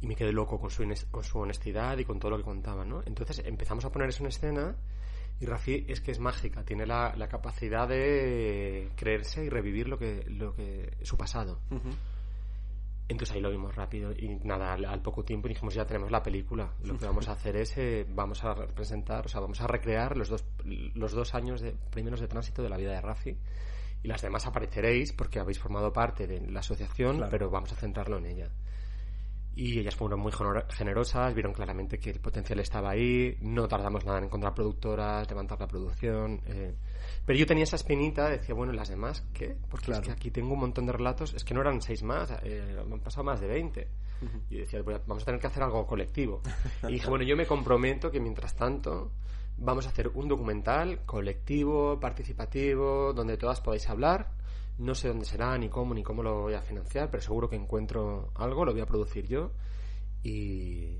Y 0.00 0.06
me 0.06 0.16
quedé 0.16 0.32
loco 0.32 0.58
con 0.58 0.70
su, 0.70 0.82
con 1.10 1.24
su 1.24 1.38
honestidad 1.38 1.98
y 1.98 2.04
con 2.04 2.18
todo 2.18 2.32
lo 2.32 2.38
que 2.38 2.44
contaba, 2.44 2.84
¿no? 2.84 3.02
Entonces 3.04 3.42
empezamos 3.44 3.84
a 3.84 3.92
poner 3.92 4.08
eso 4.08 4.22
en 4.22 4.28
escena 4.28 4.76
y 5.40 5.46
Rafi 5.46 5.86
es 5.88 6.00
que 6.00 6.10
es 6.10 6.18
mágica, 6.18 6.64
tiene 6.64 6.86
la, 6.86 7.14
la 7.16 7.28
capacidad 7.28 7.88
de 7.88 8.90
creerse 8.96 9.44
y 9.44 9.48
revivir 9.48 9.88
lo 9.88 9.98
que, 9.98 10.24
lo 10.28 10.54
que 10.54 10.96
su 11.02 11.16
pasado. 11.16 11.60
Entonces 13.10 13.34
ahí 13.34 13.42
lo 13.42 13.50
vimos 13.50 13.74
rápido 13.74 14.12
y 14.12 14.36
nada, 14.44 14.72
al, 14.72 14.84
al 14.84 15.02
poco 15.02 15.24
tiempo 15.24 15.48
dijimos 15.48 15.74
ya 15.74 15.84
tenemos 15.84 16.10
la 16.10 16.22
película. 16.22 16.72
Lo 16.84 16.96
que 16.96 17.04
vamos 17.06 17.28
a 17.28 17.32
hacer 17.32 17.56
es, 17.56 17.76
eh, 17.76 18.06
vamos 18.08 18.44
a 18.44 18.54
representar, 18.54 19.26
o 19.26 19.28
sea, 19.28 19.40
vamos 19.40 19.60
a 19.60 19.66
recrear 19.66 20.16
los 20.16 20.28
dos, 20.28 20.44
los 20.94 21.12
dos 21.12 21.34
años 21.34 21.60
de, 21.60 21.74
primeros 21.90 22.20
de 22.20 22.28
tránsito 22.28 22.62
de 22.62 22.68
la 22.68 22.76
vida 22.76 22.92
de 22.92 23.00
Rafi 23.00 23.36
y 24.02 24.08
las 24.08 24.22
demás 24.22 24.46
apareceréis 24.46 25.12
porque 25.12 25.40
habéis 25.40 25.58
formado 25.58 25.92
parte 25.92 26.26
de 26.26 26.40
la 26.50 26.60
asociación, 26.60 27.16
Claro. 27.16 27.30
pero 27.30 27.50
vamos 27.50 27.72
a 27.72 27.76
centrarlo 27.76 28.18
en 28.18 28.26
ella. 28.26 28.48
Y 29.60 29.78
ellas 29.78 29.94
fueron 29.94 30.20
muy 30.20 30.32
genero- 30.32 30.64
generosas, 30.70 31.34
vieron 31.34 31.52
claramente 31.52 31.98
que 31.98 32.08
el 32.10 32.18
potencial 32.20 32.60
estaba 32.60 32.90
ahí, 32.90 33.36
no 33.42 33.68
tardamos 33.68 34.06
nada 34.06 34.16
en 34.18 34.24
encontrar 34.24 34.54
productoras, 34.54 35.28
levantar 35.28 35.60
la 35.60 35.66
producción. 35.68 36.40
eh. 36.46 36.74
Pero 37.26 37.38
yo 37.38 37.46
tenía 37.46 37.64
esa 37.64 37.76
espinita, 37.76 38.30
decía, 38.30 38.54
bueno, 38.54 38.72
¿y 38.72 38.76
las 38.76 38.88
demás 38.88 39.22
qué? 39.34 39.54
Porque 39.68 39.86
Claro. 39.86 40.00
es 40.00 40.06
que 40.08 40.12
aquí 40.12 40.30
tengo 40.30 40.54
un 40.54 40.60
montón 40.60 40.86
de 40.86 40.92
relatos, 40.92 41.34
es 41.34 41.44
que 41.44 41.52
no 41.52 41.60
eran 41.60 41.82
seis 41.82 42.02
más, 42.02 42.32
eh, 42.42 42.76
han 42.80 43.00
pasado 43.00 43.24
más 43.24 43.38
de 43.40 43.48
20. 43.48 43.88
Y 44.48 44.56
decía, 44.58 44.80
"Voy 44.82 44.94
a- 44.94 45.02
vamos 45.06 45.22
a 45.22 45.26
tener 45.26 45.40
que 45.40 45.46
hacer 45.46 45.62
algo 45.62 45.86
colectivo. 45.86 46.40
y 46.88 46.92
dije, 46.94 47.08
bueno, 47.08 47.24
yo 47.24 47.36
me 47.36 47.46
comprometo 47.46 48.10
que 48.10 48.18
mientras 48.20 48.54
tanto 48.56 49.12
vamos 49.58 49.84
a 49.86 49.90
hacer 49.90 50.08
un 50.08 50.26
documental 50.28 51.00
colectivo, 51.04 52.00
participativo, 52.00 53.12
donde 53.12 53.36
todas 53.36 53.60
podáis 53.60 53.88
hablar. 53.90 54.30
No 54.80 54.94
sé 54.94 55.08
dónde 55.08 55.26
será, 55.26 55.56
ni 55.58 55.68
cómo, 55.68 55.94
ni 55.94 56.02
cómo 56.02 56.22
lo 56.22 56.42
voy 56.42 56.54
a 56.54 56.62
financiar, 56.62 57.10
pero 57.10 57.22
seguro 57.22 57.48
que 57.48 57.56
encuentro 57.56 58.30
algo, 58.34 58.64
lo 58.64 58.72
voy 58.72 58.80
a 58.80 58.86
producir 58.86 59.26
yo. 59.26 59.52
Y, 60.22 60.98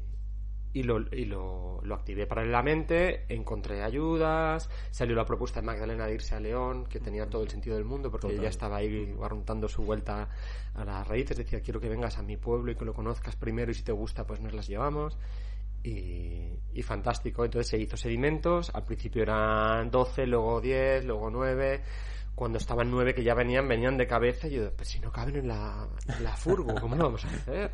y, 0.73 0.83
lo, 0.83 1.01
y 1.12 1.25
lo, 1.25 1.81
lo 1.83 1.95
activé 1.95 2.27
paralelamente, 2.27 3.25
encontré 3.29 3.83
ayudas, 3.83 4.69
salió 4.90 5.16
la 5.16 5.25
propuesta 5.25 5.61
de 5.61 5.66
Magdalena 5.66 6.07
de 6.07 6.14
irse 6.14 6.35
a 6.35 6.40
León, 6.40 6.87
que 6.87 7.01
tenía 7.01 7.29
todo 7.29 7.43
el 7.43 7.49
sentido 7.49 7.77
del 7.77 7.85
mundo, 7.85 8.11
porque 8.11 8.29
Total. 8.29 8.40
ella 8.40 8.51
estaba 8.51 8.77
ahí 8.77 9.12
barruntando 9.12 9.66
su 9.66 9.83
vuelta 9.83 10.29
a 10.75 10.85
las 10.85 11.09
raíces, 11.09 11.38
decía, 11.38 11.61
quiero 11.61 11.81
que 11.81 11.88
vengas 11.88 12.19
a 12.19 12.23
mi 12.23 12.37
pueblo 12.37 12.71
y 12.73 12.77
que 12.77 12.85
lo 12.85 12.95
conozcas 12.95 13.35
primero 13.37 13.71
y 13.71 13.75
si 13.75 13.83
te 13.83 13.93
gusta, 13.93 14.27
pues 14.27 14.40
nos 14.40 14.53
las 14.53 14.69
llevamos. 14.69 15.19
Y, 15.83 16.53
y 16.75 16.83
fantástico, 16.83 17.45
entonces 17.45 17.71
se 17.71 17.79
hizo 17.79 17.97
sedimentos, 17.97 18.71
al 18.75 18.85
principio 18.85 19.23
eran 19.23 19.90
12, 19.90 20.27
luego 20.27 20.61
10, 20.61 21.07
luego 21.07 21.31
9, 21.31 21.83
cuando 22.35 22.59
estaban 22.59 22.90
9 22.90 23.14
que 23.14 23.23
ya 23.23 23.35
venían, 23.35 23.69
venían 23.69 23.97
de 23.97 24.07
cabeza 24.07 24.49
y 24.49 24.53
yo, 24.53 24.75
pues 24.75 24.88
si 24.88 25.01
no 25.01 25.12
caben 25.12 25.37
en 25.37 25.49
la, 25.49 25.88
en 26.07 26.25
la 26.25 26.37
furgo, 26.37 26.75
¿cómo 26.81 26.97
lo 26.97 27.05
vamos 27.05 27.25
a 27.25 27.29
hacer? 27.29 27.71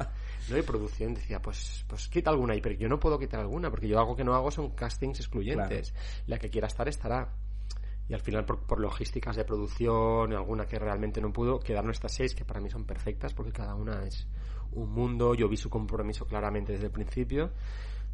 No 0.49 0.57
hay 0.57 0.62
producción, 0.62 1.14
decía, 1.14 1.40
pues, 1.40 1.85
pues 1.88 2.09
quita 2.09 2.31
alguna 2.31 2.55
ahí, 2.55 2.61
pero 2.61 2.75
yo 2.75 2.88
no 2.88 2.99
puedo 2.99 3.19
quitar 3.19 3.40
alguna, 3.40 3.71
porque 3.71 3.88
yo 3.88 3.99
algo 3.99 4.16
que 4.16 4.25
no 4.25 4.35
hago 4.35 4.51
son 4.51 4.71
castings 4.71 5.21
excluyentes, 5.21 5.95
la 6.27 6.38
que 6.38 6.51
quiera 6.51 6.66
estar 6.66 6.88
estará. 6.88 7.33
Y 8.09 8.14
al 8.14 8.21
final, 8.21 8.45
por, 8.45 8.61
por 8.61 8.81
logísticas 8.81 9.37
de 9.37 9.45
producción, 9.45 10.33
alguna 10.33 10.66
que 10.66 10.79
realmente 10.79 11.21
no 11.21 11.33
pudo, 11.33 11.59
quedaron 11.59 11.90
estas 11.90 12.12
seis 12.12 12.35
que 12.35 12.45
para 12.45 12.61
mí 12.61 12.71
son 12.71 12.85
perfectas 12.85 13.35
porque 13.35 13.53
cada 13.53 13.75
una 13.75 14.05
es 14.05 14.29
un 14.73 14.92
mundo. 14.92 15.35
Yo 15.35 15.49
vi 15.49 15.57
su 15.57 15.69
compromiso 15.69 16.27
claramente 16.27 16.73
desde 16.73 16.87
el 16.87 16.92
principio. 16.92 17.53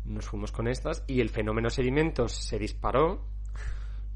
Nos 0.04 0.26
fuimos 0.26 0.50
con 0.50 0.66
estas 0.66 1.04
y 1.06 1.20
el 1.20 1.28
fenómeno 1.28 1.68
sedimentos 1.68 2.32
se 2.32 2.58
disparó. 2.58 3.26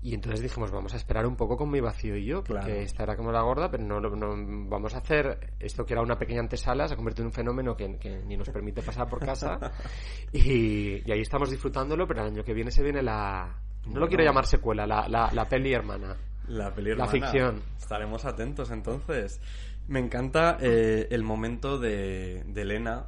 Y 0.06 0.14
entonces 0.14 0.40
dijimos, 0.40 0.70
vamos 0.70 0.94
a 0.94 0.98
esperar 0.98 1.26
un 1.26 1.34
poco 1.34 1.56
con 1.56 1.68
mi 1.68 1.80
vacío 1.80 2.16
y 2.16 2.24
yo, 2.26 2.44
porque 2.44 2.62
Claro. 2.64 2.80
esta 2.80 3.02
era 3.02 3.16
como 3.16 3.32
la 3.32 3.42
gorda, 3.42 3.68
pero 3.68 3.82
no, 3.82 4.00
no 4.00 4.68
vamos 4.68 4.94
a 4.94 4.98
hacer 4.98 5.54
esto 5.58 5.84
que 5.84 5.94
era 5.94 6.02
una 6.02 6.16
pequeña 6.16 6.38
antesala, 6.40 6.86
se 6.86 6.94
ha 6.94 6.96
convertido 6.96 7.24
en 7.24 7.26
un 7.26 7.32
fenómeno 7.32 7.76
que, 7.76 7.96
que 7.98 8.22
ni 8.24 8.36
nos 8.36 8.48
permite 8.50 8.82
pasar 8.82 9.08
por 9.08 9.18
casa. 9.18 9.58
y, 10.32 11.02
y 11.04 11.10
ahí 11.12 11.22
estamos 11.22 11.50
disfrutándolo, 11.50 12.06
pero 12.06 12.20
el 12.20 12.28
año 12.28 12.44
que 12.44 12.54
viene 12.54 12.70
se 12.70 12.84
viene 12.84 13.02
la... 13.02 13.58
No 13.86 13.98
lo 13.98 14.06
quiero 14.06 14.22
llamar 14.22 14.46
secuela, 14.46 14.86
la, 14.86 15.08
la, 15.08 15.28
la 15.32 15.48
peli 15.48 15.72
hermana. 15.72 16.16
La 16.46 16.72
peli 16.72 16.90
La 16.94 17.04
hermana. 17.06 17.10
ficción. 17.10 17.62
Estaremos 17.76 18.24
atentos 18.24 18.70
entonces. 18.70 19.40
Me 19.88 19.98
encanta 19.98 20.56
eh, 20.60 21.08
el 21.10 21.24
momento 21.24 21.78
de, 21.80 22.44
de 22.46 22.62
Elena, 22.62 23.06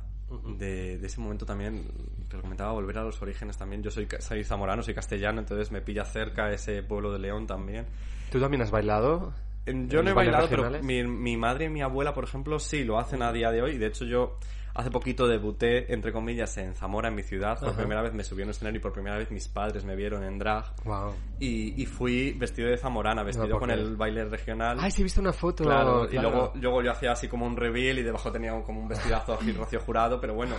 de, 0.59 0.99
de 0.99 1.07
ese 1.07 1.21
momento 1.21 1.47
también, 1.47 1.85
te 2.29 2.37
lo 2.37 2.43
comentaba, 2.43 2.73
volver 2.73 2.99
a 2.99 3.05
los 3.05 3.21
orígenes 3.23 3.57
también. 3.57 3.83
Yo 3.83 3.91
soy, 3.91 4.07
soy 4.19 4.45
zamorano, 4.45 4.83
soy 4.83 4.95
castellano, 4.95 5.41
entonces 5.41 5.71
me 5.71 5.81
pilla 5.81 6.05
cerca 6.05 6.53
ese 6.53 6.83
pueblo 6.83 7.13
de 7.13 7.19
León 7.19 7.47
también. 7.47 7.87
¿Tú 8.31 8.39
también 8.39 8.63
has 8.63 8.71
bailado? 8.71 9.33
Yo 9.67 10.01
¿En 10.01 10.05
no 10.05 10.11
he 10.11 10.15
bailado, 10.15 10.49
pero 10.49 10.71
mi, 10.83 11.03
mi 11.05 11.37
madre 11.37 11.67
y 11.67 11.69
mi 11.69 11.83
abuela, 11.83 12.15
por 12.15 12.25
ejemplo, 12.25 12.59
sí 12.59 12.85
lo 12.85 12.99
hacen 12.99 13.23
a 13.23 13.33
día 13.33 13.51
de 13.51 13.61
hoy. 13.61 13.77
De 13.77 13.87
hecho, 13.87 14.05
yo 14.05 14.39
hace 14.79 14.93
poquito 14.93 15.27
debuté, 15.27 15.93
entre 15.93 16.13
comillas, 16.13 16.57
en 16.57 16.73
Zamora, 16.75 17.09
en 17.09 17.17
mi 17.17 17.25
ciudad. 17.25 17.59
Por 17.59 17.71
Ajá. 17.71 17.79
primera 17.79 18.01
vez 18.01 18.15
me 18.15 18.23
subí 18.23 18.43
a 18.43 18.45
un 18.45 18.51
escenario 18.53 18.79
y 18.79 18.81
por 18.81 18.93
primera 18.93 19.19
vez 19.19 19.29
mis 19.33 19.49
padres 19.49 19.85
me 19.85 19.97
vieron 19.97 20.23
en 20.23 20.39
drag. 20.39 20.67
Wow. 20.85 21.15
Y, 21.41 21.83
y 21.83 21.85
fui 21.87 22.33
vestido 22.35 22.69
de 22.69 22.77
zamorana, 22.77 23.25
vestido 23.25 23.47
puedo 23.49 23.59
con 23.59 23.71
el 23.73 23.97
baile 23.97 24.25
regional. 24.27 24.79
Ay, 24.81 24.93
sí, 24.93 25.03
he 25.03 25.05
visto 25.05 25.21
una 25.21 25.33
foto. 25.33 25.65
Claro, 25.65 26.05
y 26.05 26.11
claro. 26.11 26.31
luego, 26.31 26.53
luego 26.55 26.83
yo 26.83 26.93
hacía 26.93 27.11
así 27.11 27.27
como 27.27 27.45
un 27.45 27.57
reveal 27.57 27.99
y 27.99 28.03
debajo 28.05 28.31
tenía 28.31 28.53
como 28.63 28.81
un 28.81 28.87
vestidazo 28.89 29.35
así 29.35 29.51
rocío 29.59 29.81
jurado, 29.81 30.21
pero 30.21 30.35
bueno, 30.35 30.55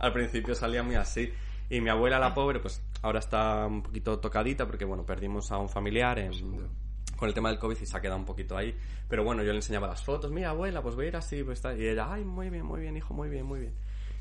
al 0.00 0.12
principio 0.12 0.54
salía 0.54 0.82
muy 0.82 0.96
así. 0.96 1.32
Y 1.70 1.80
mi 1.80 1.88
abuela, 1.88 2.18
la 2.18 2.34
pobre, 2.34 2.60
pues 2.60 2.82
ahora 3.00 3.20
está 3.20 3.66
un 3.66 3.82
poquito 3.82 4.18
tocadita 4.18 4.66
porque, 4.66 4.84
bueno, 4.84 5.06
perdimos 5.06 5.50
a 5.50 5.56
un 5.56 5.70
familiar 5.70 6.18
en- 6.18 6.68
con 7.22 7.28
el 7.28 7.34
tema 7.34 7.50
del 7.50 7.60
COVID 7.60 7.76
y 7.80 7.86
se 7.86 7.96
ha 7.96 8.00
quedado 8.00 8.18
un 8.18 8.24
poquito 8.24 8.56
ahí. 8.56 8.76
Pero 9.08 9.22
bueno, 9.22 9.44
yo 9.44 9.52
le 9.52 9.58
enseñaba 9.58 9.86
las 9.86 10.02
fotos, 10.04 10.32
mira 10.32 10.50
abuela, 10.50 10.82
pues 10.82 10.96
voy 10.96 11.04
a 11.04 11.08
ir 11.08 11.16
así, 11.16 11.44
pues. 11.44 11.62
Y 11.78 11.86
ella, 11.86 12.12
ay, 12.12 12.24
muy 12.24 12.50
bien, 12.50 12.66
muy 12.66 12.80
bien, 12.80 12.96
hijo, 12.96 13.14
muy 13.14 13.28
bien, 13.28 13.46
muy 13.46 13.60
bien. 13.60 13.72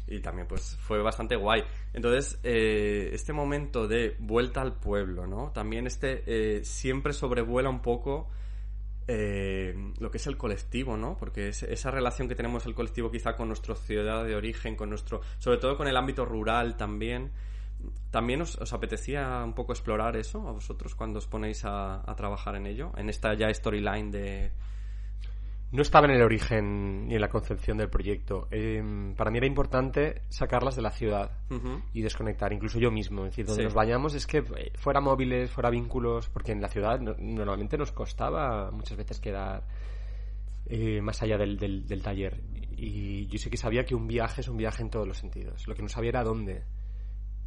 Y 0.08 0.20
también 0.20 0.48
pues 0.48 0.78
fue 0.80 1.02
bastante 1.02 1.36
guay. 1.36 1.64
Entonces, 1.94 2.40
eh, 2.44 3.10
este 3.12 3.34
momento 3.34 3.88
de 3.88 4.16
vuelta 4.20 4.62
al 4.62 4.76
pueblo, 4.76 5.26
¿no? 5.26 5.50
También 5.52 5.88
este 5.88 6.22
eh, 6.28 6.64
siempre 6.64 7.14
sobrevuela 7.14 7.70
un 7.70 7.82
poco 7.82 8.28
eh, 9.08 9.74
lo 10.00 10.12
que 10.12 10.18
es 10.18 10.28
el 10.28 10.38
colectivo, 10.38 10.96
¿no? 10.96 11.18
Porque 11.18 11.48
es- 11.48 11.64
esa 11.64 11.90
relación 11.90 12.28
que 12.28 12.36
tenemos 12.36 12.68
el 12.68 12.76
colectivo 12.76 13.10
quizá 13.10 13.36
con 13.36 13.48
nuestra 13.48 13.76
ciudad 13.76 14.24
de 14.26 14.36
origen, 14.36 14.76
con 14.76 14.90
nuestro, 14.90 15.22
sobre 15.40 15.58
todo 15.58 15.76
con 15.76 15.88
el 15.88 15.98
ámbito 15.98 16.24
rural 16.24 16.78
también. 16.78 17.32
¿También 18.12 18.42
os, 18.42 18.58
os 18.58 18.74
apetecía 18.74 19.42
un 19.44 19.54
poco 19.54 19.72
explorar 19.74 20.16
eso 20.18 20.48
a 20.48 20.52
vosotros 20.52 20.96
cuando 20.96 21.20
os 21.20 21.28
ponéis 21.28 21.64
a, 21.66 22.02
a 22.10 22.16
trabajar 22.16 22.56
en 22.56 22.66
ello? 22.68 22.92
En 22.98 23.10
esta 23.10 23.34
ya 23.34 23.54
storyline 23.54 24.12
de... 24.12 24.52
No 25.72 25.82
estaba 25.82 26.06
en 26.08 26.12
el 26.16 26.22
origen 26.22 27.08
ni 27.08 27.16
en 27.16 27.22
la 27.22 27.30
concepción 27.30 27.78
del 27.78 27.90
proyecto. 27.90 28.50
Eh, 28.52 29.14
para 29.16 29.32
mí 29.32 29.38
era 29.38 29.48
importante 29.48 30.24
sacarlas 30.28 30.76
de 30.76 30.82
la 30.82 30.92
ciudad 30.92 31.32
y 31.94 32.02
desconectar, 32.02 32.52
incluso 32.52 32.78
yo 32.78 32.92
mismo. 32.92 33.24
Es 33.24 33.32
decir, 33.32 33.46
donde 33.46 33.62
Sí. 33.62 33.66
nos 33.66 33.74
vayamos 33.74 34.14
es 34.14 34.28
que 34.28 34.40
eh, 34.40 34.74
fuera 34.76 35.00
móviles, 35.00 35.50
fuera 35.50 35.70
vínculos, 35.70 36.28
porque 36.28 36.52
en 36.52 36.60
la 36.62 36.68
ciudad 36.68 37.00
no- 37.00 37.16
normalmente 37.18 37.78
nos 37.78 37.94
costaba 37.94 38.70
muchas 38.72 38.98
veces 38.98 39.22
quedar 39.22 39.64
eh, 40.66 41.00
más 41.02 41.22
allá 41.22 41.38
del, 41.38 41.58
del- 41.58 41.88
del 41.88 42.02
taller. 42.04 42.42
Y 42.76 43.28
yo 43.28 43.38
sí 43.40 43.50
que 43.50 43.56
sabía 43.58 43.86
que 43.86 43.96
un 43.96 44.08
viaje 44.08 44.42
es 44.42 44.50
un 44.50 44.58
viaje 44.58 44.82
en 44.82 44.90
todos 44.90 45.08
los 45.08 45.18
sentidos. 45.20 45.68
Lo 45.70 45.76
que 45.76 45.84
no 45.84 45.88
sabía 45.88 46.10
era 46.10 46.24
dónde. 46.26 46.64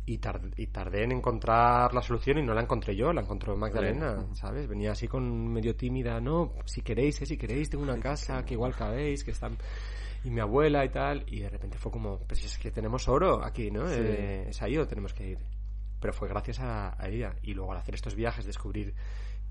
Y, 0.06 0.18
tar- 0.18 0.40
y 0.56 0.66
tardé 0.66 1.04
en 1.04 1.12
encontrar 1.12 1.94
la 1.94 2.02
solución 2.02 2.36
y 2.38 2.42
no 2.42 2.52
la 2.52 2.60
encontré 2.60 2.94
yo, 2.94 3.10
la 3.12 3.22
encontró 3.22 3.56
Magdalena. 3.56 4.26
¿sabes? 4.34 4.66
Venía 4.68 4.92
así 4.92 5.08
con 5.08 5.48
medio 5.52 5.74
tímida, 5.74 6.20
no, 6.20 6.52
si 6.66 6.82
queréis, 6.82 7.22
eh, 7.22 7.26
si 7.26 7.38
queréis, 7.38 7.70
tengo 7.70 7.84
una 7.84 7.98
casa 7.98 8.44
que 8.44 8.52
igual 8.54 8.74
cabéis, 8.74 9.24
que 9.24 9.30
están... 9.30 9.56
Y 10.24 10.30
mi 10.30 10.40
abuela 10.40 10.84
y 10.84 10.88
tal, 10.90 11.24
y 11.26 11.40
de 11.40 11.48
repente 11.50 11.76
fue 11.78 11.90
como, 11.92 12.18
pues 12.18 12.42
es 12.44 12.56
que 12.58 12.70
tenemos 12.70 13.08
oro 13.08 13.44
aquí, 13.44 13.70
¿no? 13.70 13.86
Sí. 13.88 13.94
Eh, 13.98 14.46
es 14.48 14.60
ahí 14.62 14.76
o 14.78 14.86
tenemos 14.86 15.12
que 15.14 15.26
ir. 15.30 15.38
Pero 16.00 16.12
fue 16.14 16.28
gracias 16.28 16.60
a, 16.60 17.02
a 17.02 17.08
ella. 17.08 17.34
Y 17.42 17.52
luego 17.54 17.72
al 17.72 17.78
hacer 17.78 17.94
estos 17.94 18.14
viajes, 18.14 18.44
descubrir 18.46 18.94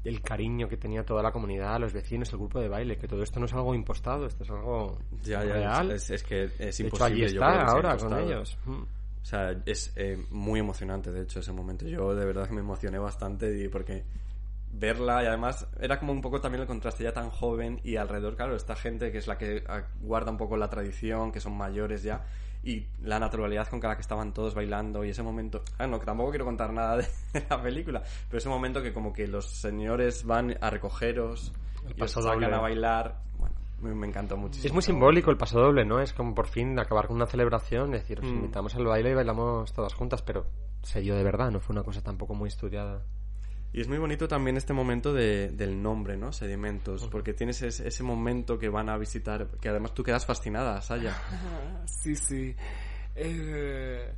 el 0.03 0.21
cariño 0.21 0.67
que 0.67 0.77
tenía 0.77 1.03
toda 1.05 1.21
la 1.23 1.31
comunidad, 1.31 1.79
los 1.79 1.93
vecinos, 1.93 2.31
el 2.33 2.39
grupo 2.39 2.59
de 2.59 2.69
baile, 2.69 2.97
que 2.97 3.07
todo 3.07 3.21
esto 3.23 3.39
no 3.39 3.45
es 3.45 3.53
algo 3.53 3.73
impostado, 3.75 4.25
esto 4.25 4.43
es 4.43 4.49
algo 4.49 4.97
Ya, 5.21 5.43
ya, 5.45 5.53
real. 5.53 5.91
Es, 5.91 6.09
es 6.09 6.23
que 6.23 6.45
es 6.45 6.57
de 6.57 6.69
hecho, 6.69 6.83
imposible. 6.85 7.05
allí 7.25 7.33
yo 7.35 7.39
está 7.41 7.45
creo 7.47 7.59
que 7.59 7.65
sea 7.65 7.73
ahora 7.73 7.97
con 7.97 8.19
ellos. 8.19 8.57
Mm. 8.65 8.83
O 9.23 9.25
sea, 9.25 9.55
es 9.65 9.93
eh, 9.95 10.21
muy 10.31 10.59
emocionante, 10.59 11.11
de 11.11 11.23
hecho, 11.23 11.39
ese 11.39 11.53
momento. 11.53 11.87
Yo 11.87 12.13
de 12.13 12.25
verdad 12.25 12.47
que 12.47 12.53
me 12.53 12.59
emocioné 12.59 12.99
bastante 12.99 13.69
porque 13.69 14.03
verla 14.73 15.23
y 15.23 15.27
además 15.27 15.67
era 15.79 15.99
como 15.99 16.11
un 16.11 16.21
poco 16.21 16.41
también 16.41 16.61
el 16.61 16.67
contraste 16.67 17.03
ya 17.03 17.13
tan 17.13 17.29
joven 17.29 17.79
y 17.83 17.95
alrededor, 17.95 18.35
claro, 18.35 18.55
esta 18.55 18.75
gente 18.75 19.11
que 19.11 19.19
es 19.19 19.27
la 19.27 19.37
que 19.37 19.63
ah, 19.67 19.83
guarda 20.01 20.31
un 20.31 20.37
poco 20.37 20.57
la 20.57 20.69
tradición, 20.69 21.31
que 21.31 21.39
son 21.39 21.55
mayores 21.55 22.03
ya 22.03 22.25
y 22.63 22.87
la 23.01 23.19
naturalidad 23.19 23.67
con 23.67 23.79
la 23.81 23.95
que 23.95 24.01
estaban 24.01 24.33
todos 24.33 24.55
bailando 24.55 25.03
y 25.05 25.09
ese 25.09 25.21
momento, 25.21 25.63
ah, 25.77 25.85
no, 25.85 25.99
que 25.99 26.05
tampoco 26.05 26.31
quiero 26.31 26.45
contar 26.45 26.73
nada 26.73 26.97
de 26.97 27.07
la 27.49 27.61
película, 27.61 28.01
pero 28.27 28.37
ese 28.39 28.49
momento 28.49 28.81
que 28.81 28.93
como 28.93 29.13
que 29.13 29.27
los 29.27 29.47
señores 29.47 30.25
van 30.25 30.57
a 30.59 30.69
recogeros 30.69 31.53
El 31.85 31.95
y 31.95 32.03
os 32.03 32.13
paso 32.13 32.21
sacan 32.21 32.51
doble. 32.51 32.55
a 32.55 32.59
bailar, 32.59 33.21
bueno, 33.37 33.52
me, 33.83 33.93
me 33.93 34.07
encantó 34.07 34.37
muchísimo. 34.37 34.67
Es 34.67 34.73
muy 34.73 34.81
simbólico 34.81 35.29
el 35.31 35.37
paso 35.37 35.59
doble, 35.59 35.85
¿no? 35.85 35.99
Es 35.99 36.13
como 36.13 36.33
por 36.33 36.47
fin 36.47 36.77
acabar 36.79 37.07
con 37.07 37.17
una 37.17 37.25
celebración, 37.27 37.93
es 37.93 38.01
decir, 38.01 38.19
os 38.19 38.25
Mm. 38.25 38.35
invitamos 38.35 38.73
al 38.75 38.85
baile 38.85 39.11
y 39.11 39.13
bailamos 39.13 39.71
todas 39.73 39.93
juntas, 39.93 40.21
pero 40.21 40.45
se 40.81 41.01
dio 41.01 41.15
de 41.15 41.23
verdad, 41.23 41.51
no 41.51 41.59
fue 41.59 41.73
una 41.73 41.83
cosa 41.83 42.01
tampoco 42.01 42.33
muy 42.33 42.47
estudiada. 42.47 43.03
Y 43.75 43.81
es 43.81 43.87
muy 43.87 43.97
bonito 43.97 44.27
también 44.27 44.55
este 44.55 44.71
momento 44.73 45.13
de- 45.13 45.49
del 45.49 45.81
nombre, 45.81 46.15
¿no? 46.15 46.31
Sedimentos, 46.31 47.07
porque 47.07 47.33
tienes 47.33 47.59
ese, 47.63 47.87
ese 47.87 48.03
momento 48.03 48.59
que 48.59 48.69
van 48.69 48.87
a 48.89 48.97
visitar, 48.97 49.47
que 49.59 49.67
además 49.69 49.93
tú 49.95 50.03
quedas 50.03 50.25
fascinada, 50.25 50.79
Saya. 50.81 51.15
Sí, 51.87 52.15
sí. 52.15 52.55
Eh, 53.15 54.13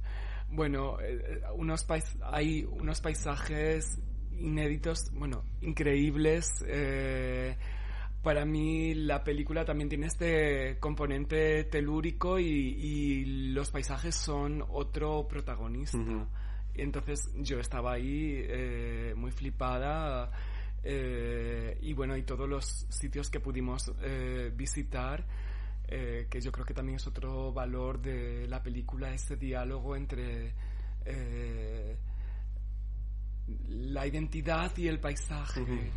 bueno, 0.50 0.98
eh, 1.02 1.42
unos 1.56 1.88
pais- 1.88 2.18
hay 2.24 2.66
unos 2.66 3.00
paisajes 3.02 3.98
inéditos, 4.38 5.00
bueno, 5.14 5.44
increíbles. 5.62 6.48
eh, 6.68 7.56
para 8.26 8.44
mí 8.44 8.96
la 8.96 9.24
película 9.24 9.64
también 9.66 9.88
tiene 9.88 10.08
este 10.08 10.80
componente 10.80 11.64
telúrico 11.66 12.40
y, 12.40 12.48
y 12.48 13.26
los 13.54 13.70
paisajes 13.70 14.16
son 14.16 14.66
otro 14.68 15.28
protagonista. 15.28 16.00
Entonces 16.74 17.20
yo 17.36 17.60
estaba 17.60 17.94
ahí 17.94 18.34
eh, 18.36 19.14
muy 19.16 19.30
flipada 19.30 20.32
eh, 20.84 21.78
y 21.82 21.94
bueno, 21.94 22.18
y 22.18 22.24
todos 22.24 22.50
los 22.50 22.66
sitios 22.90 23.30
que 23.30 23.40
pudimos 23.40 23.92
eh, 24.02 24.52
visitar, 24.56 25.24
que 25.88 26.42
yo 26.42 26.52
creo 26.52 26.66
que 26.66 26.74
también 26.74 26.96
es 26.96 27.06
otro 27.06 27.54
valor 27.54 28.02
de 28.02 28.48
la 28.48 28.64
película, 28.64 29.14
ese 29.14 29.36
diálogo 29.36 29.96
entre 29.96 30.56
la 33.70 34.08
identidad 34.08 34.76
y 34.78 34.88
el 34.88 35.00
paisaje. 35.00 35.92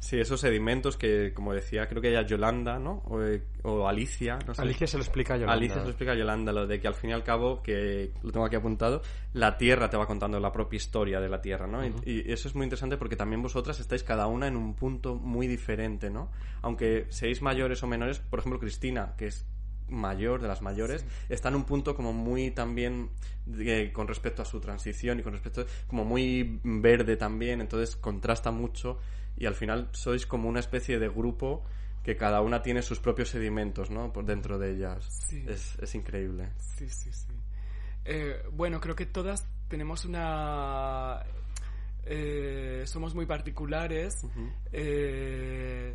Sí, 0.00 0.18
esos 0.18 0.40
sedimentos 0.40 0.96
que, 0.96 1.32
como 1.34 1.52
decía, 1.52 1.86
creo 1.86 2.00
que 2.00 2.08
ella 2.08 2.22
Yolanda, 2.22 2.78
¿no? 2.78 3.02
O, 3.04 3.22
eh, 3.22 3.42
o 3.62 3.86
Alicia, 3.86 4.38
no 4.46 4.54
sé. 4.54 4.62
Alicia 4.62 4.86
se 4.86 4.96
lo 4.96 5.02
explica 5.02 5.34
a 5.34 5.36
Yolanda. 5.36 5.52
Alicia 5.52 5.76
se 5.76 5.82
lo 5.84 5.90
explica 5.90 6.12
a 6.12 6.14
Yolanda, 6.14 6.52
lo 6.52 6.66
de 6.66 6.80
que 6.80 6.88
al 6.88 6.94
fin 6.94 7.10
y 7.10 7.12
al 7.12 7.22
cabo, 7.22 7.62
que 7.62 8.10
lo 8.22 8.32
tengo 8.32 8.46
aquí 8.46 8.56
apuntado, 8.56 9.02
la 9.34 9.58
Tierra 9.58 9.90
te 9.90 9.98
va 9.98 10.06
contando 10.06 10.40
la 10.40 10.50
propia 10.52 10.78
historia 10.78 11.20
de 11.20 11.28
la 11.28 11.42
Tierra, 11.42 11.66
¿no? 11.66 11.84
Y- 11.86 11.92
y, 12.06 12.32
eso 12.32 12.48
es 12.48 12.54
muy 12.54 12.64
interesante 12.64 12.96
porque 12.96 13.14
también 13.14 13.42
vosotras 13.42 13.78
estáis 13.78 14.02
cada 14.02 14.26
una 14.26 14.46
en 14.48 14.56
un 14.56 14.74
punto 14.74 15.16
muy 15.16 15.46
diferente, 15.46 16.08
¿no? 16.08 16.30
Aunque 16.62 17.04
seáis 17.10 17.42
mayores 17.42 17.82
o 17.82 17.86
menores, 17.86 18.20
por 18.20 18.38
ejemplo, 18.38 18.58
Cristina, 18.58 19.12
que 19.18 19.26
es 19.26 19.44
mayor, 19.88 20.40
de 20.40 20.48
las 20.48 20.62
mayores, 20.62 21.04
está 21.28 21.48
en 21.50 21.56
un 21.56 21.64
punto 21.64 21.94
como 21.94 22.12
muy 22.14 22.52
también 22.52 23.10
de- 23.44 23.92
con 23.92 24.08
respecto 24.08 24.40
a 24.40 24.44
su 24.46 24.60
transición 24.60 25.18
y 25.20 25.22
con 25.22 25.32
respecto, 25.34 25.66
como 25.88 26.04
muy 26.06 26.58
verde 26.62 27.16
también, 27.16 27.60
entonces 27.60 27.96
contrasta 27.96 28.50
mucho 28.50 28.98
y 29.36 29.46
al 29.46 29.54
final 29.54 29.88
sois 29.92 30.26
como 30.26 30.48
una 30.48 30.60
especie 30.60 30.98
de 30.98 31.08
grupo 31.08 31.64
que 32.02 32.16
cada 32.16 32.40
una 32.40 32.62
tiene 32.62 32.82
sus 32.82 32.98
propios 33.00 33.28
sedimentos, 33.28 33.90
¿no? 33.90 34.12
Por 34.12 34.24
dentro 34.24 34.58
de 34.58 34.72
ellas. 34.72 35.04
Sí. 35.28 35.44
Es, 35.46 35.76
es 35.80 35.94
increíble. 35.94 36.50
Sí, 36.58 36.88
sí, 36.88 37.10
sí. 37.12 37.28
Eh, 38.04 38.42
bueno, 38.52 38.80
creo 38.80 38.94
que 38.96 39.06
todas 39.06 39.46
tenemos 39.68 40.04
una... 40.06 41.22
eh, 42.04 42.82
somos 42.86 43.14
muy 43.14 43.26
particulares. 43.26 44.26
eh, 44.72 45.94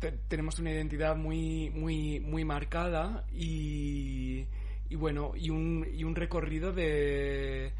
te- 0.00 0.12
tenemos 0.28 0.58
una 0.58 0.72
identidad 0.72 1.16
muy, 1.16 1.70
muy, 1.70 2.20
muy 2.20 2.44
marcada 2.44 3.24
y, 3.32 4.44
y 4.88 4.96
bueno, 4.96 5.32
y 5.36 5.50
un, 5.50 5.86
y 5.92 6.04
un 6.04 6.14
recorrido 6.16 6.72
de, 6.72 7.72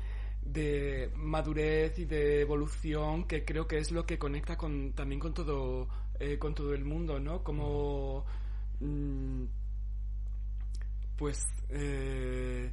de 0.45 1.11
madurez 1.17 1.99
y 1.99 2.05
de 2.05 2.43
evolución 2.43 3.25
que 3.25 3.45
creo 3.45 3.67
que 3.67 3.79
es 3.79 3.91
lo 3.91 4.05
que 4.05 4.19
conecta 4.19 4.57
con, 4.57 4.93
también 4.93 5.21
con 5.21 5.33
todo, 5.33 5.89
eh, 6.21 6.39
con 6.39 6.55
todo 6.55 6.75
el 6.75 6.85
mundo, 6.85 7.19
¿no? 7.19 7.43
Como, 7.43 8.25
mm, 8.81 9.45
pues, 11.17 11.47
eh, 11.71 12.71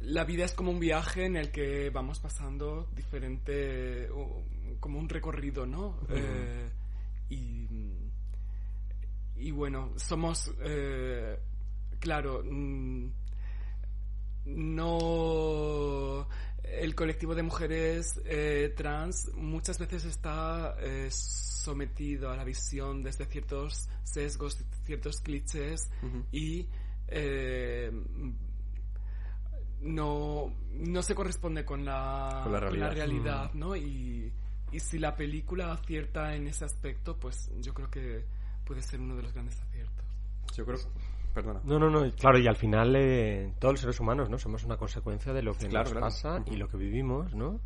la 0.00 0.24
vida 0.24 0.44
es 0.44 0.52
como 0.52 0.70
un 0.70 0.78
viaje 0.78 1.26
en 1.26 1.36
el 1.36 1.50
que 1.50 1.90
vamos 1.90 2.20
pasando 2.20 2.88
diferente, 2.94 4.08
como 4.78 4.98
un 4.98 5.08
recorrido, 5.08 5.66
¿no? 5.66 5.98
Eh, 6.10 6.70
y, 7.30 7.66
y 9.36 9.50
bueno, 9.50 9.92
somos, 9.96 10.52
claro, 11.98 12.42
mm, 12.44 13.08
no 14.46 16.26
el 16.64 16.94
colectivo 16.94 17.34
de 17.34 17.42
mujeres 17.42 18.20
eh, 18.24 18.72
trans 18.76 19.30
muchas 19.34 19.78
veces 19.78 20.04
está 20.04 20.76
eh, 20.80 21.08
sometido 21.10 22.30
a 22.30 22.36
la 22.36 22.44
visión 22.44 23.02
desde 23.02 23.26
ciertos 23.26 23.88
sesgos, 24.02 24.58
ciertos 24.84 25.20
clichés 25.20 25.90
y 26.32 26.66
eh, 27.08 27.92
no, 29.80 30.52
no 30.72 31.02
se 31.02 31.14
corresponde 31.14 31.64
con 31.64 31.84
la, 31.84 32.40
Con 32.42 32.52
la 32.52 32.60
realidad. 32.60 32.92
realidad, 32.92 33.54
¿no? 33.54 33.76
Y, 33.76 34.32
y 34.72 34.80
si 34.80 34.98
la 34.98 35.14
película 35.14 35.72
acierta 35.72 36.34
en 36.34 36.48
ese 36.48 36.64
aspecto, 36.64 37.16
pues 37.18 37.50
yo 37.60 37.74
creo 37.74 37.90
que 37.90 38.24
puede 38.64 38.82
ser 38.82 39.00
uno 39.00 39.14
de 39.16 39.22
los 39.22 39.32
grandes 39.32 39.60
aciertos. 39.60 40.04
Yo 40.56 40.64
creo... 40.64 40.78
Perdona. 41.34 41.60
No, 41.64 41.78
no, 41.78 41.90
no, 41.90 42.10
claro, 42.12 42.38
y 42.38 42.46
al 42.46 42.56
final 42.56 42.94
eh, 42.96 43.52
todos 43.58 43.74
los 43.74 43.80
seres 43.80 43.98
humanos, 44.00 44.30
¿no? 44.30 44.38
Somos 44.38 44.62
una 44.64 44.76
consecuencia 44.76 45.32
de 45.32 45.42
lo 45.42 45.52
que 45.54 45.66
Claro, 45.68 45.84
nos 45.84 45.92
claro. 45.92 46.06
pasa 46.06 46.42
y 46.46 46.56
lo 46.56 46.68
que 46.68 46.76
vivimos, 46.76 47.34
¿no? 47.34 47.60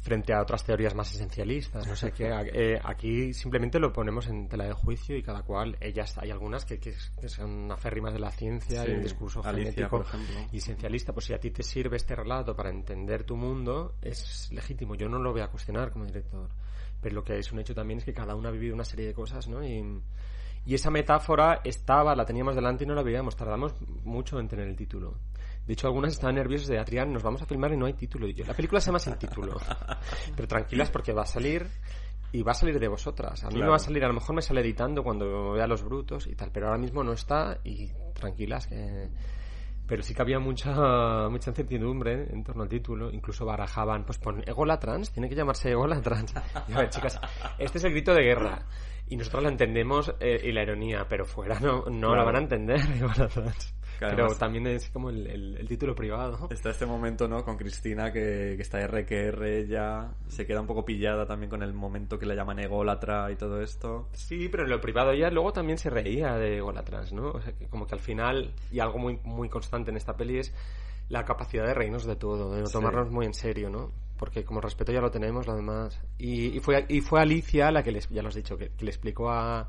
Frente 0.00 0.32
a 0.32 0.40
otras 0.40 0.64
teorías 0.64 0.94
más 0.94 1.12
esencialistas, 1.12 1.86
no 1.86 1.94
sé 1.96 2.12
qué. 2.12 2.30
eh, 2.54 2.80
aquí 2.82 3.34
simplemente 3.34 3.78
lo 3.80 3.92
ponemos 3.92 4.28
en 4.28 4.48
tela 4.48 4.64
de 4.64 4.72
juicio 4.72 5.16
y 5.16 5.22
cada 5.22 5.42
cual, 5.42 5.76
ellas, 5.80 6.16
hay 6.18 6.30
algunas 6.30 6.64
que, 6.64 6.78
que, 6.78 6.94
que 7.20 7.28
son 7.28 7.70
aférrimas 7.70 8.12
de 8.12 8.20
la 8.20 8.30
ciencia 8.30 8.84
Sí, 8.84 8.90
y 8.90 8.94
un 8.94 9.02
discurso 9.02 9.40
Alicia, 9.44 9.88
genético 9.88 10.04
y 10.52 10.58
esencialista. 10.58 11.12
Pues 11.12 11.26
si 11.26 11.34
a 11.34 11.38
ti 11.40 11.50
te 11.50 11.62
sirve 11.64 11.96
este 11.96 12.14
relato 12.14 12.54
para 12.56 12.70
entender 12.70 13.24
tu 13.24 13.36
mundo, 13.36 13.94
es 14.00 14.50
legítimo. 14.52 14.94
Yo 14.94 15.08
no 15.08 15.18
lo 15.18 15.32
voy 15.32 15.42
a 15.42 15.48
cuestionar 15.48 15.90
como 15.90 16.06
director. 16.06 16.48
Pero 17.02 17.16
lo 17.16 17.24
que 17.24 17.38
es 17.38 17.52
un 17.52 17.58
hecho 17.58 17.74
también 17.74 17.98
es 17.98 18.04
que 18.04 18.14
cada 18.14 18.34
uno 18.34 18.48
ha 18.48 18.52
vivido 18.52 18.74
una 18.74 18.84
serie 18.84 19.06
de 19.06 19.14
cosas, 19.14 19.46
¿no? 19.48 19.64
Y, 19.64 20.00
y 20.66 20.74
esa 20.74 20.90
metáfora 20.90 21.60
estaba, 21.64 22.14
la 22.14 22.24
teníamos 22.24 22.54
delante 22.54 22.84
y 22.84 22.86
no 22.86 22.94
la 22.94 23.02
veíamos. 23.02 23.36
Tardamos 23.36 23.74
mucho 24.04 24.38
en 24.38 24.48
tener 24.48 24.68
el 24.68 24.76
título. 24.76 25.14
De 25.66 25.74
hecho, 25.74 25.86
algunas 25.86 26.12
estaban 26.14 26.34
nerviosas 26.36 26.68
de 26.68 26.78
Adrián, 26.78 27.12
nos 27.12 27.22
vamos 27.22 27.42
a 27.42 27.46
filmar 27.46 27.72
y 27.72 27.76
no 27.76 27.86
hay 27.86 27.92
título. 27.92 28.26
Y 28.26 28.34
yo, 28.34 28.44
la 28.46 28.54
película 28.54 28.80
se 28.80 28.86
llama 28.86 28.98
sin 28.98 29.14
título. 29.14 29.58
Pero 30.36 30.48
tranquilas 30.48 30.90
porque 30.90 31.12
va 31.12 31.22
a 31.22 31.26
salir 31.26 31.66
y 32.32 32.42
va 32.42 32.52
a 32.52 32.54
salir 32.54 32.78
de 32.78 32.88
vosotras. 32.88 33.42
A 33.44 33.48
mí 33.48 33.54
me 33.54 33.58
Claro. 33.60 33.70
va 33.72 33.76
a 33.76 33.80
salir, 33.80 34.04
a 34.04 34.08
lo 34.08 34.14
mejor 34.14 34.34
me 34.34 34.42
sale 34.42 34.60
editando 34.62 35.02
cuando 35.02 35.52
vea 35.52 35.66
los 35.66 35.82
brutos 35.82 36.26
y 36.26 36.34
tal, 36.34 36.50
pero 36.52 36.66
ahora 36.66 36.78
mismo 36.78 37.02
no 37.04 37.12
está 37.12 37.58
y 37.64 37.90
tranquilas 38.14 38.66
que... 38.66 39.08
Pero 39.88 40.02
sí 40.02 40.14
que 40.14 40.22
había 40.22 40.38
mucha 40.38 40.70
mucha 41.30 41.50
incertidumbre 41.50 42.28
en 42.30 42.44
torno 42.44 42.62
al 42.62 42.68
título. 42.68 43.10
Incluso 43.10 43.44
barajaban, 43.46 44.04
pues 44.04 44.18
pon 44.18 44.42
Egola 44.46 44.78
Trans, 44.78 45.10
tiene 45.10 45.28
que 45.28 45.34
llamarse 45.34 45.70
Egola 45.70 46.00
Trans. 46.00 46.34
Y 46.68 46.72
a 46.74 46.78
ver, 46.78 46.90
chicas, 46.90 47.18
este 47.58 47.78
es 47.78 47.84
el 47.84 47.92
grito 47.92 48.12
de 48.14 48.22
guerra. 48.22 48.60
Y 49.08 49.16
nosotros 49.16 49.42
lo 49.42 49.48
entendemos 49.48 50.14
eh, 50.20 50.38
y 50.44 50.52
la 50.52 50.62
ironía, 50.62 51.06
pero 51.08 51.24
fuera 51.24 51.58
no, 51.58 51.86
no 51.86 52.08
Claro. 52.08 52.16
la 52.16 52.24
van 52.24 52.36
a 52.36 52.38
entender, 52.40 52.80
Egola 52.96 53.26
Trans. 53.28 53.74
Pero 53.98 54.34
también 54.36 54.66
es 54.66 54.88
como 54.90 55.10
el, 55.10 55.26
el- 55.26 55.56
el 55.58 55.68
título 55.68 55.94
privado. 55.94 56.48
Está 56.50 56.70
este 56.70 56.86
momento, 56.86 57.26
¿no? 57.28 57.44
Con 57.44 57.56
Cristina 57.56 58.12
que, 58.12 58.54
que 58.56 58.62
está 58.62 58.80
R 58.80 59.04
que 59.04 59.26
R 59.28 59.66
ya 59.66 60.12
se 60.28 60.46
queda 60.46 60.60
un 60.60 60.66
poco 60.66 60.84
pillada 60.84 61.26
también 61.26 61.50
con 61.50 61.62
el 61.62 61.72
momento 61.72 62.18
que 62.18 62.26
le 62.26 62.34
llaman 62.36 62.58
ególatra 62.60 63.30
y 63.32 63.36
todo 63.36 63.60
esto. 63.60 64.08
Sí, 64.12 64.48
pero 64.48 64.64
en 64.64 64.70
lo 64.70 64.80
privado 64.80 65.12
ella 65.12 65.30
luego 65.30 65.52
también 65.52 65.78
se 65.78 65.90
reía 65.90 66.34
de 66.34 66.60
Golatras, 66.60 67.12
¿no? 67.12 67.30
O 67.30 67.40
sea, 67.40 67.52
que 67.52 67.66
como 67.68 67.86
que 67.86 67.94
al 67.94 68.00
final, 68.00 68.52
y 68.70 68.78
algo 68.80 68.98
muy, 68.98 69.18
muy 69.24 69.48
constante 69.48 69.90
en 69.90 69.96
esta 69.96 70.16
peli 70.16 70.38
es 70.38 70.54
la 71.08 71.24
capacidad 71.24 71.64
de 71.66 71.74
reírnos 71.74 72.04
de 72.04 72.16
todo, 72.16 72.54
de 72.54 72.60
no 72.60 72.66
Sí. 72.66 72.72
tomarnos 72.74 73.10
muy 73.10 73.24
en 73.26 73.34
serio, 73.34 73.70
¿no? 73.70 73.90
Porque 74.18 74.44
como 74.44 74.60
respeto 74.60 74.92
ya 74.92 75.00
lo 75.00 75.10
tenemos, 75.10 75.46
lo 75.46 75.54
demás. 75.56 75.98
Y, 76.18 76.56
y 76.56 76.60
fue, 76.60 76.84
y 76.88 77.00
fue 77.00 77.20
Alicia 77.20 77.70
la 77.70 77.82
que, 77.82 77.92
les, 77.92 78.08
ya 78.10 78.20
lo 78.20 78.28
has 78.28 78.34
dicho, 78.34 78.58
que, 78.58 78.70
que 78.70 78.84
le 78.84 78.90
explicó 78.90 79.30
a, 79.30 79.68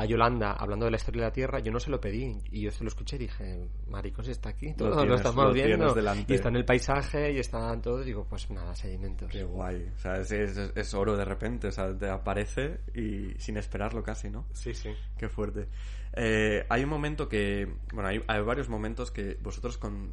a 0.00 0.04
Yolanda, 0.06 0.52
hablando 0.52 0.84
de 0.86 0.90
la 0.90 0.96
historia 0.96 1.22
de 1.22 1.28
la 1.28 1.32
Tierra, 1.32 1.58
yo 1.60 1.70
no 1.72 1.78
se 1.80 1.90
lo 1.90 2.00
pedí. 2.00 2.36
Y 2.50 2.62
yo 2.62 2.70
se 2.70 2.82
lo 2.84 2.88
escuché 2.88 3.16
y 3.16 3.20
dije, 3.20 3.68
maricos, 3.88 4.26
está 4.28 4.48
aquí, 4.50 4.72
todo 4.74 4.90
lo, 4.90 4.96
tienes- 5.02 5.16
estamos 5.16 5.44
lo 5.44 5.52
viendo. 5.52 5.94
Y 6.28 6.34
está 6.34 6.48
en 6.48 6.56
el 6.56 6.64
paisaje 6.64 7.32
y 7.32 7.38
está 7.38 7.72
en 7.72 7.82
todo. 7.82 8.02
Digo, 8.02 8.26
pues 8.28 8.50
nada, 8.50 8.74
sedimentos. 8.74 9.30
Qué 9.30 9.44
guay. 9.44 9.90
O 9.94 9.98
sea, 9.98 10.16
es, 10.18 10.30
es, 10.32 10.56
es 10.74 10.94
oro 10.94 11.16
de 11.16 11.24
repente. 11.24 11.68
O 11.68 11.72
sea, 11.72 11.96
te 11.96 12.08
aparece 12.08 12.80
y 12.94 13.34
sin 13.38 13.56
esperarlo 13.56 14.02
casi, 14.02 14.30
¿no? 14.30 14.46
Sí, 14.52 14.74
sí. 14.74 14.90
Qué 15.18 15.28
fuerte. 15.28 15.68
Eh, 16.14 16.64
hay 16.68 16.82
un 16.84 16.90
momento 16.90 17.28
que. 17.28 17.72
Bueno, 17.92 18.08
hay, 18.08 18.22
hay 18.26 18.40
varios 18.42 18.68
momentos 18.68 19.10
que 19.10 19.38
vosotros 19.42 19.78
con. 19.78 20.10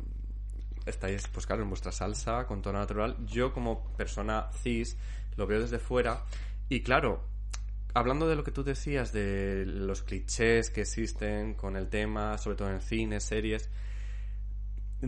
Estáis, 0.86 1.28
pues 1.28 1.46
claro, 1.46 1.64
en 1.64 1.70
vuestra 1.70 1.92
salsa, 1.92 2.46
con 2.46 2.62
tono 2.62 2.80
natural. 2.80 3.18
Yo, 3.26 3.52
como 3.52 3.84
persona 3.98 4.50
cis, 4.54 4.98
lo 5.36 5.46
veo 5.46 5.60
desde 5.60 5.80
fuera. 5.80 6.24
Y 6.70 6.82
claro, 6.82 7.24
hablando 7.98 8.28
de 8.28 8.36
lo 8.36 8.44
que 8.44 8.52
tú 8.52 8.64
decías, 8.64 9.12
de 9.12 9.66
los 9.66 10.04
clichés 10.04 10.70
que 10.70 10.82
existen 10.82 11.54
con 11.54 11.76
el 11.76 11.88
tema, 11.90 12.38
sobre 12.38 12.58
todo 12.58 12.70
en 12.70 12.82
cine, 12.82 13.20
series. 13.20 13.70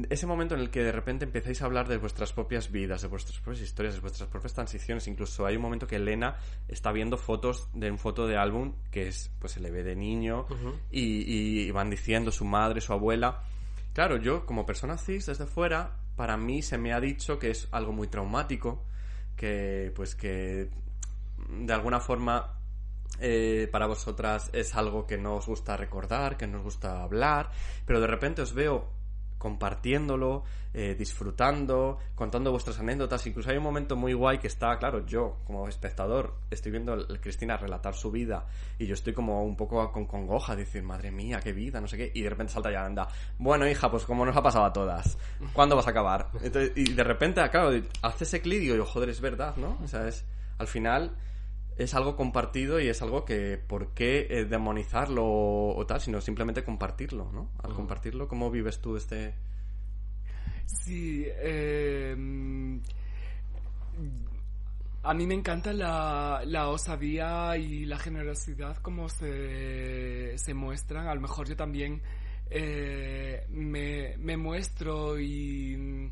Ese 0.10 0.28
momento 0.28 0.54
en 0.54 0.62
el 0.62 0.70
que 0.70 0.84
de 0.84 0.92
repente 0.92 1.26
empezáis 1.26 1.62
a 1.62 1.66
hablar 1.66 1.88
de 1.88 1.98
vuestras 1.98 2.32
propias 2.32 2.72
vidas, 2.72 3.02
de 3.02 3.08
vuestras 3.08 3.40
propias 3.40 3.64
historias, 3.64 3.96
de 3.96 4.02
vuestras 4.02 4.30
propias 4.30 4.54
transiciones. 4.54 5.08
Incluso 5.08 5.48
hay 5.48 5.56
un 5.56 5.64
momento 5.64 5.88
que 5.88 5.96
Elena 5.96 6.38
está 6.68 6.92
viendo 6.92 7.18
fotos 7.18 7.70
de 7.74 7.90
un 7.90 7.98
foto 7.98 8.28
de 8.28 8.38
álbum 8.38 8.74
que 8.92 9.08
es, 9.08 9.32
pues 9.40 9.54
se 9.54 9.60
le 9.60 9.72
ve 9.72 9.84
de 9.84 9.96
niño 9.96 10.46
y, 10.92 11.68
y 11.68 11.72
van 11.72 11.90
diciendo 11.90 12.32
su 12.32 12.46
madre, 12.46 12.82
su 12.82 12.94
abuela. 12.94 13.44
Claro, 13.94 14.18
yo 14.18 14.46
como 14.46 14.66
persona 14.66 14.96
cis 14.98 15.26
desde 15.26 15.48
fuera, 15.48 15.98
para 16.16 16.38
mí 16.38 16.62
se 16.62 16.78
me 16.78 16.94
ha 16.94 17.00
dicho 17.00 17.40
que 17.40 17.50
es 17.50 17.68
algo 17.72 17.92
muy 17.92 18.08
traumático, 18.08 18.86
que 19.36 19.92
pues 19.96 20.14
que 20.14 20.70
de 21.50 21.74
alguna 21.74 22.00
forma 22.00 22.59
eh, 23.20 23.68
para 23.72 23.88
vosotras 23.88 24.50
es 24.54 24.76
algo 24.76 25.06
que 25.06 25.18
no 25.18 25.36
os 25.36 25.48
gusta 25.48 25.76
recordar, 25.76 26.38
que 26.38 26.48
no 26.48 26.58
os 26.60 26.64
gusta 26.64 27.04
hablar, 27.04 27.52
pero 27.86 28.00
de 28.00 28.08
repente 28.08 28.42
os 28.42 28.54
veo 28.54 29.00
compartiéndolo, 29.40 30.44
eh, 30.74 30.96
disfrutando, 31.00 31.98
contando 32.14 32.52
vuestras 32.52 32.78
anécdotas. 32.80 33.26
Incluso 33.26 33.50
hay 33.50 33.58
un 33.58 33.64
momento 33.64 33.96
muy 33.96 34.14
guay 34.14 34.38
que 34.38 34.48
está, 34.48 34.78
claro, 34.78 35.06
yo 35.06 35.38
como 35.46 35.68
espectador 35.68 36.36
estoy 36.52 36.74
viendo 36.74 36.94
a 36.94 37.18
Cristina 37.20 37.58
relatar 37.58 37.96
su 37.96 38.12
vida 38.12 38.46
y 38.78 38.86
yo 38.86 38.94
estoy 38.94 39.14
como 39.14 39.44
un 39.44 39.56
poco 39.56 39.92
con 39.92 40.06
congoja, 40.06 40.56
decir, 40.56 40.84
madre 40.84 41.10
mía, 41.10 41.40
qué 41.42 41.54
vida, 41.54 41.82
no 41.82 41.88
sé 41.88 41.98
qué, 41.98 42.12
y 42.14 42.22
de 42.22 42.30
repente 42.30 42.54
salta 42.54 42.70
ya 42.70 42.86
anda, 42.86 43.08
bueno 43.40 43.68
hija, 43.68 43.90
pues 43.90 44.04
como 44.04 44.26
nos 44.26 44.36
ha 44.36 44.44
pasado 44.44 44.66
a 44.66 44.74
todas, 44.74 45.18
¿cuándo 45.54 45.76
vas 45.76 45.88
a 45.88 45.92
acabar? 45.92 46.30
Entonces, 46.44 46.74
y 46.76 46.94
de 46.94 47.04
repente, 47.04 47.42
claro, 47.50 47.82
hace 48.02 48.26
ese 48.26 48.42
clic 48.42 48.62
y 48.62 48.70
digo, 48.74 48.86
joder, 48.86 49.10
es 49.10 49.22
verdad, 49.22 49.56
¿no? 49.56 49.80
O 49.82 49.88
sea, 49.88 50.08
es, 50.08 50.26
al 50.58 50.68
final 50.68 51.16
es 51.80 51.94
algo 51.94 52.16
compartido 52.18 52.80
y 52.80 52.90
es 52.90 53.02
algo 53.02 53.24
que, 53.24 53.58
¿por 53.58 53.94
qué 53.94 54.28
eh, 54.30 54.46
demonizarlo 54.46 55.26
o, 55.26 55.78
o 55.78 55.86
tal? 55.86 56.02
Sino 56.02 56.20
simplemente 56.20 56.64
compartirlo, 56.64 57.32
¿no? 57.32 57.50
Al 57.64 57.74
compartirlo, 57.74 58.28
¿cómo 58.28 58.52
vives 58.52 58.80
tú 58.82 58.98
este...? 58.98 59.34
Sí, 60.66 61.24
eh, 61.26 62.16
a 65.04 65.14
mí 65.14 65.26
me 65.26 65.34
encanta 65.34 65.72
la, 65.72 66.42
la 66.46 66.68
osadía 66.68 67.58
y 67.58 67.86
la 67.86 67.98
generosidad 67.98 68.78
como 68.78 69.08
se, 69.08 70.38
se 70.38 70.54
muestran. 70.54 71.08
A 71.08 71.16
lo 71.16 71.22
mejor 71.22 71.48
yo 71.48 71.56
también 71.56 72.02
eh, 72.50 73.46
me, 73.50 74.18
me 74.18 74.36
muestro 74.36 75.20
y, 75.20 76.12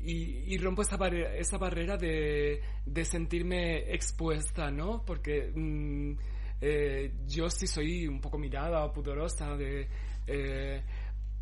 y, 0.00 0.54
y 0.54 0.58
rompo 0.58 0.82
esa, 0.82 0.96
barrera, 0.96 1.34
esa 1.34 1.58
barrera 1.58 1.96
de, 1.96 2.60
de 2.84 3.04
sentirme 3.04 3.92
expuesta, 3.92 4.70
¿no? 4.70 5.02
Porque 5.04 5.50
mm, 5.54 6.12
eh, 6.60 7.12
yo 7.26 7.50
sí 7.50 7.66
soy 7.66 8.06
un 8.06 8.20
poco 8.20 8.38
mirada 8.38 8.84
o 8.84 8.92
pudorosa 8.92 9.56
de... 9.56 9.88
eh, 10.26 10.82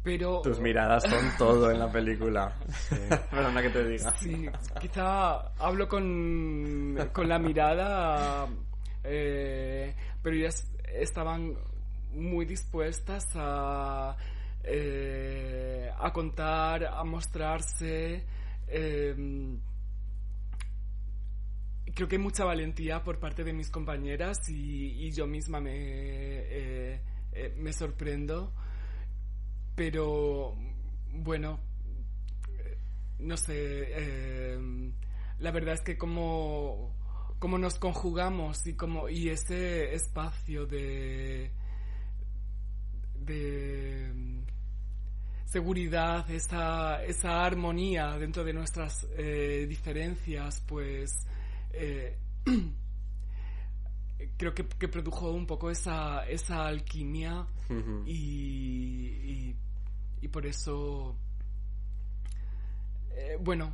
pero 0.03 0.43
Tus 0.43 0.61
miradas 0.61 1.03
son 1.05 1.25
todo 1.39 1.71
en 1.71 1.79
la 1.79 1.91
película. 1.91 2.55
Perdona 3.31 3.63
que 3.63 3.71
te 3.71 3.89
diga. 3.89 4.15
Sí, 4.19 4.47
quizá 4.79 5.49
hablo 5.57 5.89
con, 5.89 7.09
con 7.11 7.27
la 7.27 7.39
mirada, 7.39 8.47
eh, 9.03 9.95
pero 10.23 10.37
ellas 10.37 10.71
estaban 10.93 11.55
muy 12.13 12.45
dispuestas 12.45 13.25
a, 13.35 14.15
a 15.99 16.13
contar, 16.13 16.85
a 16.85 17.03
mostrarse. 17.05 18.27
Eh, 18.69 19.59
creo 21.95 22.09
que 22.09 22.17
hay 22.17 22.23
mucha 22.23 22.45
valentía 22.45 23.03
por 23.03 23.19
parte 23.19 23.45
de 23.45 23.53
mis 23.53 23.71
compañeras 23.71 24.49
y, 24.49 25.11
yo 25.13 25.27
misma 25.27 25.61
me, 25.61 25.73
eh, 25.75 27.01
eh, 27.33 27.55
me 27.57 27.73
sorprendo. 27.73 28.53
Pero 29.75 30.57
bueno, 31.13 31.61
no 33.19 33.37
sé, 33.37 33.55
eh, 33.57 34.59
la 35.39 35.51
verdad 35.51 35.75
es 35.75 35.83
que 35.83 35.97
como, 35.97 36.95
como 37.39 37.59
nos 37.59 37.79
conjugamos 37.79 38.67
y 38.67 38.75
como 38.75 39.09
y 39.09 39.31
ese 39.31 39.95
espacio 39.95 40.67
de 40.67 41.53
de 43.17 44.13
seguridad, 45.59 46.29
esa, 46.31 47.05
esa 47.05 47.45
armonía 47.45 48.19
dentro 48.19 48.43
de 48.43 48.53
nuestras 48.53 49.07
eh, 49.17 49.67
diferencias, 49.69 50.61
pues 50.67 51.27
eh, 51.73 52.17
creo 54.37 54.53
que, 54.53 54.67
que 54.67 54.89
produjo 54.89 55.31
un 55.31 55.47
poco 55.47 55.71
esa, 55.71 56.27
esa 56.29 56.67
alquimia 56.67 57.47
y, 58.05 58.13
y, 58.13 59.57
y 60.23 60.29
por 60.29 60.45
eso, 60.45 61.17
eh, 63.17 63.39
bueno, 63.41 63.73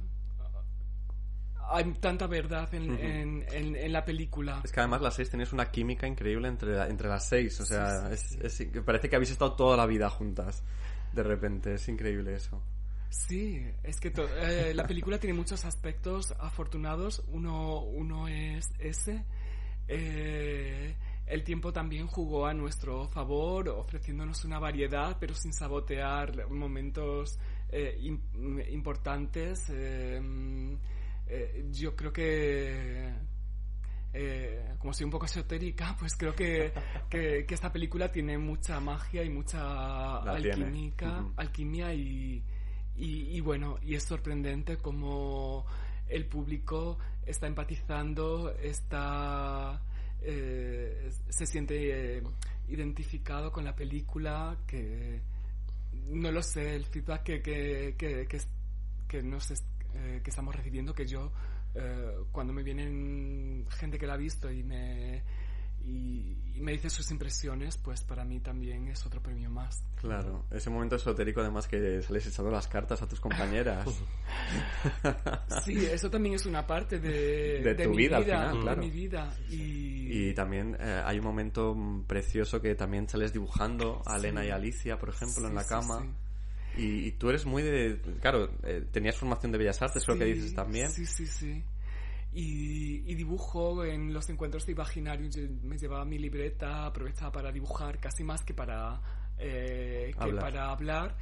hay 1.73 1.85
tanta 1.95 2.27
verdad 2.27 2.69
en, 2.75 2.91
en, 2.99 3.47
en, 3.53 3.77
en 3.77 3.93
la 3.93 4.05
película. 4.05 4.61
Es 4.65 4.73
que 4.73 4.81
además 4.81 5.01
las 5.01 5.15
seis 5.15 5.31
tenéis 5.31 5.53
una 5.53 5.71
química 5.71 6.07
increíble 6.07 6.49
entre, 6.49 6.77
entre 6.91 7.09
las 7.09 7.27
seis. 7.29 7.59
O 7.61 7.65
sea, 7.65 8.11
Sí, 8.17 8.17
sí, 8.17 8.39
es- 8.43 8.61
es- 8.61 8.83
parece 8.85 9.09
que 9.09 9.17
habéis 9.17 9.31
estado 9.31 9.53
toda 9.55 9.77
la 9.77 9.87
vida 9.87 10.11
juntas. 10.11 10.63
De 11.13 11.23
repente, 11.23 11.75
es 11.75 11.89
increíble 11.89 12.35
eso. 12.35 12.63
Sí, 13.09 13.67
es 13.83 13.99
que 13.99 14.13
eh, 14.41 14.73
la 14.75 14.87
película 14.87 15.19
tiene 15.19 15.35
muchos 15.35 15.65
aspectos 15.65 16.33
afortunados. 16.39 17.25
Uno, 17.29 17.81
uno 17.83 18.29
es 18.29 18.73
ese. 18.79 19.25
Eh, 19.89 20.95
el 21.27 21.43
tiempo 21.43 21.73
también 21.73 22.07
jugó 22.07 22.47
a 22.47 22.55
nuestro 22.55 23.09
favor, 23.09 23.69
ofreciéndonos 23.69 24.45
una 24.45 24.61
variedad, 24.61 25.17
pero 25.19 25.35
sin 25.35 25.53
sabotear 25.53 26.49
momentos 26.49 27.39
eh, 27.71 27.99
im- 28.01 28.71
importantes. 28.73 29.65
Eh, 29.71 30.61
yo 31.73 31.95
creo 31.97 32.13
que 32.13 33.13
eh, 34.13 34.75
como 34.79 34.93
soy 34.93 35.05
un 35.05 35.11
poco 35.11 35.27
esotérica, 35.27 35.97
pues 35.99 36.17
creo 36.17 36.35
que, 36.35 36.73
que, 37.09 37.45
que 37.47 37.55
esta 37.55 37.73
película 37.73 38.11
tiene 38.11 38.39
mucha 38.39 38.81
magia 38.81 39.23
y 39.23 39.31
mucha 39.31 40.19
alquímica, 40.19 41.27
alquimia 41.37 41.95
y, 41.95 42.43
y, 42.97 43.37
y 43.37 43.41
bueno, 43.41 43.79
y 43.83 43.95
es 43.95 44.05
sorprendente 44.05 44.77
como 44.77 45.65
el 46.09 46.27
público 46.27 46.99
está 47.25 47.47
empatizando, 47.47 48.55
está 48.57 49.81
eh, 50.23 51.11
se 51.29 51.47
siente 51.47 52.19
eh, 52.19 52.23
identificado 52.69 53.51
con 53.51 53.65
la 53.65 53.75
película, 53.75 54.59
que 54.67 55.23
no 56.09 56.31
lo 56.31 56.43
sé, 56.43 56.77
el 56.77 56.85
feedback 56.85 57.23
que, 57.23 57.43
que, 57.43 57.95
que, 57.97 58.29
que, 59.09 59.23
nos 59.23 59.51
eh, 59.51 60.21
que 60.23 60.31
estamos 60.31 60.55
recibiendo, 60.55 60.95
que 60.95 61.07
yo 61.07 61.33
eh, 61.75 62.17
cuando 62.33 62.53
me 62.53 62.63
vienen 62.63 63.67
gente 63.71 63.99
que 63.99 64.07
la 64.07 64.15
ha 64.15 64.19
visto 64.19 64.51
y 64.51 64.63
me 64.65 65.23
y, 65.83 66.37
y 66.57 66.61
me 66.61 66.73
dice 66.73 66.91
sus 66.91 67.11
impresiones, 67.11 67.79
pues 67.79 68.03
para 68.05 68.23
mí 68.23 68.39
también 68.41 68.89
es 68.89 69.07
otro 69.07 69.23
premio 69.23 69.49
más. 69.49 69.83
Claro, 69.97 70.45
ese 70.51 70.69
momento 70.69 70.97
esotérico 70.97 71.41
además 71.41 71.67
que 71.69 72.03
sales 72.03 72.27
echando 72.27 72.51
las 72.51 72.69
cartas 72.69 73.01
a 73.01 73.09
tus 73.09 73.19
compañeras. 73.21 73.87
Sí, 75.65 75.85
eso 75.87 76.11
también 76.11 76.35
es 76.35 76.47
una 76.47 76.67
parte 76.67 76.99
de, 77.01 77.61
De 77.63 77.75
tu 77.85 77.91
mi 77.91 77.97
vida, 77.99 78.17
al 78.19 78.25
final, 78.25 78.55
de 78.57 78.61
claro. 78.61 78.83
mi 78.83 78.91
vida. 78.91 79.35
Y, 79.49 80.29
Y 80.31 80.35
también 80.35 80.77
eh, 80.79 81.03
hay 81.05 81.19
un 81.19 81.25
momento 81.25 81.77
precioso 82.07 82.61
que 82.61 82.75
también 82.75 83.09
sales 83.09 83.33
dibujando 83.33 84.03
a 84.07 84.15
Sí. 84.19 84.27
Elena 84.27 84.45
y 84.45 84.51
Alicia, 84.51 84.99
por 84.99 85.09
ejemplo, 85.11 85.49
en 85.49 85.55
la 85.55 85.65
cama. 85.67 86.01
sí. 86.03 86.09
Y, 86.77 87.07
y 87.09 87.13
tú 87.13 87.29
eres 87.31 87.47
muy 87.47 87.63
de... 87.63 88.01
Claro, 88.21 88.51
eh, 88.65 88.85
tenías 88.93 89.17
formación 89.17 89.53
de 89.53 89.59
Bellas 89.59 89.81
Artes, 89.83 90.05
creo 90.05 90.17
que 90.19 90.25
Sí, 90.27 90.33
dices 90.33 90.55
también. 90.55 90.91
Sí, 90.91 91.05
sí, 91.07 91.27
sí. 91.27 91.65
Y, 92.33 93.11
y 93.11 93.15
dibujo 93.17 93.85
en 93.85 94.13
los 94.13 94.29
encuentros 94.31 94.65
de 94.67 94.73
imaginarios. 94.73 95.35
yo 95.35 95.43
me 95.63 95.77
llevaba 95.79 96.05
mi 96.05 96.19
libreta, 96.19 96.87
aprovechaba 96.87 97.33
para 97.33 97.51
dibujar 97.53 97.99
casi 97.99 98.23
más 98.23 98.45
que 98.45 98.55
para, 98.55 99.01
eh, 99.39 100.13
que 100.17 100.23
Hablar. 100.25 100.41
para 100.45 100.71
hablar. 100.71 101.17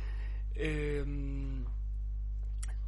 Eh, 0.54 1.04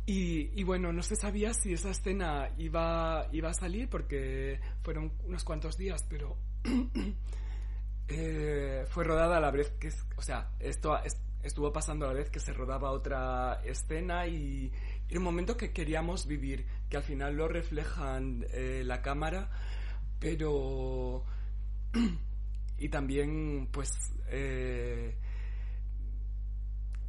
y, 0.06 0.50
y 0.60 0.64
bueno, 0.64 0.92
no 0.92 1.02
se 1.02 1.14
sabía 1.16 1.54
si 1.54 1.72
esa 1.72 1.90
escena 1.90 2.50
iba, 2.58 3.26
iba 3.32 3.50
a 3.50 3.54
salir 3.54 3.88
porque 3.88 4.58
fueron 4.82 5.12
unos 5.24 5.44
cuantos 5.44 5.76
días, 5.78 6.04
pero 6.08 6.36
eh, 8.08 8.84
fue 8.88 9.04
rodada 9.04 9.36
a 9.36 9.40
la 9.40 9.50
vez 9.50 9.70
que, 9.78 9.88
es- 9.88 10.04
o 10.16 10.22
sea, 10.22 10.50
esto 10.58 10.98
es- 11.02 11.18
estuvo 11.42 11.72
pasando 11.72 12.06
a 12.06 12.08
la 12.08 12.14
vez 12.14 12.30
que 12.30 12.40
se 12.40 12.52
rodaba 12.52 12.90
otra 12.90 13.62
escena 13.64 14.26
y 14.26 14.72
era 15.08 15.18
un 15.18 15.24
momento 15.24 15.56
que 15.56 15.72
queríamos 15.72 16.26
vivir, 16.26 16.66
que 16.88 16.96
al 16.96 17.02
final 17.02 17.36
lo 17.36 17.48
reflejan 17.48 18.46
eh, 18.52 18.82
la 18.84 19.02
cámara, 19.02 19.50
pero 20.18 21.24
y 22.78 22.88
también 22.88 23.68
pues 23.72 23.92
eh, 24.28 25.16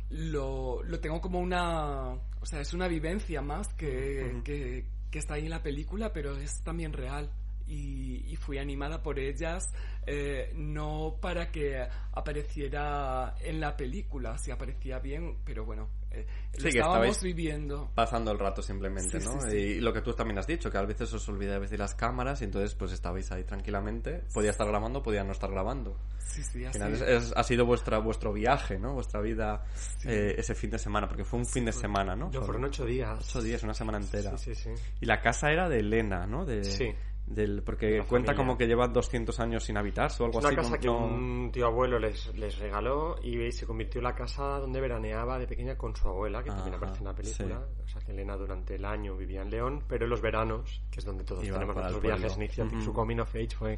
lo, 0.10 0.84
lo 0.84 1.00
tengo 1.00 1.22
como 1.22 1.40
una, 1.40 2.14
o 2.14 2.46
sea, 2.46 2.62
es 2.62 2.74
una 2.74 2.88
vivencia 2.88 3.42
más 3.42 3.74
que, 3.74 4.42
que, 4.44 4.86
que 5.10 5.20
está 5.20 5.36
ahí 5.36 5.44
en 5.44 5.52
la 5.52 5.64
película, 5.64 6.12
pero 6.12 6.38
es 6.38 6.62
también 6.64 6.94
real. 6.94 7.32
Y, 7.68 8.26
y 8.32 8.36
fui 8.36 8.58
animada 8.58 9.02
por 9.02 9.20
ellas, 9.20 9.74
eh, 10.06 10.52
no 10.56 11.18
para 11.22 11.52
que 11.52 11.88
apareciera 12.14 13.36
en 13.42 13.60
la 13.60 13.76
película, 13.78 14.38
si 14.38 14.52
aparecía 14.52 15.00
bien, 15.00 15.38
pero 15.46 15.66
bueno, 15.66 15.90
eh, 16.12 16.26
Sí, 16.54 16.58
lo 16.58 16.64
que 16.64 16.78
estábamos 16.80 17.24
viviendo. 17.24 17.90
Pasando 17.96 18.32
el 18.32 18.40
rato 18.40 18.62
simplemente, 18.62 19.20
Sí, 19.22 19.26
¿no? 19.28 19.42
sí, 19.42 19.50
sí. 19.52 19.58
Y 19.58 19.80
lo 19.80 19.94
que 19.94 20.02
tú 20.02 20.14
también 20.14 20.38
has 20.38 20.48
dicho, 20.48 20.70
que 20.70 20.78
a 20.78 20.82
veces 20.82 21.14
os 21.14 21.28
olvidabais 21.30 21.70
de 21.72 21.78
las 21.78 21.96
cámaras 21.96 22.42
y 22.42 22.46
entonces 22.46 22.76
pues 22.76 22.92
estabais 22.92 23.32
ahí 23.32 23.44
tranquilamente. 23.46 24.24
Podía 24.34 24.52
estar 24.52 24.68
grabando, 24.68 25.02
podía 25.02 25.24
no 25.24 25.32
estar 25.32 25.50
grabando. 25.50 25.98
Sí, 26.20 26.44
sí, 26.44 26.60
Al 26.66 26.70
así. 26.70 26.80
final 26.80 26.94
es- 26.94 27.02
es- 27.02 27.34
ha 27.36 27.44
sido 27.44 27.66
vuestra, 27.66 28.00
vuestro 28.00 28.34
viaje, 28.34 28.78
¿no? 28.80 28.94
Vuestra 28.94 29.22
vida 29.22 29.64
eh, 30.06 30.36
ese 30.38 30.56
fin 30.56 30.70
de 30.70 30.80
semana, 30.80 31.08
porque 31.08 31.24
fue 31.24 31.40
un 31.40 31.46
fin 31.46 31.66
de 31.66 31.72
semana, 31.72 32.16
¿no? 32.16 32.30
No, 32.32 32.42
fueron 32.44 32.66
ocho 32.66 32.86
días. 32.86 33.20
Ocho 33.30 33.42
días, 33.42 33.64
una 33.64 33.74
semana 33.74 33.98
entera. 33.98 34.38
Sí, 34.38 34.54
sí, 34.56 34.64
sí. 34.76 34.84
Y 35.00 35.06
la 35.06 35.22
casa 35.22 35.52
era 35.52 35.70
de 35.70 35.80
Elena, 35.80 36.26
¿no? 36.28 36.46
De, 36.46 36.64
Sí. 36.64 36.94
Del, 37.26 37.64
porque 37.64 38.00
la 38.00 38.04
cuenta 38.04 38.34
familia. 38.34 38.36
como 38.36 38.58
que 38.58 38.68
lleva 38.68 38.88
200 38.90 39.40
años 39.40 39.64
sin 39.64 39.78
habitarse 39.78 40.22
o 40.22 40.26
algo 40.26 40.40
Es 40.40 40.44
una 40.46 40.50
así. 40.50 40.56
casa 40.58 40.76
no- 40.76 40.80
que 40.82 40.88
no- 40.88 41.06
un 41.16 41.50
tío 41.54 41.66
abuelo 41.68 41.98
les, 41.98 42.36
les 42.36 42.58
regaló 42.60 43.16
y 43.24 43.52
se 43.54 43.66
convirtió 43.66 44.00
en 44.00 44.04
la 44.04 44.14
casa 44.16 44.60
donde 44.60 44.82
veraneaba 44.82 45.40
de 45.40 45.48
pequeña 45.48 45.78
con 45.78 45.96
su 45.96 46.08
abuela, 46.10 46.44
que 46.44 46.50
también 46.50 46.74
Ajá, 46.76 46.78
aparece 46.78 47.00
en 47.00 47.06
la 47.06 47.16
película. 47.16 47.66
sí. 47.78 47.82
O 47.86 47.88
sea, 47.88 48.02
que 48.02 48.12
Elena 48.12 48.36
durante 48.36 48.76
el 48.76 48.84
año 48.84 49.16
vivía 49.16 49.44
en 49.44 49.50
León, 49.50 49.84
pero 49.88 50.04
en 50.06 50.10
los 50.10 50.22
veranos, 50.22 50.82
que 50.92 51.00
es 51.00 51.06
donde 51.06 51.24
todos 51.24 51.44
Iba 51.46 51.54
tenemos 51.60 51.76
nuestros 51.76 52.02
viajes 52.02 52.38
Ujú. 52.60 52.82
su 52.82 52.94
coming 52.94 53.20
of 53.20 53.34
age 53.36 53.56
fue... 53.56 53.78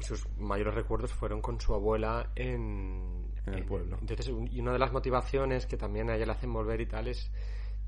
Y 0.00 0.04
sus 0.04 0.28
mayores 0.38 0.74
recuerdos 0.74 1.12
fueron 1.12 1.40
con 1.40 1.60
su 1.60 1.74
abuela 1.74 2.30
en... 2.36 3.32
En 3.46 3.54
el 3.54 3.64
pueblo. 3.64 3.96
Entonces, 4.00 4.28
y 4.50 4.60
una 4.60 4.72
de 4.72 4.78
las 4.78 4.92
motivaciones 4.92 5.66
que 5.66 5.76
también 5.78 6.08
a 6.10 6.16
ella 6.16 6.26
le 6.26 6.32
hacen 6.32 6.52
volver 6.52 6.80
y 6.82 6.86
tal 6.86 7.08
es 7.08 7.32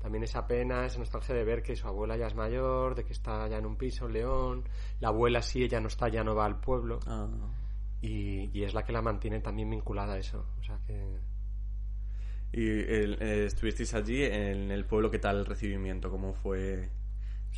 también 0.01 0.23
esa 0.23 0.45
pena, 0.47 0.85
esa 0.85 0.99
nostalgia 0.99 1.35
de 1.35 1.43
ver 1.43 1.61
que 1.61 1.75
su 1.75 1.87
abuela 1.87 2.17
ya 2.17 2.27
es 2.27 2.35
mayor, 2.35 2.95
de 2.95 3.03
que 3.05 3.13
está 3.13 3.47
ya 3.47 3.57
en 3.57 3.65
un 3.65 3.75
piso 3.77 4.07
en 4.07 4.13
León, 4.13 4.63
la 4.99 5.09
abuela 5.09 5.41
sí, 5.41 5.63
ella 5.63 5.79
no 5.79 5.87
está, 5.87 6.09
ya 6.09 6.23
no 6.23 6.35
va 6.35 6.45
al 6.45 6.59
pueblo 6.59 6.99
Ah. 7.07 7.27
y, 8.01 8.49
y 8.57 8.63
es 8.63 8.73
la 8.73 8.83
que 8.83 8.91
la 8.91 9.01
mantiene 9.01 9.39
también 9.39 9.69
vinculada 9.69 10.13
a 10.13 10.17
eso. 10.17 10.45
O 10.59 10.63
sea 10.63 10.79
que 10.87 11.19
Y 12.53 12.67
el- 12.67 13.17
eh, 13.21 13.45
estuvisteis 13.45 13.93
allí 13.93 14.23
en 14.23 14.71
el 14.71 14.85
pueblo, 14.85 15.09
¿qué 15.09 15.19
tal 15.19 15.37
el 15.37 15.45
recibimiento? 15.45 16.09
¿Cómo 16.09 16.33
fue? 16.33 16.89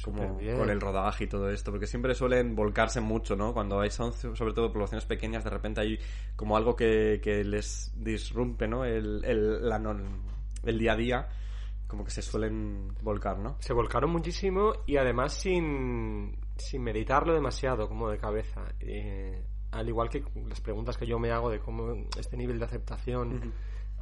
Como 0.04 0.38
con 0.58 0.70
el 0.72 0.82
rodaje 0.82 1.24
y 1.26 1.28
todo 1.28 1.50
esto, 1.52 1.72
porque 1.72 1.86
siempre 1.88 2.16
suelen 2.16 2.56
volcarse 2.56 3.00
mucho, 3.00 3.36
¿no? 3.36 3.54
Cuando 3.54 3.80
hay 3.80 3.90
son 3.92 4.12
sobre 4.14 4.54
todo 4.54 4.72
poblaciones 4.74 5.06
pequeñas, 5.06 5.44
de 5.44 5.50
repente 5.52 5.82
hay 5.82 6.00
como 6.36 6.58
algo 6.58 6.76
que, 6.76 7.20
que 7.24 7.44
les 7.44 7.92
disrumpe, 7.96 8.68
¿no? 8.68 8.86
El, 8.86 9.24
el, 9.24 9.68
la 9.70 9.78
non- 9.80 10.22
el 10.64 10.78
día 10.80 10.94
a 10.94 10.96
día, 10.96 11.28
como 11.94 12.04
que 12.06 12.10
se 12.12 12.24
suelen 12.24 12.96
volcar, 13.04 13.38
¿no? 13.38 13.56
se 13.60 13.72
volcaron 13.72 14.10
muchísimo 14.10 14.74
y 14.88 14.98
además 14.98 15.32
sin, 15.34 16.36
sin 16.58 16.82
meditarlo 16.82 17.36
demasiado, 17.36 17.88
como 17.88 18.10
de 18.10 18.18
cabeza. 18.18 18.64
Eh, 18.80 19.46
al 19.70 19.88
igual 19.88 20.10
que 20.10 20.24
las 20.48 20.60
preguntas 20.60 20.98
que 20.98 21.06
yo 21.06 21.20
me 21.20 21.30
hago 21.32 21.52
de 21.52 21.60
cómo 21.60 21.94
este 22.18 22.36
nivel 22.36 22.58
de 22.58 22.66
aceptación 22.66 23.54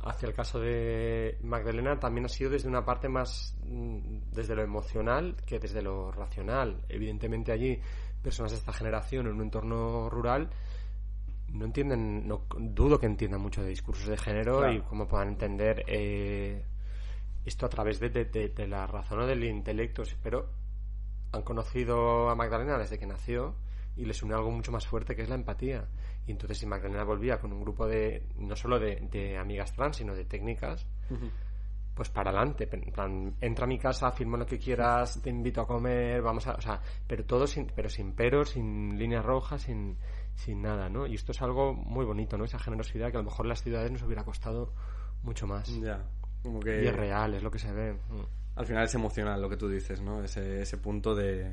hacia 0.05 0.29
el 0.29 0.33
caso 0.33 0.57
de 0.61 1.37
Magdalena 1.41 1.99
también 1.99 2.25
ha 2.25 2.29
sido 2.29 2.49
desde 2.49 2.69
una 2.69 2.85
parte 2.85 3.09
más 3.09 3.57
mm, 3.65 4.31
desde 4.31 4.55
lo 4.55 4.61
emocional 4.63 5.35
que 5.45 5.59
desde 5.59 5.81
lo 5.81 6.13
racional. 6.13 6.85
Evidentemente 6.87 7.51
allí 7.51 7.77
personas 8.23 8.53
de 8.53 8.57
esta 8.59 8.71
generación 8.71 9.27
en 9.27 9.33
un 9.33 9.41
entorno 9.41 10.09
rural 10.09 10.49
no 11.49 11.65
entienden, 11.65 12.25
no 12.25 12.45
dudo 12.57 12.97
que 12.97 13.05
entiendan 13.05 13.41
mucho 13.41 13.61
de 13.61 13.67
discursos 13.69 14.07
de 14.07 14.17
género 14.17 14.59
Claro. 14.59 14.73
y 14.73 14.81
cómo 14.81 15.07
puedan 15.09 15.27
entender 15.27 15.83
eh, 15.87 16.63
esto 17.45 17.65
a 17.65 17.69
través 17.69 17.99
de, 17.99 18.09
de- 18.09 18.25
de- 18.25 18.49
de 18.49 18.67
la 18.67 18.85
razón 18.87 19.19
o 19.19 19.25
del 19.27 19.43
intelecto, 19.43 20.03
pero 20.21 20.49
han 21.31 21.41
conocido 21.43 22.29
a 22.29 22.35
Magdalena 22.35 22.77
desde 22.77 22.99
que 22.99 23.05
nació 23.07 23.55
y 23.95 24.05
les 24.05 24.21
une 24.23 24.33
algo 24.33 24.51
mucho 24.51 24.71
más 24.71 24.85
fuerte 24.87 25.15
que 25.15 25.21
es 25.23 25.29
la 25.29 25.35
empatía. 25.35 25.87
Y 26.27 26.31
entonces 26.31 26.57
si 26.59 26.65
Magdalena 26.65 27.03
volvía 27.03 27.39
con 27.39 27.51
un 27.51 27.61
grupo 27.61 27.87
de, 27.87 28.27
no 28.37 28.55
solo 28.55 28.79
de, 28.79 29.07
de 29.11 29.37
amigas 29.37 29.73
trans, 29.73 29.97
sino 29.97 30.13
de 30.13 30.25
técnicas, 30.25 30.85
pues 31.93 32.09
para 32.09 32.29
adelante. 32.31 32.67
Plan, 32.67 33.35
entra 33.41 33.65
a 33.65 33.67
mi 33.67 33.77
casa, 33.77 34.11
firma 34.11 34.37
lo 34.37 34.45
que 34.45 34.57
quieras, 34.59 35.21
te 35.21 35.29
invito 35.29 35.61
a 35.61 35.67
comer, 35.67 36.21
vamos 36.21 36.47
a. 36.47 36.53
O 36.53 36.61
sea, 36.61 36.81
pero 37.07 37.25
todo 37.25 37.45
sin, 37.47 37.67
pero 37.75 37.89
sin 37.89 38.13
peros, 38.13 38.51
sin 38.51 38.97
líneas 38.97 39.25
rojas, 39.25 39.63
sin, 39.63 39.97
sin 40.35 40.61
nada, 40.61 40.89
¿no? 40.89 41.05
Y 41.05 41.15
esto 41.15 41.31
es 41.33 41.41
algo 41.41 41.73
muy 41.73 42.05
bonito, 42.05 42.37
¿no? 42.37 42.45
Esa 42.45 42.59
generosidad 42.59 43.11
que 43.11 43.17
a 43.17 43.21
lo 43.21 43.25
mejor 43.25 43.45
en 43.45 43.49
las 43.49 43.61
ciudades 43.63 43.91
nos 43.91 44.03
hubiera 44.03 44.23
costado 44.23 44.73
mucho 45.23 45.47
más. 45.47 45.69
Ya. 45.81 46.05
Como 46.43 46.59
que 46.59 46.83
Y 46.83 46.87
es 46.87 46.95
real, 46.95 47.33
es 47.33 47.43
lo 47.43 47.51
que 47.51 47.59
se 47.59 47.71
ve. 47.71 47.93
Mm. 47.93 48.21
al 48.55 48.65
final 48.65 48.83
es 48.83 48.95
emocional 48.95 49.41
lo 49.41 49.49
que 49.49 49.57
tú 49.57 49.69
dices, 49.69 50.01
¿no? 50.01 50.23
Ese, 50.23 50.61
ese 50.61 50.77
punto 50.77 51.15
de... 51.15 51.51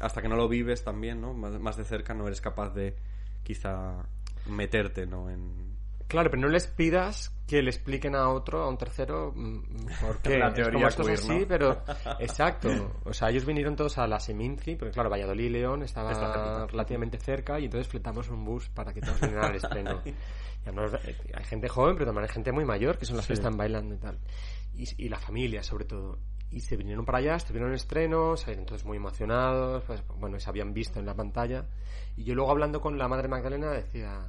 Hasta 0.00 0.20
que 0.20 0.28
no 0.28 0.36
lo 0.36 0.48
vives 0.48 0.84
también, 0.84 1.20
¿no? 1.20 1.32
Más, 1.34 1.58
más 1.58 1.76
de 1.76 1.84
cerca 1.84 2.14
no 2.14 2.26
eres 2.26 2.40
capaz 2.40 2.70
de 2.70 2.96
quizá 3.42 4.06
meterte, 4.46 5.06
¿no? 5.06 5.30
En... 5.30 5.65
Claro, 6.08 6.30
pero 6.30 6.42
no 6.42 6.48
les 6.48 6.66
pidas 6.68 7.32
que 7.48 7.62
le 7.62 7.70
expliquen 7.70 8.14
a 8.14 8.28
otro, 8.28 8.62
a 8.62 8.68
un 8.68 8.76
tercero, 8.78 9.32
mm, 9.34 9.86
por 10.00 10.18
qué. 10.22 10.38
La 10.38 10.48
Es 10.48 10.54
teoría 10.54 10.72
como 10.72 10.88
esto 10.88 11.02
es 11.08 11.20
queer, 11.20 11.32
así, 11.32 11.40
¿no? 11.42 11.48
pero... 11.48 11.82
Exacto. 12.20 12.68
O 13.04 13.12
sea, 13.12 13.30
ellos 13.30 13.44
vinieron 13.44 13.74
todos 13.76 13.98
a 13.98 14.06
la 14.06 14.18
Seminci, 14.20 14.76
porque 14.76 14.92
claro, 14.92 15.10
Valladolid 15.10 15.44
y 15.46 15.50
León 15.50 15.82
estaba 15.82 16.66
relativamente 16.66 17.18
cerca 17.18 17.58
y 17.60 17.64
entonces 17.66 17.88
fletamos 17.88 18.28
un 18.28 18.44
bus 18.44 18.68
para 18.68 18.92
que 18.92 19.00
todos 19.00 19.20
vinieran 19.20 19.46
al 19.50 19.56
estreno. 19.56 20.02
Y 20.66 20.68
además, 20.68 20.98
hay 21.04 21.44
gente 21.44 21.68
joven, 21.68 21.94
pero 21.94 22.06
también 22.06 22.24
hay 22.24 22.34
gente 22.34 22.50
muy 22.50 22.64
mayor, 22.64 22.98
que 22.98 23.04
son 23.06 23.16
las 23.16 23.24
que 23.28 23.36
Sí. 23.36 23.40
están 23.40 23.56
bailando 23.56 23.94
y 23.94 23.98
tal. 23.98 24.18
Y, 24.74 25.04
y 25.04 25.08
la 25.08 25.20
familia, 25.20 25.62
sobre 25.62 25.84
todo. 25.84 26.18
Y 26.50 26.58
se 26.58 26.76
vinieron 26.76 27.04
para 27.04 27.18
allá, 27.18 27.36
estuvieron 27.36 27.68
en 27.70 27.76
estreno, 27.76 28.36
salieron 28.36 28.66
todos 28.66 28.84
muy 28.84 28.96
emocionados, 28.96 29.84
pues, 29.84 30.02
bueno, 30.18 30.40
se 30.40 30.48
habían 30.50 30.74
visto 30.74 30.98
en 30.98 31.06
la 31.06 31.14
pantalla. 31.14 31.66
Y 32.16 32.24
yo 32.24 32.34
luego 32.34 32.50
hablando 32.50 32.80
con 32.80 32.98
la 32.98 33.06
madre 33.06 33.28
Magdalena 33.28 33.70
decía, 33.70 34.26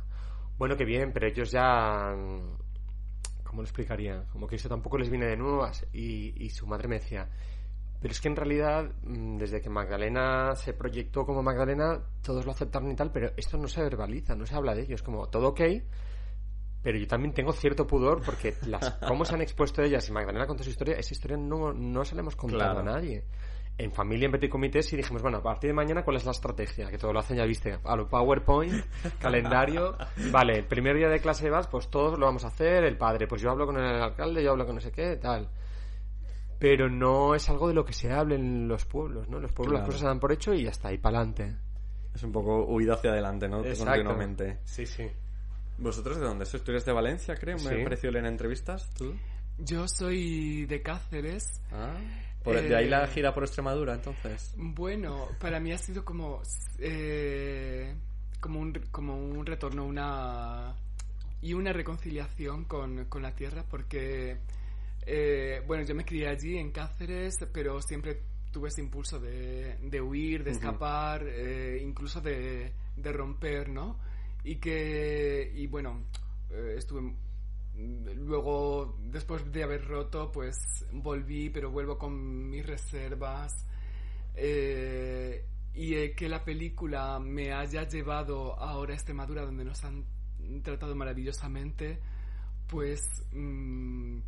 bueno, 0.58 0.76
qué 0.78 0.86
bien, 0.86 1.12
pero 1.14 1.28
ellos 1.28 1.51
ya... 1.51 2.16
¿Cómo 3.43 3.62
lo 3.62 3.66
explicaría? 3.66 4.26
Como 4.32 4.47
que 4.47 4.58
eso 4.58 4.68
tampoco 4.70 4.97
les 4.97 5.10
viene 5.10 5.26
de 5.28 5.38
nuevas. 5.38 5.86
Y, 5.93 6.34
y 6.43 6.49
su 6.49 6.68
madre 6.68 6.88
me 6.88 6.95
decía, 6.99 7.30
pero 8.01 8.12
es 8.12 8.20
que 8.22 8.28
en 8.28 8.36
realidad, 8.36 8.91
mm, 9.03 9.38
desde 9.38 9.62
que 9.62 9.70
Magdalena 9.70 10.53
se 10.55 10.74
proyectó 10.74 11.26
como 11.26 11.41
Magdalena, 11.41 11.99
todos 12.22 12.45
lo 12.45 12.51
aceptaron 12.51 12.91
y 12.91 12.95
tal, 12.95 13.12
pero 13.12 13.32
esto 13.38 13.58
no 13.58 13.68
se 13.68 13.82
verbaliza, 13.82 14.36
no 14.36 14.45
se 14.45 14.55
habla 14.55 14.76
de 14.76 14.82
ello. 14.84 14.95
Es 14.95 15.01
como, 15.03 15.28
todo 15.30 15.49
ok, 15.49 15.62
pero 16.84 16.97
yo 16.97 17.08
también 17.08 17.34
tengo 17.34 17.51
cierto 17.53 17.88
pudor 17.88 18.22
porque 18.24 18.53
las, 18.68 18.91
cómo 19.08 19.26
se 19.26 19.34
han 19.36 19.41
expuesto 19.41 19.82
ellas 19.82 20.08
y 20.10 20.12
Magdalena 20.12 20.45
contó 20.45 20.64
su 20.64 20.70
historia, 20.70 20.95
esa 20.97 21.14
historia 21.14 21.38
no, 21.38 21.74
no 21.74 22.05
se 22.05 22.16
la 22.16 22.22
hemos 22.22 22.36
contado 22.36 22.74
Claro. 22.74 22.80
a 22.80 22.84
nadie. 22.95 23.24
En 23.80 23.91
familia, 23.91 24.25
en 24.25 24.32
petit 24.32 24.49
comité, 24.49 24.82
sí 24.82 24.97
dijimos, 24.97 25.21
bueno, 25.21 25.38
a 25.38 25.43
partir 25.43 25.69
de 25.69 25.73
mañana, 25.75 26.03
¿cuál 26.03 26.17
es 26.17 26.25
la 26.25 26.32
estrategia? 26.32 26.89
Que 26.89 26.97
todo 26.97 27.13
lo 27.13 27.19
hacen, 27.19 27.38
ya 27.38 27.45
viste, 27.45 27.78
a 27.84 27.95
lo 27.95 28.07
PowerPoint, 28.07 28.73
calendario. 29.19 29.95
Vale, 30.32 30.57
el 30.57 30.65
primer 30.65 30.95
día 30.97 31.09
de 31.09 31.19
clase 31.19 31.49
vas, 31.51 31.67
pues 31.67 31.88
todos 31.89 32.17
lo 32.17 32.25
vamos 32.25 32.43
a 32.43 32.47
hacer, 32.47 32.84
el 32.86 32.97
padre, 32.97 33.28
pues 33.28 33.41
yo 33.41 33.51
hablo 33.51 33.67
con 33.67 33.78
el 33.78 34.01
alcalde, 34.01 34.43
yo 34.43 34.51
hablo 34.51 34.65
con 34.65 34.75
no 34.75 34.82
sé 34.82 34.91
qué, 34.91 35.17
tal. 35.17 35.47
Pero 36.57 36.89
no 36.89 37.36
es 37.36 37.47
algo 37.49 37.67
de 37.67 37.75
lo 37.75 37.86
que 37.86 37.93
se 37.93 38.11
hable 38.11 38.34
en 38.34 38.67
los 38.67 38.86
pueblos, 38.86 39.30
¿no? 39.30 39.38
En 39.38 39.43
los 39.43 39.51
pueblos 39.51 39.73
Claro. 39.73 39.82
las 39.84 39.88
cosas 39.88 40.01
se 40.01 40.07
dan 40.07 40.19
por 40.19 40.32
hecho 40.32 40.53
y 40.55 40.63
ya 40.63 40.71
está, 40.71 40.91
y 40.91 40.97
para 40.97 41.19
adelante. 41.19 41.55
Es 42.15 42.23
un 42.23 42.32
poco 42.32 42.65
huida 42.65 42.95
hacia 42.95 43.11
adelante, 43.11 43.47
¿no? 43.47 43.61
Continuamente. 43.61 44.57
Sí, 44.63 44.88
sí. 44.88 45.07
¿Vosotros 45.78 46.17
de 46.19 46.25
dónde 46.25 46.47
sois? 46.47 46.63
¿Tú 46.63 46.71
eres 46.71 46.84
de 46.84 46.93
Valencia, 46.93 47.36
creo? 47.36 47.57
Me 47.57 47.75
Sí. 47.78 47.84
parecido 47.84 48.11
leer 48.11 48.25
en 48.25 48.32
entrevistas. 48.32 48.91
¿Tú? 48.95 49.13
Yo 49.59 49.88
soy 49.88 50.65
de 50.65 50.82
Cáceres. 50.82 51.61
Ah. 51.71 51.93
Por, 52.48 52.62
¿De 52.62 52.76
ahí 52.78 52.86
Eh, 52.86 52.89
la 52.89 53.06
gira 53.08 53.34
por 53.34 53.43
Extremadura, 53.43 53.93
entonces? 53.93 54.54
Bueno, 54.56 55.28
para 55.38 55.60
mí 55.60 55.74
ha 55.74 55.78
sido 55.78 56.06
como, 56.06 56.41
eh, 56.80 57.93
como, 58.39 58.62
un, 58.62 58.72
como 58.89 59.18
un 59.18 59.45
retorno 59.45 59.86
una, 59.86 60.74
y 61.41 61.54
una 61.54 61.74
reconciliación 61.74 62.64
con, 62.64 63.04
con 63.10 63.22
la 63.22 63.36
tierra 63.36 63.66
porque, 63.70 64.38
eh, 65.06 65.62
bueno, 65.68 65.84
yo 65.84 65.93
me 65.93 66.06
crié 66.06 66.30
allí 66.30 66.58
en 66.58 66.72
Cáceres, 66.72 67.36
pero 67.52 67.82
siempre 67.82 68.22
tuve 68.50 68.70
ese 68.70 68.80
impulso 68.80 69.20
de, 69.20 69.76
de 69.82 70.00
huir, 70.00 70.45
de 70.45 70.52
escapar, 70.52 71.28
eh, 71.28 71.82
incluso 71.84 72.22
de, 72.22 72.72
de 72.95 73.12
romper, 73.12 73.68
¿no? 73.68 74.00
Y 74.45 74.56
que, 74.56 75.52
y 75.54 75.68
bueno, 75.68 76.06
estuve 76.78 77.14
Luego, 77.78 78.97
después 79.03 79.51
de 79.51 79.63
haber 79.63 79.86
roto, 79.86 80.32
pues 80.32 80.86
volví, 80.91 81.49
pero 81.49 81.69
vuelvo 81.69 81.97
con 81.97 82.49
mis 82.49 82.65
reservas. 82.65 83.65
Eh, 84.36 85.45
y 85.73 85.93
eh, 85.93 86.13
que 86.15 86.28
la 86.28 86.43
película 86.43 87.19
me 87.19 87.53
haya 87.53 87.88
llevado 87.88 88.59
ahora 88.59 88.93
a 88.93 88.95
Extremadura, 88.95 89.45
donde 89.45 89.63
nos 89.63 89.84
han 89.84 90.05
tratado 90.63 90.95
maravillosamente, 90.95 91.99
pues 92.67 93.01
mm, 93.32 94.19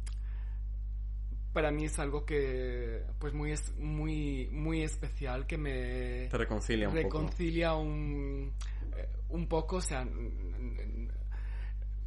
para 1.53 1.71
mí 1.71 1.85
es 1.85 1.97
algo 1.97 2.25
que, 2.25 3.03
pues 3.17 3.33
muy, 3.33 3.51
es, 3.51 3.75
muy, 3.77 4.47
muy 4.51 4.83
especial, 4.83 5.47
que 5.47 5.57
me 5.57 6.27
Te 6.29 6.37
reconcilia 6.37 6.87
un 6.87 6.95
poco. 6.95 7.03
reconcilia 7.03 7.73
un, 7.73 8.53
eh, 8.95 9.09
un 9.29 9.47
poco, 9.47 9.77
o 9.77 9.81
sea, 9.81 10.05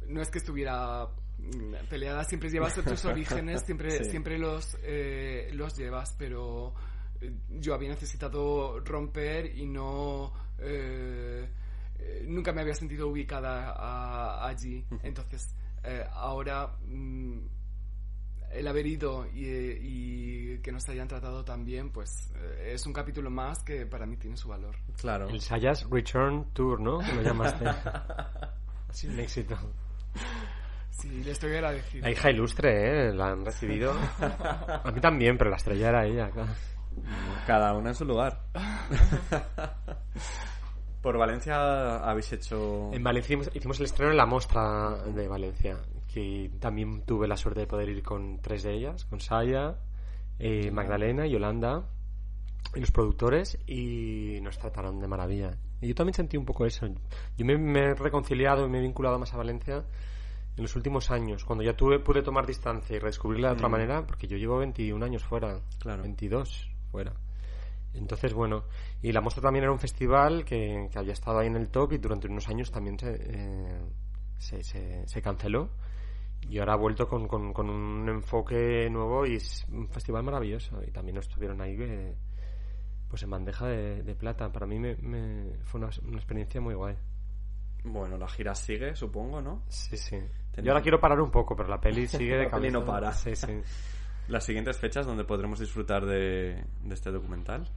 no 0.07 0.21
es 0.21 0.29
que 0.29 0.37
estuviera 0.37 1.09
mm, 1.43 1.87
peleada, 1.89 2.23
siempre 2.23 2.49
llevas 2.49 2.73
tus 2.75 3.05
orígenes, 3.05 3.61
siempre, 3.65 3.91
Sí. 4.03 4.09
siempre 4.11 4.37
los, 4.37 4.77
eh, 4.83 5.49
los 5.53 5.75
llevas, 5.77 6.15
pero 6.17 6.73
eh, 7.21 7.33
yo 7.49 7.73
había 7.73 7.89
necesitado 7.89 8.79
romper 8.79 9.55
y 9.57 9.65
no... 9.65 10.33
eh, 10.59 11.49
eh, 11.99 12.23
nunca 12.27 12.51
me 12.51 12.61
había 12.61 12.73
sentido 12.73 13.07
ubicada 13.07 13.71
a- 13.71 14.47
allí. 14.47 14.85
Entonces, 15.03 15.55
eh, 15.83 16.05
ahora 16.13 16.75
mm, 16.85 17.37
el 18.51 18.67
haber 18.67 18.85
ido 18.85 19.25
y, 19.33 19.45
eh, 19.45 19.79
y 19.81 20.57
que 20.59 20.71
nos 20.71 20.87
hayan 20.89 21.07
tratado 21.07 21.43
tan 21.43 21.65
bien, 21.65 21.89
pues 21.91 22.31
eh, 22.35 22.71
es 22.73 22.85
un 22.85 22.93
capítulo 22.93 23.29
más 23.31 23.63
que 23.63 23.85
para 23.85 24.05
mí 24.05 24.15
tiene 24.17 24.37
su 24.37 24.47
valor. 24.49 24.75
Claro. 24.97 25.27
El 25.29 25.41
Sayas 25.41 25.87
Return 25.89 26.51
Tour, 26.53 26.79
¿no? 26.79 26.99
Que 26.99 27.13
lo 27.13 27.21
llamaste. 27.23 27.65
sido 28.91 29.13
un 29.13 29.19
éxito. 29.21 29.57
Sí, 30.93 31.23
le 31.23 31.31
estoy 31.31 31.53
agradecido. 31.55 32.03
La 32.03 32.11
hija 32.11 32.29
ilustre, 32.29 33.09
¿eh? 33.09 33.13
La 33.13 33.31
han 33.31 33.43
recibido. 33.43 33.93
A 34.19 34.91
mí 34.93 35.01
también, 35.01 35.37
pero 35.37 35.49
la 35.49 35.57
estrella 35.57 35.89
era 35.89 36.05
ella, 36.05 36.29
claro. 36.29 36.51
Cada 37.47 37.73
una 37.73 37.89
en 37.89 37.95
su 37.95 38.05
lugar. 38.05 38.43
Por 41.01 41.17
Valencia 41.17 41.97
habéis 41.97 42.31
hecho... 42.31 42.91
En 42.93 43.03
Valencia 43.03 43.33
hicimos, 43.33 43.55
hicimos 43.55 43.79
el 43.79 43.85
estreno 43.85 44.11
en 44.11 44.17
la 44.17 44.25
Mostra 44.25 45.03
de 45.03 45.27
Valencia, 45.27 45.79
que 46.13 46.51
también 46.59 47.01
tuve 47.01 47.27
la 47.27 47.35
suerte 47.35 47.61
de 47.61 47.67
poder 47.67 47.89
ir 47.89 48.03
con 48.03 48.39
tres 48.39 48.63
de 48.63 48.73
ellas, 48.73 49.03
con 49.05 49.19
Saya, 49.19 49.75
eh, 50.39 50.71
Magdalena 50.71 51.25
y 51.27 51.31
Yolanda, 51.31 51.89
y 52.75 52.79
los 52.79 52.91
productores, 52.91 53.57
y 53.67 54.39
nos 54.41 54.59
trataron 54.59 54.99
de 54.99 55.07
maravilla. 55.07 55.57
Y 55.81 55.87
yo 55.87 55.95
también 55.95 56.13
sentí 56.13 56.37
un 56.37 56.45
poco 56.45 56.65
eso. 56.65 56.87
Yo 57.35 57.45
me, 57.45 57.57
me 57.57 57.79
he 57.79 57.95
reconciliado 57.95 58.65
y 58.65 58.69
me 58.69 58.77
he 58.77 58.81
vinculado 58.81 59.19
más 59.19 59.33
a 59.33 59.37
Valencia 59.37 59.83
en 60.55 60.61
los 60.63 60.75
últimos 60.75 61.09
años, 61.11 61.43
cuando 61.45 61.63
ya 61.63 61.75
tuve, 61.75 61.99
pude 61.99 62.21
tomar 62.21 62.45
distancia 62.45 62.95
y 62.95 62.99
redescubrirla 62.99 63.49
de 63.49 63.53
otra 63.55 63.67
Mm. 63.67 63.71
manera, 63.71 64.05
porque 64.05 64.27
yo 64.27 64.37
llevo 64.37 64.57
21 64.59 65.03
años 65.03 65.23
fuera, 65.23 65.59
Claro. 65.79 66.03
22 66.03 66.69
fuera. 66.91 67.13
Entonces, 67.95 68.33
bueno, 68.33 68.63
y 69.01 69.11
la 69.11 69.21
Mostra 69.21 69.41
también 69.43 69.63
era 69.63 69.71
un 69.71 69.79
festival 69.79 70.43
que, 70.45 70.89
que 70.91 70.99
había 70.99 71.13
estado 71.13 71.39
ahí 71.39 71.47
en 71.47 71.55
el 71.55 71.69
top 71.69 71.93
y 71.93 71.97
durante 71.99 72.27
unos 72.27 72.47
años 72.49 72.71
también 72.71 72.97
se, 72.99 73.15
eh, 73.19 73.81
se, 74.37 74.63
se- 74.63 75.07
se 75.07 75.21
canceló. 75.21 75.69
Y 76.49 76.59
ahora 76.59 76.73
ha 76.73 76.77
vuelto 76.77 77.07
con, 77.07 77.27
con- 77.27 77.53
con 77.53 77.69
un 77.69 78.09
enfoque 78.09 78.89
nuevo 78.89 79.25
y 79.25 79.35
es 79.35 79.65
un 79.71 79.87
festival 79.89 80.23
maravilloso. 80.23 80.81
Y 80.85 80.91
también 80.91 81.17
estuvieron 81.17 81.61
ahí 81.61 81.77
eh, 81.79 82.15
pues 83.09 83.21
en 83.23 83.29
bandeja 83.29 83.67
de, 83.67 84.03
de 84.03 84.15
plata. 84.15 84.51
Para 84.51 84.65
mí 84.65 84.77
me, 84.79 84.95
me- 84.97 85.57
fue 85.63 85.79
una, 85.79 85.89
una 86.05 86.17
experiencia 86.17 86.59
muy 86.61 86.73
guay. 86.73 86.95
Bueno, 87.83 88.17
la 88.17 88.27
gira 88.27 88.55
sigue, 88.55 88.95
supongo, 88.95 89.41
¿no? 89.41 89.63
Sí, 89.67 89.97
sí. 89.97 90.17
Yo 90.57 90.71
ahora 90.71 90.81
quiero 90.81 90.99
parar 90.99 91.19
un 91.19 91.31
poco, 91.31 91.55
pero 91.55 91.67
la 91.69 91.79
peli 91.81 92.07
sigue 92.07 92.37
de 92.37 92.43
La 92.45 92.51
peli 92.51 92.71
no 92.71 92.85
para. 92.85 93.11
Sí, 93.13 93.35
sí. 93.35 93.61
Las 94.29 94.45
siguientes 94.45 94.77
fechas 94.77 95.05
donde 95.05 95.25
podremos 95.25 95.59
disfrutar 95.59 96.05
de, 96.05 96.63
de 96.83 96.93
este 96.93 97.11
documental. 97.11 97.67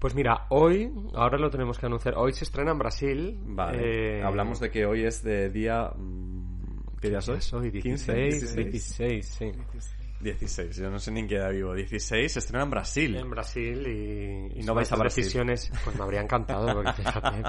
Pues 0.00 0.14
mira, 0.14 0.46
hoy, 0.50 0.92
ahora 1.14 1.38
lo 1.38 1.48
tenemos 1.48 1.78
que 1.78 1.86
anunciar, 1.86 2.14
hoy 2.16 2.32
se 2.32 2.44
estrena 2.44 2.72
en 2.72 2.78
Brasil. 2.78 3.38
Vale. 3.44 4.18
eh, 4.18 4.22
Hablamos 4.22 4.58
de 4.60 4.70
que 4.70 4.84
hoy 4.84 5.04
es 5.04 5.22
de 5.22 5.48
día... 5.48 5.90
mm, 5.96 6.96
¿Qué 7.00 7.08
día 7.10 7.20
soy? 7.20 7.40
Soy 7.40 7.70
15, 7.70 8.12
16, 8.14 8.54
16, 8.72 9.26
sí. 9.26 9.44
16, 9.44 9.94
yo 10.20 10.90
no 10.90 10.98
sé 10.98 11.10
ni 11.10 11.20
en 11.20 11.28
qué 11.28 11.36
edad 11.36 11.50
vivo. 11.50 11.74
16 11.74 12.32
se 12.32 12.38
estrena 12.38 12.64
en 12.64 12.70
Brasil. 12.70 13.16
En 13.16 13.30
Brasil 13.30 13.86
y, 13.86 14.60
Y 14.60 14.62
no 14.62 14.74
vais 14.74 14.90
a 14.92 14.96
Brasil. 14.96 15.22
decisiones, 15.22 15.70
pues 15.84 15.96
me 15.96 16.02
habría 16.02 16.20
encantado, 16.20 16.72
porque 16.74 16.92
fíjate, 17.02 17.42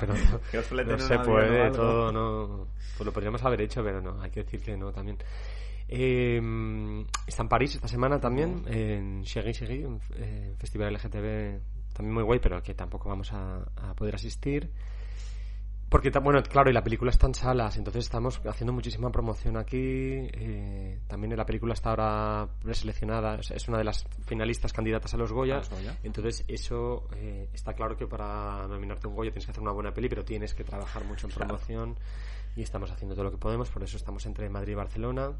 pero 0.69 0.85
no 0.85 0.99
se 0.99 1.19
puede, 1.19 1.71
todo 1.71 2.11
no. 2.11 2.67
Pues 2.97 3.05
lo 3.05 3.13
podríamos 3.13 3.43
haber 3.43 3.61
hecho, 3.61 3.83
pero 3.83 4.01
no, 4.01 4.21
hay 4.21 4.31
que 4.31 4.43
decir 4.43 4.61
que 4.61 4.75
no 4.75 4.91
también. 4.91 5.17
Eh, 5.89 6.41
está 7.25 7.43
en 7.43 7.49
París 7.49 7.75
esta 7.75 7.87
semana 7.87 8.19
también, 8.19 8.63
en 8.67 9.23
Chéri 9.23 9.53
Chéri, 9.53 9.85
un 9.85 10.01
eh, 10.15 10.53
festival 10.57 10.93
LGTB 10.93 11.93
también 11.93 12.13
muy 12.13 12.23
guay, 12.23 12.39
pero 12.39 12.61
que 12.61 12.73
tampoco 12.73 13.09
vamos 13.09 13.31
a, 13.31 13.63
a 13.77 13.93
poder 13.95 14.15
asistir. 14.15 14.69
Porque, 15.89 16.09
bueno, 16.19 16.43
claro, 16.43 16.69
y 16.69 16.73
la 16.73 16.83
película 16.83 17.11
está 17.11 17.27
en 17.27 17.33
salas, 17.33 17.77
entonces 17.77 18.03
estamos 18.05 18.41
haciendo 18.45 18.73
muchísima 18.73 19.09
promoción 19.09 19.55
aquí. 19.55 19.77
eh, 19.79 20.99
también 21.07 21.35
la 21.37 21.45
película 21.45 21.73
está 21.73 21.91
ahora 21.91 22.47
preseleccionada, 22.61 23.35
es- 23.39 23.67
una 23.69 23.77
de 23.77 23.85
las 23.85 24.05
finalistas 24.25 24.73
candidatas 24.73 25.13
a 25.13 25.17
los 25.17 25.31
Goya. 25.31 25.55
A 25.55 25.59
los 25.59 25.69
Goya. 25.69 25.97
Entonces, 26.03 26.43
eso 26.49 27.07
eh, 27.15 27.47
está 27.53 27.73
claro 27.73 27.95
que 27.95 28.05
para 28.05 28.67
nominarte 28.67 29.07
un 29.07 29.15
Goya 29.15 29.31
tienes 29.31 29.45
que 29.45 29.51
hacer 29.51 29.63
una 29.63 29.71
buena 29.71 29.93
peli, 29.93 30.09
pero 30.09 30.25
tienes 30.25 30.53
que 30.53 30.65
trabajar 30.65 31.05
mucho 31.05 31.27
en 31.27 31.33
promoción. 31.33 31.95
Y 32.57 32.63
estamos 32.63 32.91
haciendo 32.91 33.13
todo 33.15 33.25
lo 33.25 33.31
que 33.31 33.37
podemos, 33.37 33.69
por 33.69 33.83
eso 33.83 33.95
estamos 33.97 34.25
entre 34.25 34.49
Madrid 34.49 34.73
y 34.73 34.75
Barcelona 34.75 35.31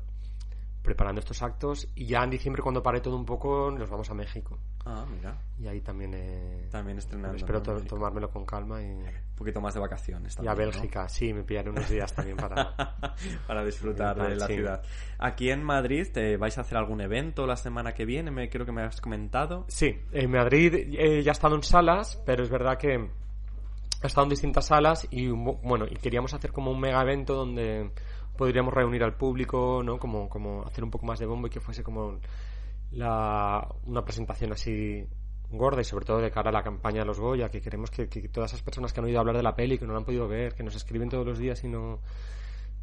preparando 0.87 1.19
estos 1.19 1.43
actos. 1.43 1.87
Y 1.95 2.05
ya 2.07 2.23
en 2.23 2.29
diciembre, 2.31 2.63
cuando 2.63 2.81
pare 2.81 3.01
todo 3.01 3.15
un 3.17 3.25
poco, 3.25 3.69
nos 3.69 3.89
vamos 3.89 4.09
a 4.09 4.13
México. 4.13 4.57
Ah, 4.85 5.05
mira. 5.11 5.37
Y 5.59 5.67
ahí 5.67 5.81
también. 5.81 6.13
eh, 6.15 6.67
También 6.71 6.97
estrenando. 6.97 7.35
espero 7.37 7.61
tomármelo 7.61 8.29
con 8.31 8.45
calma 8.45 8.81
y. 8.81 8.85
Un 8.85 9.35
poquito 9.35 9.61
más 9.61 9.73
de 9.75 9.79
vacaciones 9.81 10.33
Y 10.33 10.39
a 10.41 10.43
también, 10.45 10.69
¿no? 10.69 10.71
Bélgica, 10.73 11.07
sí, 11.09 11.31
me 11.33 11.43
pillaré 11.43 11.69
unos 11.69 11.87
días 11.89 12.11
también 12.11 12.37
para... 12.37 12.73
para 13.47 13.63
disfrutar 13.63 14.15
de 14.29 14.35
la 14.35 14.47
Sí. 14.47 14.53
ciudad. 14.55 14.81
Aquí 15.19 15.51
en 15.51 15.63
Madrid, 15.63 16.07
¿te 16.11 16.37
vais 16.37 16.57
a 16.57 16.61
hacer 16.61 16.77
algún 16.77 17.01
evento 17.01 17.45
la 17.45 17.55
semana 17.57 17.93
que 17.93 18.05
viene? 18.05 18.31
Me 18.31 18.49
creo 18.49 18.65
que 18.65 18.71
me 18.71 18.81
has 18.81 18.99
comentado. 18.99 19.65
Sí, 19.67 20.01
en 20.11 20.31
Madrid 20.31 20.73
eh, 20.73 21.21
ya 21.21 21.31
he 21.31 21.33
estado 21.33 21.55
en 21.55 21.61
salas, 21.63 22.19
pero 22.25 22.41
es 22.43 22.49
verdad 22.49 22.77
que 22.79 22.95
he 22.95 24.07
estado 24.07 24.25
en 24.25 24.29
distintas 24.29 24.65
salas 24.67 25.07
y 25.11 25.27
bu- 25.27 25.59
bueno, 25.61 25.85
y 25.89 25.95
queríamos 25.97 26.33
hacer 26.33 26.51
como 26.51 26.71
un 26.71 26.79
mega 26.79 27.01
evento 27.01 27.35
donde 27.35 27.91
podríamos 28.37 28.73
reunir 28.73 29.03
al 29.03 29.15
público, 29.15 29.81
¿no? 29.83 29.97
Como, 29.97 30.29
como 30.29 30.63
hacer 30.65 30.83
un 30.83 30.91
poco 30.91 31.05
más 31.05 31.19
de 31.19 31.25
bombo 31.25 31.47
y 31.47 31.49
que 31.49 31.59
fuese 31.59 31.83
como 31.83 32.19
la, 32.91 33.67
una 33.85 34.03
presentación 34.03 34.53
así 34.53 35.05
gorda 35.49 35.81
y 35.81 35.85
sobre 35.85 36.05
todo 36.05 36.19
de 36.19 36.31
cara 36.31 36.49
a 36.49 36.53
la 36.53 36.63
campaña 36.63 36.99
de 36.99 37.05
los 37.05 37.19
Goya, 37.19 37.49
que 37.49 37.61
queremos 37.61 37.89
que, 37.89 38.07
que 38.07 38.27
todas 38.29 38.51
esas 38.51 38.63
personas 38.63 38.93
que 38.93 38.99
han 38.99 39.05
oído 39.05 39.19
hablar 39.19 39.35
de 39.35 39.43
la 39.43 39.55
peli, 39.55 39.77
que 39.77 39.85
no 39.85 39.93
la 39.93 39.99
han 39.99 40.05
podido 40.05 40.27
ver, 40.27 40.53
que 40.53 40.63
nos 40.63 40.75
escriben 40.75 41.09
todos 41.09 41.25
los 41.25 41.39
días 41.39 41.63
y 41.63 41.67
no 41.67 41.99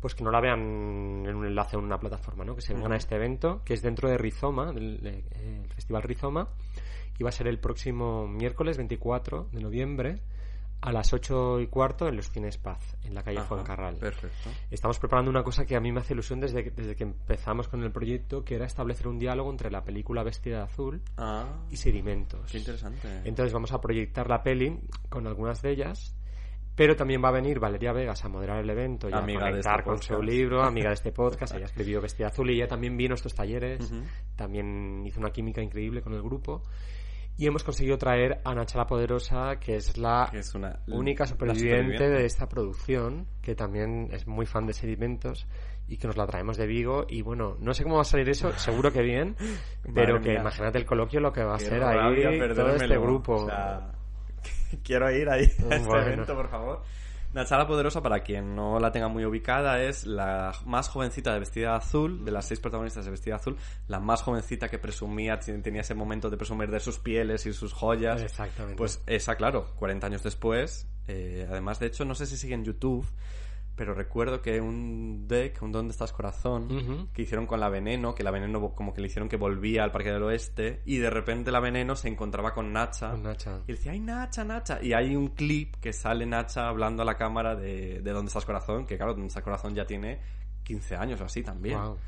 pues 0.04 0.14
que 0.14 0.22
no 0.22 0.30
la 0.30 0.38
vean 0.38 1.24
en 1.26 1.34
un 1.34 1.46
enlace 1.46 1.76
en 1.76 1.82
una 1.82 1.98
plataforma, 1.98 2.44
¿no? 2.44 2.54
Que 2.54 2.60
se 2.60 2.74
vengan 2.74 2.92
a 2.92 2.96
este 2.96 3.14
evento, 3.14 3.62
que 3.64 3.72
es 3.72 3.80
dentro 3.80 4.10
de 4.10 4.18
Rizoma, 4.18 4.70
eh, 4.76 5.24
el 5.32 5.66
Festival 5.68 6.02
Rizoma, 6.02 6.50
y 7.18 7.22
va 7.22 7.30
a 7.30 7.32
ser 7.32 7.46
el 7.46 7.58
próximo 7.58 8.28
miércoles 8.28 8.76
24 8.76 9.48
de 9.50 9.62
noviembre 9.62 10.20
a 10.86 10.92
las 10.92 11.12
8 11.14 11.60
y 11.60 11.66
cuarto 11.68 12.06
en 12.08 12.16
los 12.16 12.28
Cines 12.30 12.58
Paz, 12.58 12.96
en 13.04 13.14
la 13.14 13.22
calle 13.22 13.38
Ajá, 13.38 13.48
Fuencarral. 13.48 13.96
Perfecto. 13.96 14.50
Estamos 14.70 14.98
preparando 14.98 15.30
una 15.30 15.42
cosa 15.42 15.64
que 15.64 15.76
a 15.76 15.80
mí 15.80 15.90
me 15.90 16.00
hace 16.00 16.12
ilusión 16.12 16.40
desde 16.40 16.62
que, 16.62 16.70
desde 16.72 16.94
que 16.94 17.04
empezamos 17.04 17.68
con 17.68 17.82
el 17.82 17.90
proyecto, 17.90 18.44
que 18.44 18.56
era 18.56 18.66
establecer 18.66 19.08
un 19.08 19.18
diálogo 19.18 19.50
entre 19.50 19.70
la 19.70 19.82
película 19.82 20.22
Vestida 20.22 20.58
de 20.58 20.62
Azul 20.64 21.00
Ah, 21.16 21.46
y 21.70 21.76
Sedimentos. 21.78 22.50
qué 22.52 22.58
interesante. 22.58 23.08
Entonces 23.24 23.54
vamos 23.54 23.72
a 23.72 23.80
proyectar 23.80 24.28
la 24.28 24.42
peli 24.42 24.78
con 25.08 25.26
algunas 25.26 25.62
de 25.62 25.70
ellas, 25.70 26.14
pero 26.76 26.96
también 26.96 27.22
va 27.24 27.28
a 27.28 27.32
venir 27.32 27.60
Valeria 27.60 27.92
Vegas 27.92 28.22
a 28.24 28.28
moderar 28.28 28.58
el 28.58 28.68
evento 28.68 29.08
y 29.08 29.12
a 29.14 29.18
Amiga 29.18 29.44
de 29.46 29.50
conectar 29.52 29.78
este 29.80 29.88
con 29.90 30.02
su 30.02 30.08
podcast. 30.14 30.28
libro, 30.30 30.62
amiga 30.66 30.88
de 30.88 30.94
este 30.96 31.12
podcast. 31.12 31.54
Ella 31.54 31.64
escribió 31.64 32.02
Vestida 32.02 32.26
Azul 32.26 32.50
y 32.50 32.56
ella 32.56 32.68
también 32.68 32.94
vino 32.96 33.14
a 33.14 33.16
estos 33.16 33.34
talleres, 33.34 33.90
también 34.36 35.02
hizo 35.06 35.18
una 35.20 35.30
química 35.30 35.62
increíble 35.62 36.02
con 36.02 36.12
el 36.12 36.20
grupo. 36.22 36.62
Y 37.36 37.46
hemos 37.46 37.64
conseguido 37.64 37.98
traer 37.98 38.40
a 38.44 38.54
Nacha 38.54 38.78
la 38.78 38.86
Poderosa, 38.86 39.56
que 39.58 39.76
es 39.76 39.98
la 39.98 40.28
Que 40.30 40.38
es 40.38 40.54
una 40.54 40.78
única 40.86 41.26
superviviente, 41.26 42.08
de 42.08 42.24
esta 42.26 42.48
producción, 42.48 43.26
que 43.42 43.54
también 43.56 44.08
es 44.12 44.26
muy 44.28 44.46
fan 44.46 44.66
de 44.66 44.72
sedimentos 44.72 45.46
y 45.88 45.96
que 45.96 46.06
nos 46.06 46.16
la 46.16 46.26
traemos 46.26 46.56
de 46.56 46.66
Vigo. 46.66 47.04
Y 47.08 47.22
bueno, 47.22 47.56
no 47.58 47.74
sé 47.74 47.82
cómo 47.82 47.96
va 47.96 48.02
a 48.02 48.04
salir 48.04 48.28
eso, 48.28 48.52
seguro 48.58 48.92
que 48.92 49.02
bien, 49.02 49.34
pero 49.94 50.20
que 50.20 50.30
mía. 50.30 50.40
imagínate 50.40 50.78
el 50.78 50.86
coloquio 50.86 51.18
lo 51.20 51.32
que 51.32 51.42
va 51.42 51.56
a 51.56 51.58
ser 51.58 51.82
ahí 51.82 52.38
todo 52.54 52.68
este 52.76 52.98
grupo. 52.98 53.34
O 53.34 53.46
sea, 53.46 53.92
quiero 54.84 55.10
ir 55.10 55.28
ahí 55.28 55.42
a 55.42 55.74
este 55.74 55.88
Bueno. 55.88 56.06
evento, 56.06 56.34
por 56.36 56.48
favor. 56.48 56.82
Nachala 57.34 57.66
Poderosa, 57.66 58.00
para 58.00 58.22
quien 58.22 58.54
no 58.54 58.78
la 58.78 58.92
tenga 58.92 59.08
muy 59.08 59.24
ubicada, 59.24 59.82
es 59.82 60.06
la 60.06 60.52
más 60.64 60.88
jovencita 60.88 61.32
de 61.32 61.40
Vestida 61.40 61.74
Azul, 61.74 62.24
de 62.24 62.30
las 62.30 62.46
seis 62.46 62.60
protagonistas 62.60 63.04
de 63.04 63.10
Vestida 63.10 63.34
Azul, 63.34 63.56
la 63.88 63.98
más 63.98 64.22
jovencita 64.22 64.68
que 64.68 64.78
presumía, 64.78 65.40
tenía 65.40 65.80
ese 65.80 65.94
momento 65.94 66.30
de 66.30 66.36
presumir 66.36 66.70
de 66.70 66.78
sus 66.78 67.00
pieles 67.00 67.44
y 67.46 67.52
sus 67.52 67.72
joyas. 67.72 68.22
Exactamente. 68.22 68.76
Pues 68.76 69.02
esa, 69.06 69.34
claro, 69.34 69.66
40 69.76 70.06
años 70.06 70.22
después. 70.22 70.86
eh, 71.08 71.44
además, 71.50 71.80
de 71.80 71.86
hecho, 71.86 72.04
no 72.04 72.14
sé 72.14 72.26
si 72.26 72.36
sigue 72.36 72.54
en 72.54 72.64
YouTube, 72.64 73.04
pero 73.76 73.94
recuerdo 73.94 74.40
que 74.40 74.60
un 74.60 75.26
deck, 75.26 75.60
un 75.62 75.72
¿Dónde 75.72 75.92
estás 75.92 76.12
corazón? 76.12 77.08
Que 77.12 77.22
hicieron 77.22 77.46
con 77.46 77.60
la 77.60 77.68
Veneno, 77.68 78.14
que 78.14 78.22
la 78.22 78.30
Veneno 78.30 78.74
como 78.74 78.94
que 78.94 79.00
le 79.00 79.08
hicieron 79.08 79.28
que 79.28 79.36
volvía 79.36 79.82
al 79.82 79.90
Parque 79.90 80.12
del 80.12 80.22
Oeste 80.22 80.82
y 80.84 80.98
de 80.98 81.10
repente 81.10 81.50
la 81.50 81.60
Veneno 81.60 81.96
se 81.96 82.08
encontraba 82.08 82.54
con 82.54 82.72
Nacha. 82.72 83.10
Con 83.10 83.24
Nacha. 83.24 83.62
Y 83.66 83.72
decía, 83.72 83.92
ay, 83.92 84.00
Nacha, 84.00 84.44
Nacha. 84.44 84.82
Y 84.82 84.92
hay 84.92 85.16
un 85.16 85.28
clip 85.28 85.74
que 85.76 85.92
sale 85.92 86.26
Nacha 86.26 86.68
hablando 86.68 87.02
a 87.02 87.04
la 87.04 87.16
cámara 87.16 87.56
de, 87.56 88.00
de 88.00 88.12
Dónde 88.12 88.28
estás 88.28 88.44
corazón, 88.44 88.86
que 88.86 88.96
claro, 88.96 89.12
Dónde 89.12 89.28
estás 89.28 89.42
corazón 89.42 89.74
ya 89.74 89.86
tiene 89.86 90.20
15 90.62 90.96
años 90.96 91.20
o 91.20 91.24
así 91.24 91.42
también. 91.42 91.78
Guau. 91.78 91.98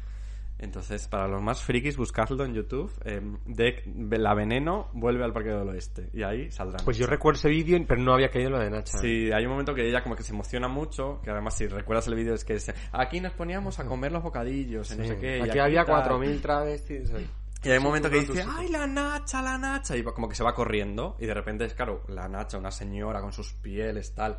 Entonces, 0.58 1.06
para 1.08 1.28
los 1.28 1.42
más 1.42 1.62
frikis, 1.62 1.96
buscadlo 1.98 2.44
en 2.44 2.54
YouTube. 2.54 2.90
eh, 3.04 3.20
Deck, 3.44 3.82
la 4.18 4.32
Veneno 4.34 4.88
vuelve 4.94 5.22
al 5.22 5.32
Parque 5.32 5.50
del 5.50 5.68
Oeste. 5.68 6.08
Y 6.14 6.22
ahí 6.22 6.50
saldrá. 6.50 6.78
Pues 6.84 6.96
yo 6.96 7.06
recuerdo 7.06 7.38
ese 7.38 7.48
vídeo, 7.50 7.78
pero 7.86 8.00
no 8.00 8.14
había 8.14 8.30
caído 8.30 8.50
lo 8.50 8.58
de 8.58 8.70
Nacha. 8.70 8.96
Sí, 8.98 9.30
hay 9.32 9.44
un 9.44 9.50
momento 9.50 9.74
que 9.74 9.86
ella 9.86 10.02
como 10.02 10.16
que 10.16 10.22
se 10.22 10.32
emociona 10.32 10.66
mucho, 10.68 11.20
que 11.22 11.30
además 11.30 11.54
si 11.56 11.66
recuerdas 11.66 12.08
el 12.08 12.14
vídeo 12.14 12.32
es 12.34 12.44
que 12.44 12.56
aquí 12.92 13.20
nos 13.20 13.32
poníamos 13.34 13.78
a 13.80 13.84
comer 13.84 14.12
los 14.12 14.22
bocadillos, 14.22 14.90
y 14.92 14.96
no 14.96 15.02
Sí. 15.04 15.08
sé 15.10 15.18
qué. 15.18 15.38
y 15.38 15.42
Aquí 15.42 15.58
había 15.58 15.84
tal". 15.84 16.02
4.000 16.02 16.40
travestis. 16.40 17.12
ahí. 17.12 17.28
Y 17.62 17.70
hay 17.70 17.78
un 17.78 17.84
momento 17.84 18.08
que 18.08 18.20
Sí, 18.20 18.26
dice, 18.28 18.42
sí, 18.42 18.48
sí. 18.48 18.54
¡ay, 18.58 18.68
la 18.68 18.86
Nacha, 18.86 19.42
la 19.42 19.58
Nacha! 19.58 19.96
Y 19.96 20.02
como 20.04 20.28
que 20.28 20.34
se 20.36 20.44
va 20.44 20.54
corriendo. 20.54 21.16
Y 21.18 21.26
de 21.26 21.34
repente 21.34 21.64
es, 21.64 21.74
claro, 21.74 22.02
la 22.08 22.28
Nacha, 22.28 22.58
una 22.58 22.70
señora 22.70 23.20
con 23.20 23.32
sus 23.32 23.52
pieles, 23.54 24.14
tal. 24.14 24.36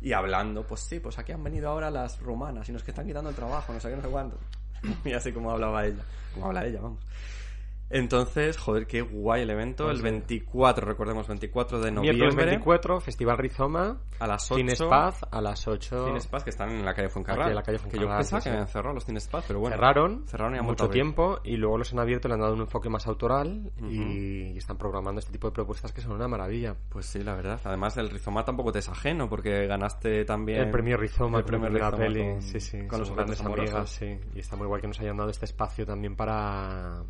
Y 0.00 0.12
hablando, 0.14 0.66
pues 0.66 0.80
sí, 0.80 0.98
pues 0.98 1.18
aquí 1.18 1.30
han 1.32 1.44
venido 1.44 1.68
ahora 1.68 1.90
las 1.90 2.18
rumanas 2.20 2.68
y 2.68 2.72
nos 2.72 2.82
que 2.82 2.90
están 2.92 3.06
quitando 3.06 3.28
el 3.28 3.36
trabajo, 3.36 3.72
no 3.72 3.80
sé 3.80 3.90
qué, 3.90 3.96
no 3.96 4.02
sé 4.02 4.08
cuánto. 4.08 4.38
y 5.04 5.12
así 5.12 5.32
como 5.32 5.50
hablaba 5.50 5.86
ella. 5.86 6.04
Como 6.34 6.46
habla 6.46 6.66
ella, 6.66 6.80
vamos. 6.80 6.98
Entonces, 7.90 8.56
joder, 8.56 8.86
qué 8.86 9.02
guay 9.02 9.42
el 9.42 9.50
evento. 9.50 9.84
Pues 9.84 9.96
el 9.98 9.98
sí. 9.98 10.02
24, 10.04 10.86
recordemos, 10.86 11.26
24 11.26 11.80
de 11.80 11.90
Miércoles 11.90 12.18
noviembre. 12.20 12.46
24, 12.46 13.00
Festival 13.00 13.36
Rizoma. 13.38 13.98
A 14.20 14.26
las 14.26 14.50
8. 14.50 14.56
Cines 14.58 14.82
Paz 14.82 15.20
a 15.30 15.40
las 15.40 15.66
8. 15.66 16.06
Cines 16.06 16.26
Paz, 16.26 16.44
que 16.44 16.50
están 16.50 16.70
en 16.70 16.84
la 16.84 16.94
calle 16.94 17.08
Fuencarral. 17.08 17.42
Aquí 17.42 17.50
en 17.50 17.56
la 17.56 17.62
calle 17.62 17.78
Que 17.78 17.84
yo 17.84 17.90
Fuencarral, 17.90 18.18
pensaba 18.18 18.40
sí, 18.40 18.44
que 18.44 18.50
habían 18.50 18.68
cerrado 18.68 18.94
los 18.94 19.04
Cines 19.04 19.28
Paz, 19.28 19.44
pero 19.48 19.60
bueno. 19.60 19.74
Cerraron, 19.76 20.24
Cerraron 20.26 20.56
y 20.56 20.60
mucho 20.60 20.88
tiempo 20.88 21.40
y 21.42 21.56
luego 21.56 21.78
los 21.78 21.92
han 21.92 21.98
abierto, 21.98 22.28
le 22.28 22.34
han 22.34 22.40
dado 22.40 22.54
un 22.54 22.60
enfoque 22.60 22.88
más 22.88 23.06
autoral 23.06 23.72
Ujú. 23.78 23.90
y, 23.90 24.52
y 24.54 24.58
están 24.58 24.76
programando 24.78 25.18
este 25.18 25.32
tipo 25.32 25.48
de 25.48 25.52
propuestas 25.54 25.92
que 25.92 26.00
son 26.00 26.12
una 26.12 26.28
maravilla. 26.28 26.76
Pues 26.90 27.06
sí, 27.06 27.24
la 27.24 27.34
verdad. 27.34 27.60
Además, 27.64 27.96
el 27.96 28.08
Rizoma 28.10 28.44
tampoco 28.44 28.70
te 28.72 28.78
es 28.78 28.88
ajeno, 28.88 29.28
porque 29.28 29.66
ganaste 29.66 30.24
también... 30.24 30.60
El 30.60 30.70
premio 30.70 30.96
Rizoma, 30.96 31.38
el 31.38 31.44
premio 31.44 31.68
Rizoma 31.68 31.96
peli, 31.96 32.20
con- 32.32 32.42
sí, 32.42 32.60
sí, 32.60 32.86
con 32.86 33.00
los 33.00 33.10
grandes 33.10 33.40
amorosos. 33.40 33.90
sí, 33.90 34.18
y 34.34 34.38
está 34.38 34.56
muy 34.56 34.66
guay 34.66 34.80
que 34.80 34.86
nos 34.88 35.00
hayan 35.00 35.16
dado 35.16 35.30
este 35.30 35.44
espacio 35.46 35.84
también 35.84 36.14
para, 36.14 37.02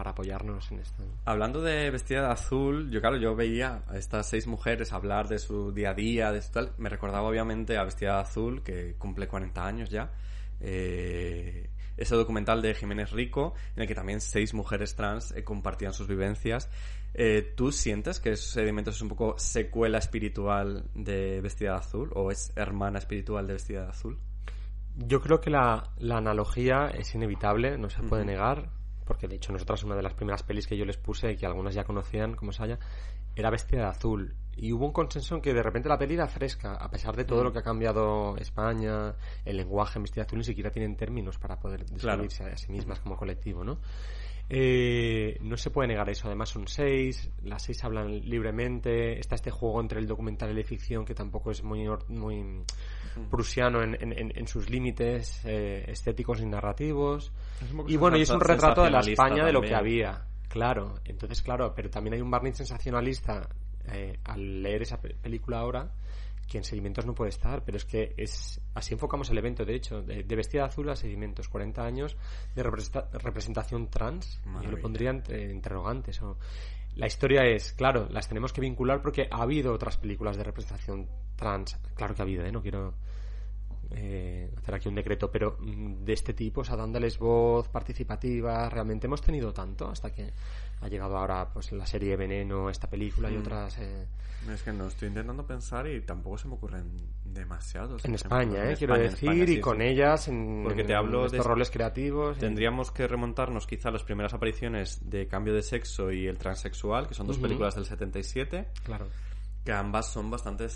para 0.00 0.12
apoyarnos 0.12 0.72
en 0.72 0.78
esto. 0.78 1.04
Hablando 1.26 1.60
de 1.60 1.90
vestida 1.90 2.22
de 2.22 2.32
azul, 2.32 2.90
yo 2.90 3.02
claro, 3.02 3.18
yo 3.18 3.36
veía 3.36 3.82
a 3.86 3.98
estas 3.98 4.26
seis 4.26 4.46
mujeres 4.46 4.94
hablar 4.94 5.28
de 5.28 5.38
su 5.38 5.72
día 5.72 5.90
a 5.90 5.94
día, 5.94 6.32
de 6.32 6.38
esto 6.38 6.54
tal. 6.54 6.72
Me 6.78 6.88
recordaba 6.88 7.28
obviamente 7.28 7.76
a 7.76 7.84
Vestida 7.84 8.14
de 8.14 8.20
azul, 8.22 8.62
que 8.62 8.94
cumple 8.96 9.28
40 9.28 9.62
años 9.62 9.90
ya. 9.90 10.10
Eh, 10.58 11.68
ese 11.98 12.14
documental 12.14 12.62
de 12.62 12.72
Jiménez 12.72 13.10
Rico, 13.10 13.52
en 13.76 13.82
el 13.82 13.88
que 13.88 13.94
también 13.94 14.22
seis 14.22 14.54
mujeres 14.54 14.96
trans 14.96 15.32
eh, 15.32 15.44
compartían 15.44 15.92
sus 15.92 16.08
vivencias. 16.08 16.70
Eh, 17.12 17.52
¿Tú 17.54 17.70
sientes 17.70 18.20
que 18.20 18.38
Sedimentos 18.38 18.96
es 18.96 19.02
un 19.02 19.10
poco 19.10 19.38
secuela 19.38 19.98
espiritual 19.98 20.86
de 20.94 21.42
Vestida 21.42 21.72
de 21.72 21.76
azul? 21.76 22.10
¿O 22.14 22.30
es 22.30 22.54
hermana 22.56 23.00
espiritual 23.00 23.46
de 23.46 23.52
Vestida 23.52 23.82
de 23.82 23.88
azul? 23.90 24.18
Yo 24.96 25.20
creo 25.20 25.42
que 25.42 25.50
la, 25.50 25.90
la 25.98 26.16
analogía 26.16 26.86
es 26.86 27.14
inevitable, 27.14 27.76
no 27.76 27.90
se 27.90 28.02
puede 28.02 28.22
Ujú. 28.22 28.30
negar, 28.30 28.79
porque 29.10 29.26
de 29.26 29.34
hecho 29.34 29.52
nosotras 29.52 29.82
una 29.82 29.96
de 29.96 30.02
las 30.02 30.14
primeras 30.14 30.44
pelis 30.44 30.68
que 30.68 30.76
yo 30.76 30.84
les 30.84 30.96
puse 30.96 31.32
y 31.32 31.36
que 31.36 31.44
algunas 31.44 31.74
ya 31.74 31.82
conocían, 31.82 32.36
como 32.36 32.52
Saya, 32.52 32.78
era 33.34 33.50
Vestida 33.50 33.80
de 33.80 33.86
Azul. 33.88 34.36
Y 34.54 34.72
hubo 34.72 34.86
un 34.86 34.92
consenso 34.92 35.34
en 35.34 35.40
que 35.42 35.52
de 35.52 35.64
repente 35.64 35.88
la 35.88 35.98
peli 35.98 36.14
era 36.14 36.28
fresca, 36.28 36.74
a 36.76 36.88
pesar 36.88 37.16
de 37.16 37.24
todo 37.24 37.40
Mm. 37.40 37.44
lo 37.44 37.52
que 37.52 37.58
ha 37.58 37.62
cambiado 37.62 38.36
España, 38.36 39.16
el 39.44 39.56
lenguaje 39.56 39.98
en 39.98 40.04
Vestida 40.04 40.22
de 40.22 40.26
Azul 40.28 40.38
ni 40.38 40.44
siquiera 40.44 40.70
tienen 40.70 40.94
términos 40.96 41.38
para 41.38 41.58
poder 41.58 41.84
Claro. 41.86 42.22
describirse 42.22 42.44
a 42.44 42.56
sí 42.56 42.70
mismas 42.70 43.00
como 43.00 43.16
colectivo, 43.16 43.64
¿no? 43.64 43.78
Eh, 44.52 45.38
no 45.42 45.56
se 45.56 45.70
puede 45.70 45.88
negar 45.88 46.08
eso. 46.10 46.26
Además 46.26 46.48
son 46.48 46.66
seis, 46.66 47.30
las 47.44 47.62
seis 47.62 47.82
hablan 47.84 48.20
libremente. 48.28 49.18
Está 49.20 49.36
este 49.36 49.50
juego 49.52 49.80
entre 49.80 50.00
el 50.00 50.08
documental 50.08 50.50
y 50.50 50.54
la 50.60 50.64
ficción 50.66 51.04
que 51.04 51.14
tampoco 51.14 51.52
es 51.52 51.62
muy, 51.62 51.86
muy 52.08 52.64
prusiano 53.30 53.80
en, 53.82 53.94
en- 54.00 54.12
en- 54.18 54.32
en 54.36 54.48
sus 54.48 54.68
límites 54.68 55.40
eh, 55.44 55.84
estéticos 55.86 56.40
y 56.40 56.46
narrativos. 56.46 57.32
Y 57.92 57.96
bueno, 57.96 58.16
y 58.16 58.22
es 58.22 58.30
un 58.30 58.40
retrato 58.40 58.82
de 58.82 58.90
la 58.90 58.98
España 59.12 59.44
de 59.46 59.52
lo 59.52 59.60
que 59.60 59.74
había. 59.78 60.24
Claro, 60.48 60.94
entonces 61.04 61.42
claro, 61.42 61.72
pero 61.76 61.88
también 61.90 62.14
hay 62.14 62.20
un 62.20 62.30
barniz 62.30 62.56
sensacionalista 62.56 63.48
eh, 63.92 64.18
al 64.24 64.62
leer 64.62 64.82
esa 64.82 65.00
pe- 65.00 65.14
película 65.14 65.60
ahora 65.60 65.92
que 66.50 66.58
en 66.58 66.64
sedimentos 66.64 67.06
no 67.06 67.14
puede 67.14 67.30
estar, 67.30 67.64
pero 67.64 67.76
es 67.76 67.84
que 67.84 68.12
es 68.16 68.60
así 68.74 68.92
enfocamos 68.92 69.30
el 69.30 69.38
evento, 69.38 69.64
de 69.64 69.76
hecho, 69.76 70.02
de, 70.02 70.24
de 70.24 70.36
vestida 70.36 70.64
azul 70.64 70.90
a 70.90 70.96
sedimentos, 70.96 71.48
40 71.48 71.82
años 71.84 72.16
de 72.56 72.64
representa- 72.64 73.08
representación 73.12 73.88
trans, 73.88 74.40
yo 74.62 74.70
lo 74.70 74.80
pondría 74.80 75.10
entre 75.10 75.50
interrogantes. 75.52 76.20
O, 76.22 76.36
la 76.96 77.06
historia 77.06 77.44
es, 77.44 77.72
claro, 77.72 78.08
las 78.10 78.28
tenemos 78.28 78.52
que 78.52 78.60
vincular 78.60 79.00
porque 79.00 79.28
ha 79.30 79.42
habido 79.42 79.72
otras 79.72 79.96
películas 79.96 80.36
de 80.36 80.42
representación 80.42 81.08
trans, 81.36 81.78
claro 81.94 82.14
que 82.16 82.22
ha 82.22 82.24
habido, 82.24 82.44
¿eh? 82.44 82.50
no 82.50 82.60
quiero 82.60 82.94
eh, 83.92 84.50
hacer 84.58 84.74
aquí 84.74 84.88
un 84.88 84.96
decreto, 84.96 85.30
pero 85.30 85.56
mm, 85.60 86.04
de 86.04 86.12
este 86.12 86.34
tipo, 86.34 86.62
o 86.62 86.64
sea, 86.64 86.76
dándoles 86.76 87.16
voz 87.18 87.68
participativa, 87.68 88.68
realmente 88.68 89.06
hemos 89.06 89.22
tenido 89.22 89.52
tanto 89.52 89.88
hasta 89.88 90.12
que 90.12 90.32
ha 90.80 90.88
llegado 90.88 91.16
ahora 91.16 91.48
pues 91.52 91.72
la 91.72 91.86
serie 91.86 92.16
Veneno, 92.16 92.70
esta 92.70 92.88
película 92.88 93.30
y 93.30 93.36
Mm. 93.36 93.40
otras 93.40 93.78
eh, 93.78 94.06
Es 94.50 94.62
que 94.62 94.72
no 94.72 94.86
estoy 94.86 95.08
intentando 95.08 95.46
pensar 95.46 95.86
y 95.86 96.00
tampoco 96.00 96.38
se 96.38 96.48
me 96.48 96.54
ocurren 96.54 96.90
demasiados. 97.24 98.02
en. 98.04 98.14
España, 98.14 98.64
En 98.64 98.70
eh, 98.70 98.76
quiero 98.78 98.94
España, 98.94 99.04
en 99.04 99.10
decir, 99.10 99.28
España, 99.28 99.46
sí, 99.46 99.52
y 99.52 99.60
con 99.60 99.76
sí. 99.78 99.82
ellas 99.84 100.28
en, 100.28 100.60
Porque 100.64 100.84
te 100.84 100.92
en 100.92 100.98
hablo 100.98 101.20
de 101.20 101.26
estos 101.26 101.40
es- 101.40 101.46
roles 101.46 101.70
creativos. 101.70 102.36
y- 102.38 102.40
Tendríamos 102.40 102.90
que 102.90 103.06
remontarnos 103.06 103.66
quizá 103.66 103.90
a 103.90 103.92
las 103.92 104.02
primeras 104.02 104.32
apariciones 104.32 104.98
de 105.10 105.28
Cambio 105.28 105.52
de 105.54 105.62
Sexo 105.62 106.10
y 106.10 106.26
El 106.26 106.38
Transexual, 106.38 107.06
que 107.06 107.14
son 107.14 107.26
dos 107.26 107.36
Ujú. 107.36 107.42
películas 107.46 107.74
del 107.74 107.84
77, 107.84 108.68
Claro. 108.82 109.08
que 109.64 109.72
ambas 109.72 110.10
son 110.10 110.30
bastante... 110.30 110.66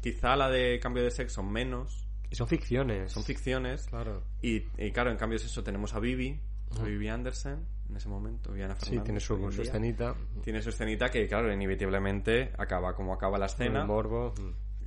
Quizá 0.00 0.34
la 0.36 0.48
de 0.48 0.80
Cambio 0.80 1.02
de 1.02 1.10
Sexo 1.10 1.42
menos, 1.42 2.06
Y 2.30 2.36
son 2.36 2.48
ficciones. 2.48 3.12
son 3.12 3.22
ficciones, 3.24 3.86
Claro. 3.88 4.22
y, 4.40 4.62
y 4.78 4.92
claro, 4.92 5.10
en 5.10 5.18
Cambio 5.18 5.38
de 5.38 5.44
Sexo 5.44 5.62
tenemos 5.62 5.92
a 5.94 6.00
Vivi, 6.00 6.40
a. 6.80 6.82
Vivi 6.84 7.08
Anderson, 7.08 7.66
en 7.90 7.96
ese 7.96 8.08
momento, 8.08 8.52
Viviana 8.52 8.74
Sí, 8.76 8.96
Fernández. 8.96 9.04
tiene 9.04 9.16
hoy 9.18 9.50
su, 9.50 9.52
su 9.56 9.62
escenita. 9.62 10.14
Tiene 10.42 10.62
su 10.62 10.70
escenita 10.70 11.08
que, 11.10 11.26
claro, 11.26 11.52
inevitablemente 11.52 12.52
acaba 12.56 12.94
como 12.94 13.12
acaba 13.12 13.38
la 13.38 13.46
escena. 13.46 13.80
El 13.82 13.86
morbo. 13.86 14.32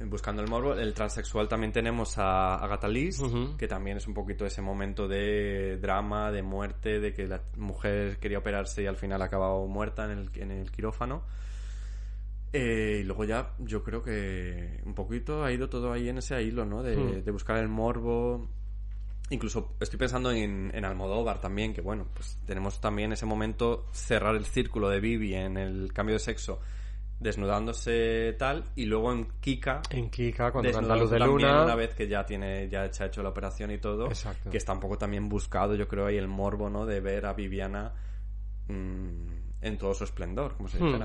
Buscando 0.06 0.42
el 0.42 0.50
morbo, 0.50 0.74
el 0.74 0.94
transexual 0.96 1.48
también 1.48 1.72
tenemos 1.72 2.18
a 2.18 2.56
Agatha 2.56 2.88
Liz, 2.88 3.20
Ujú. 3.20 3.56
que 3.58 3.68
también 3.68 3.98
es 3.98 4.08
un 4.08 4.14
poquito 4.16 4.44
ese 4.46 4.62
momento 4.62 5.08
de 5.08 5.78
drama, 5.78 6.32
de 6.32 6.42
muerte, 6.42 7.00
de 7.00 7.14
que 7.14 7.28
la 7.28 7.42
mujer 7.58 8.18
quería 8.18 8.40
operarse 8.40 8.82
y 8.82 8.88
al 8.88 8.98
final 8.98 9.22
ha 9.22 9.26
acabado 9.26 9.68
muerta 9.68 10.06
en 10.12 10.18
el, 10.18 10.30
en 10.36 10.50
el 10.52 10.72
quirófano. 10.72 11.24
Eh, 12.52 13.00
y 13.02 13.04
luego 13.04 13.24
ya 13.24 13.52
yo 13.60 13.84
creo 13.84 14.04
que 14.04 14.80
un 14.86 14.94
poquito 14.94 15.44
ha 15.44 15.52
ido 15.52 15.70
todo 15.70 15.92
ahí 15.92 16.10
en 16.10 16.18
ese 16.20 16.42
hilo, 16.44 16.66
¿no? 16.66 16.84
De, 16.84 16.96
Hmm. 16.98 17.24
de 17.24 17.32
buscar 17.32 17.58
el 17.58 17.68
morbo. 17.70 18.48
Incluso 19.30 19.76
estoy 19.80 19.98
pensando 19.98 20.32
en, 20.32 20.72
en 20.74 20.86
Almodóvar 20.86 21.40
también, 21.40 21.74
que 21.74 21.82
bueno, 21.82 22.06
pues 22.14 22.38
tenemos 22.46 22.80
también 22.82 23.14
ese 23.14 23.26
momento 23.26 23.88
cerrar 23.92 24.36
el 24.36 24.46
círculo 24.46 24.90
de 24.90 25.00
Vivi 25.00 25.34
en 25.34 25.58
el 25.58 25.92
cambio 25.94 26.16
de 26.16 26.20
sexo, 26.20 26.60
desnudándose 27.20 28.36
tal, 28.38 28.66
y 28.76 28.86
luego 28.86 29.12
en 29.14 29.26
Kika, 29.40 29.82
En 29.90 30.10
Kika, 30.10 30.52
cuando 30.52 30.72
canta 30.72 30.96
Luz 30.96 31.10
de 31.10 31.20
Luna. 31.20 31.64
una 31.64 31.76
vez 31.76 31.96
que 31.96 32.08
ya 32.08 32.26
tiene 32.26 32.68
ya 32.70 32.92
se 32.92 33.04
ha 33.04 33.08
hecho 33.08 33.24
la 33.24 33.30
operación 33.30 33.72
y 33.72 33.78
todo 33.78 34.08
Exacto. 34.08 34.50
que 34.50 34.58
está 34.58 34.74
un 34.74 34.80
poco 34.82 34.98
también 34.98 35.30
buscado 35.30 35.74
yo 35.76 35.88
creo 35.88 36.06
ahí 36.06 36.18
el 36.18 36.28
morbo 36.28 36.70
no 36.70 36.86
de 36.86 37.00
ver 37.00 37.26
a 37.26 37.34
Viviana 37.34 37.94
mm, 38.68 39.28
en 39.62 39.78
todo 39.78 39.94
su 39.94 40.04
esplendor 40.04 40.56
como 40.58 40.68
si 40.70 40.78
Hmm. 40.78 41.00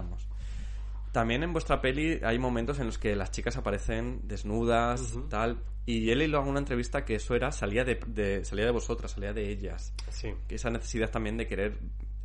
También 1.19 1.43
en 1.43 1.53
vuestra 1.53 1.81
peli 1.81 2.21
hay 2.23 2.39
momentos 2.39 2.79
en 2.79 2.87
los 2.87 2.97
que 2.99 3.17
las 3.17 3.33
chicas 3.33 3.57
aparecen 3.57 4.21
desnudas 4.23 5.01
Ujú. 5.15 5.29
tal 5.29 5.59
y 5.85 6.15
leído 6.15 6.41
en 6.41 6.47
una 6.49 6.61
entrevista 6.61 7.05
que 7.05 7.17
eso 7.17 7.35
era 7.35 7.51
salía 7.51 7.85
de, 7.85 7.99
de- 8.07 8.45
salía 8.45 8.65
de 8.67 8.71
vosotras 8.71 9.11
salía 9.11 9.33
de 9.33 9.49
ellas 9.51 9.93
Sí. 10.11 10.33
que 10.47 10.55
esa 10.55 10.71
necesidad 10.71 11.11
también 11.11 11.37
de 11.37 11.47
querer 11.49 11.79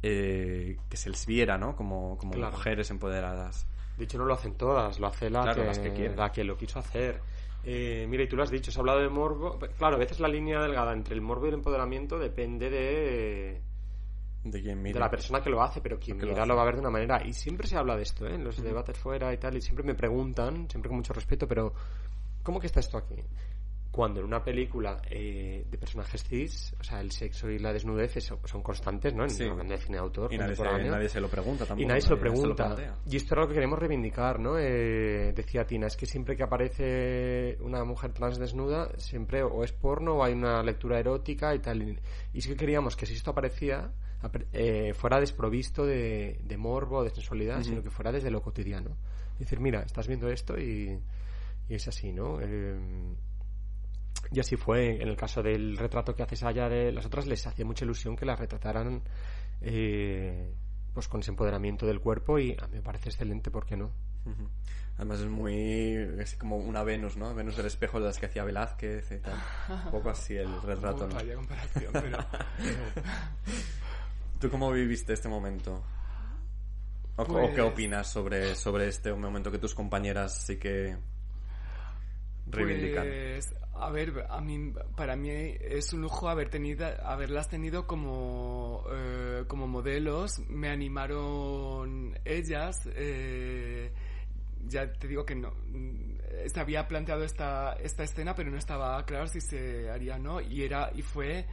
eh, 0.04 0.78
que 0.90 0.98
se 0.98 1.10
les 1.10 1.26
viera 1.26 1.58
no 1.58 1.76
como, 1.76 2.18
como 2.20 2.34
Claro. 2.34 2.52
mujeres 2.56 2.92
empoderadas 2.92 3.66
De 3.98 4.04
hecho, 4.04 4.18
no 4.20 4.26
lo 4.26 4.34
hacen 4.36 4.54
todas, 4.56 5.00
lo 5.00 5.08
hace 5.08 5.30
la, 5.30 5.42
Claro, 5.44 5.62
que, 5.62 5.68
las 5.68 5.80
que 5.80 6.10
la 6.16 6.32
que 6.32 6.44
lo 6.44 6.56
quiso 6.58 6.78
hacer. 6.80 7.20
Eh, 7.64 8.06
mira, 8.10 8.24
y 8.24 8.28
tú 8.28 8.36
lo 8.36 8.44
has 8.44 8.50
dicho, 8.52 8.70
has 8.72 8.78
hablado 8.78 9.00
de 9.00 9.08
morbo. 9.10 9.58
Claro, 9.78 9.96
a 9.96 10.00
veces 10.00 10.20
la 10.20 10.28
línea 10.28 10.60
delgada 10.62 10.92
entre 10.94 11.14
el 11.16 11.22
morbo 11.22 11.46
y 11.46 11.50
el 11.50 11.54
empoderamiento 11.56 12.18
depende 12.20 12.70
de, 12.70 13.62
de 14.44 14.62
quien 14.62 14.82
mira 14.82 14.96
de 14.96 15.00
la 15.00 15.10
persona 15.10 15.42
que 15.42 15.50
lo 15.50 15.62
hace, 15.62 15.82
pero 15.82 15.98
quien 16.00 16.18
lo 16.20 16.28
mira 16.28 16.42
hace. 16.42 16.50
lo 16.50 16.56
va 16.56 16.62
a 16.64 16.66
ver 16.66 16.76
de 16.76 16.82
una 16.82 16.90
manera. 16.90 17.22
Y 17.26 17.34
siempre 17.34 17.68
se 17.68 17.78
habla 17.78 17.96
de 17.96 18.04
esto, 18.04 18.28
¿eh? 18.28 18.36
en 18.36 18.44
los 18.44 18.62
debates 18.62 18.98
fuera 18.98 19.34
y 19.34 19.38
tal, 19.38 19.56
y 19.58 19.62
siempre 19.62 19.86
me 19.86 19.96
preguntan, 19.96 20.70
siempre 20.70 20.90
con 20.90 20.98
mucho 20.98 21.14
respeto, 21.14 21.48
pero 21.48 21.74
¿cómo 22.44 22.60
que 22.60 22.68
está 22.68 22.80
esto 22.80 22.98
aquí? 22.98 23.16
Cuando 23.90 24.22
en 24.22 24.26
una 24.26 24.44
película 24.44 25.00
eh, 25.08 25.68
de 25.70 25.78
personajes 25.78 26.24
cis, 26.24 26.74
o 26.80 26.84
sea, 26.84 27.00
el 27.00 27.12
sexo 27.12 27.48
y 27.48 27.60
la 27.60 27.72
desnudez 27.72 28.18
eso, 28.18 28.40
son 28.44 28.64
constantes, 28.64 29.14
¿no? 29.14 29.22
En 29.24 29.30
Sí. 29.30 29.44
el 29.44 29.78
cine 29.78 29.98
de 29.98 30.04
autor, 30.04 30.34
y 30.34 30.38
nadie 30.40 30.56
se, 30.56 30.64
contemporáneo. 30.64 30.92
nadie 30.94 31.10
se 31.10 31.22
lo 31.22 31.28
pregunta 31.30 31.66
tampoco 31.66 31.84
Y 31.84 31.86
nadie 31.86 32.02
se 32.02 32.10
lo 32.10 32.20
pregunta. 32.20 32.76
y 33.08 33.16
esto 33.16 33.36
era 33.36 33.44
lo 33.44 33.48
que 33.50 33.54
queremos 33.54 33.78
reivindicar, 33.78 34.40
¿no? 34.40 34.58
Eh, 34.58 35.32
decía 35.36 35.64
Tina, 35.68 35.86
es 35.86 35.96
que 35.96 36.08
siempre 36.08 36.36
que 36.36 36.42
aparece 36.42 37.56
una 37.62 37.84
mujer 37.84 38.14
trans 38.14 38.40
desnuda, 38.40 38.90
siempre 38.98 39.44
o 39.44 39.64
es 39.64 39.72
porno 39.74 40.16
o 40.16 40.24
hay 40.24 40.34
una 40.34 40.64
lectura 40.64 40.98
erótica 41.00 41.54
y 41.54 41.60
tal. 41.60 42.00
Y, 42.34 42.42
sí 42.42 42.50
que 42.50 42.56
queríamos 42.56 42.96
que 42.96 43.06
si 43.06 43.14
esto 43.14 43.30
aparecía, 43.30 43.92
eh, 44.52 44.94
fuera 44.94 45.20
desprovisto 45.20 45.86
de, 45.86 46.40
de 46.44 46.58
morbo, 46.58 47.04
de 47.04 47.10
sensualidad, 47.10 47.62
sino 47.64 47.82
que 47.84 47.90
fuera 47.90 48.12
desde 48.12 48.32
lo 48.32 48.42
cotidiano. 48.42 48.98
Es 49.34 49.40
decir, 49.40 49.60
mira, 49.60 49.82
estás 49.82 50.08
viendo 50.08 50.30
esto 50.30 50.58
y, 50.58 51.00
y 51.68 51.76
es 51.76 51.88
así, 51.88 52.12
¿no? 52.12 52.40
Eh, 52.42 52.78
y 54.32 54.40
así 54.40 54.56
fue. 54.56 55.02
En 55.02 55.08
el 55.08 55.16
caso 55.16 55.42
del 55.42 55.78
retrato 55.78 56.16
que 56.16 56.24
haces 56.24 56.44
allá 56.44 56.70
de 56.70 56.92
las 56.92 57.06
otras, 57.06 57.28
les 57.28 57.46
hacía 57.46 57.66
mucha 57.66 57.86
ilusión 57.86 58.16
que 58.16 58.26
las 58.26 58.40
retrataran 58.40 59.02
eh, 59.62 60.54
pues 60.94 61.08
con 61.08 61.22
ese 61.22 61.32
empoderamiento 61.32 61.86
del 61.86 62.00
cuerpo 62.00 62.38
y 62.40 62.56
a 62.60 62.68
mí 62.68 62.78
me 62.78 62.82
parece 62.82 63.10
excelente, 63.10 63.50
¿por 63.52 63.66
qué 63.66 63.76
no? 63.78 63.92
Además 64.96 65.22
es 65.22 65.28
muy... 65.28 65.96
es 66.20 66.36
como 66.36 66.58
una 66.58 66.84
Venus, 66.84 67.18
¿no? 67.18 67.34
Venus 67.34 67.58
del 67.58 67.66
espejo 67.66 68.00
de 68.00 68.06
las 68.06 68.20
que 68.20 68.28
hacía 68.28 68.44
Velázquez 68.44 69.12
y 69.12 69.20
tal. 69.20 69.34
Un 69.86 69.92
poco 69.92 70.10
así 70.12 70.36
el 70.36 70.62
retrato, 70.62 71.08
¿no? 71.08 71.36
comparación, 71.36 71.92
pero... 71.94 72.18
¿Tú 74.44 74.50
cómo 74.50 74.74
viviste 74.74 75.14
este 75.14 75.30
momento? 75.30 75.82
¿O, 77.16 77.22
o 77.22 77.26
Pues- 77.26 77.56
qué 77.56 77.62
opinas 77.62 78.12
sobre, 78.12 78.56
sobre 78.56 78.90
este 78.90 79.14
momento 79.14 79.50
que 79.50 79.58
tus 79.58 79.74
compañeras 79.74 80.36
sí 80.46 80.58
que 80.58 80.98
reivindican? 82.48 83.06
Pues, 83.08 83.56
a 83.74 83.90
ver, 83.90 84.26
a 84.30 84.42
mí, 84.42 84.74
para 84.98 85.16
mí 85.16 85.30
es 85.30 85.94
un 85.94 86.02
lujo 86.02 86.28
haber 86.28 86.50
tenido, 86.50 86.86
haberlas 87.06 87.48
tenido 87.48 87.88
como, 87.88 88.84
eh, 88.92 89.46
como 89.48 89.66
modelos. 89.66 90.40
Me 90.50 90.68
animaron 90.70 92.20
ellas. 92.26 92.82
eh, 92.96 93.94
ya 94.68 94.92
te 94.92 95.08
digo 95.08 95.26
que 95.26 95.36
no. 95.36 95.54
Se 96.48 96.60
había 96.60 96.86
planteado 96.86 97.24
esta, 97.24 97.78
esta 97.82 98.04
escena, 98.04 98.36
pero 98.36 98.52
no 98.52 98.58
estaba 98.58 99.06
claro 99.06 99.26
si 99.28 99.40
se 99.40 99.90
haría 99.90 100.18
o 100.18 100.20
no. 100.20 100.42
Y, 100.42 100.64
era, 100.64 100.92
y 100.94 101.02
fue 101.02 101.46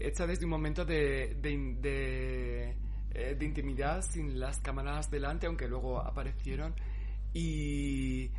hecha 0.00 0.26
desde 0.26 0.44
un 0.44 0.50
momento 0.50 0.84
de, 0.84 1.36
de, 1.40 2.76
eh, 3.14 3.34
de 3.38 3.44
intimidad 3.44 4.02
sin 4.02 4.38
las 4.38 4.58
cámaras 4.60 5.10
delante, 5.10 5.46
aunque 5.46 5.68
luego 5.68 6.00
aparecieron. 6.00 6.74
Y, 7.32 8.30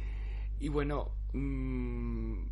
y 0.59 0.69
bueno, 0.69 1.11
mm, 1.33 2.43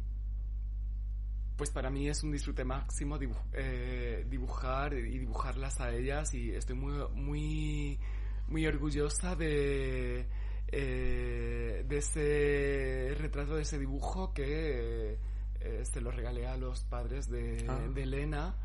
pues 1.57 1.71
para 1.71 1.89
mí 1.89 2.07
es 2.07 2.23
un 2.23 2.31
disfrute 2.31 2.63
máximo 2.63 3.17
eh, 3.53 4.25
dibujar 4.29 4.93
y 4.93 5.17
dibujarlas 5.19 5.79
a 5.81 5.91
ellas 5.91 6.33
y 6.33 6.51
estoy 6.51 6.75
muy, 6.75 6.93
muy, 7.15 7.99
muy 8.47 8.67
orgullosa 8.67 9.35
de, 9.35 10.27
eh, 10.67 11.83
de 11.87 11.97
ese 11.97 13.15
retrato, 13.17 13.55
de 13.55 13.63
ese 13.63 13.79
dibujo 13.79 14.33
que 14.33 15.17
eh, 15.59 15.83
se 15.83 15.99
lo 15.99 16.11
regalé 16.11 16.45
a 16.45 16.57
los 16.57 16.83
padres 16.83 17.27
de, 17.29 17.65
Ah. 17.67 17.79
de 17.91 18.03
Elena 18.03 18.55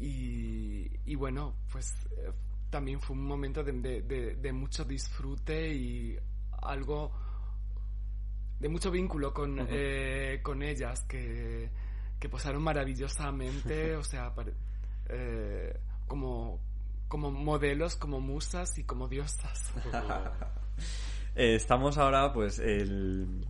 y, 0.00 0.90
y 1.06 1.14
bueno, 1.14 1.54
pues 1.70 1.92
eh, 2.18 2.30
también 2.70 3.00
fue 3.00 3.16
un 3.16 3.24
momento 3.24 3.62
de, 3.62 3.72
de- 3.72 4.02
de- 4.02 4.34
de 4.36 4.52
mucho 4.52 4.84
disfrute 4.84 5.72
y 5.74 6.18
algo 6.62 7.12
de 8.60 8.68
mucho 8.68 8.90
vínculo 8.90 9.32
con, 9.34 9.58
eh, 9.68 10.40
con 10.42 10.62
ellas 10.62 11.02
que, 11.04 11.68
que 12.18 12.28
posaron 12.28 12.62
maravillosamente, 12.62 13.96
o 13.96 14.04
sea, 14.04 14.32
eh, 15.08 15.76
como, 16.06 16.60
como 17.08 17.30
modelos, 17.30 17.96
como 17.96 18.20
musas 18.20 18.78
y 18.78 18.84
como 18.84 19.08
diosas. 19.08 19.72
Eh, 21.36 21.56
estamos 21.56 21.98
ahora, 21.98 22.32
pues, 22.32 22.60
el... 22.60 23.44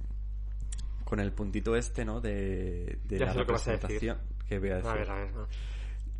con 1.05 1.20
el 1.20 1.32
puntito 1.32 1.76
este, 1.76 2.03
¿no? 2.03 2.18
De, 2.18 2.99
de 3.05 3.18
Ya 3.18 3.26
la 3.26 3.32
sé 3.34 3.38
lo 3.40 3.47
que 3.47 3.53
vas 3.53 3.68
a 3.68 3.72
decir. 3.72 3.82
representación. 3.90 4.18
¿Qué 4.49 4.59
voy 4.59 4.70
a 4.70 4.74
decir? 4.76 4.90
A 4.90 4.95
ver, 4.95 5.11
a 5.11 5.14
ver, 5.16 5.32
no. 5.34 5.47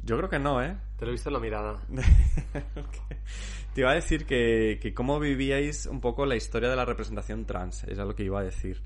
Yo 0.05 0.16
creo 0.18 0.28
que 0.28 0.38
no, 0.38 0.62
¿eh? 0.62 0.76
Te 0.98 1.05
lo 1.05 1.11
he 1.11 1.12
visto 1.12 1.28
en 1.30 1.32
la 1.32 1.40
mirada. 1.40 1.80
Te 3.74 3.80
iba 3.80 3.90
a 3.90 3.94
decir 3.94 4.26
que, 4.26 4.78
que 4.80 4.92
cómo 4.94 5.18
vivíais 5.18 5.86
un 5.86 6.00
poco 6.00 6.26
la 6.26 6.36
historia 6.36 6.68
de 6.68 6.76
la 6.76 6.84
representación 6.84 7.44
trans, 7.46 7.84
es 7.84 7.98
lo 7.98 8.14
que 8.14 8.22
iba 8.24 8.40
a 8.40 8.44
decir. 8.44 8.82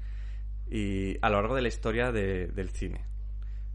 Y 0.70 1.16
a 1.20 1.28
lo 1.30 1.36
largo 1.40 1.54
de 1.56 1.62
la 1.62 1.68
historia 1.68 2.12
de- 2.12 2.46
del 2.48 2.70
cine. 2.70 3.04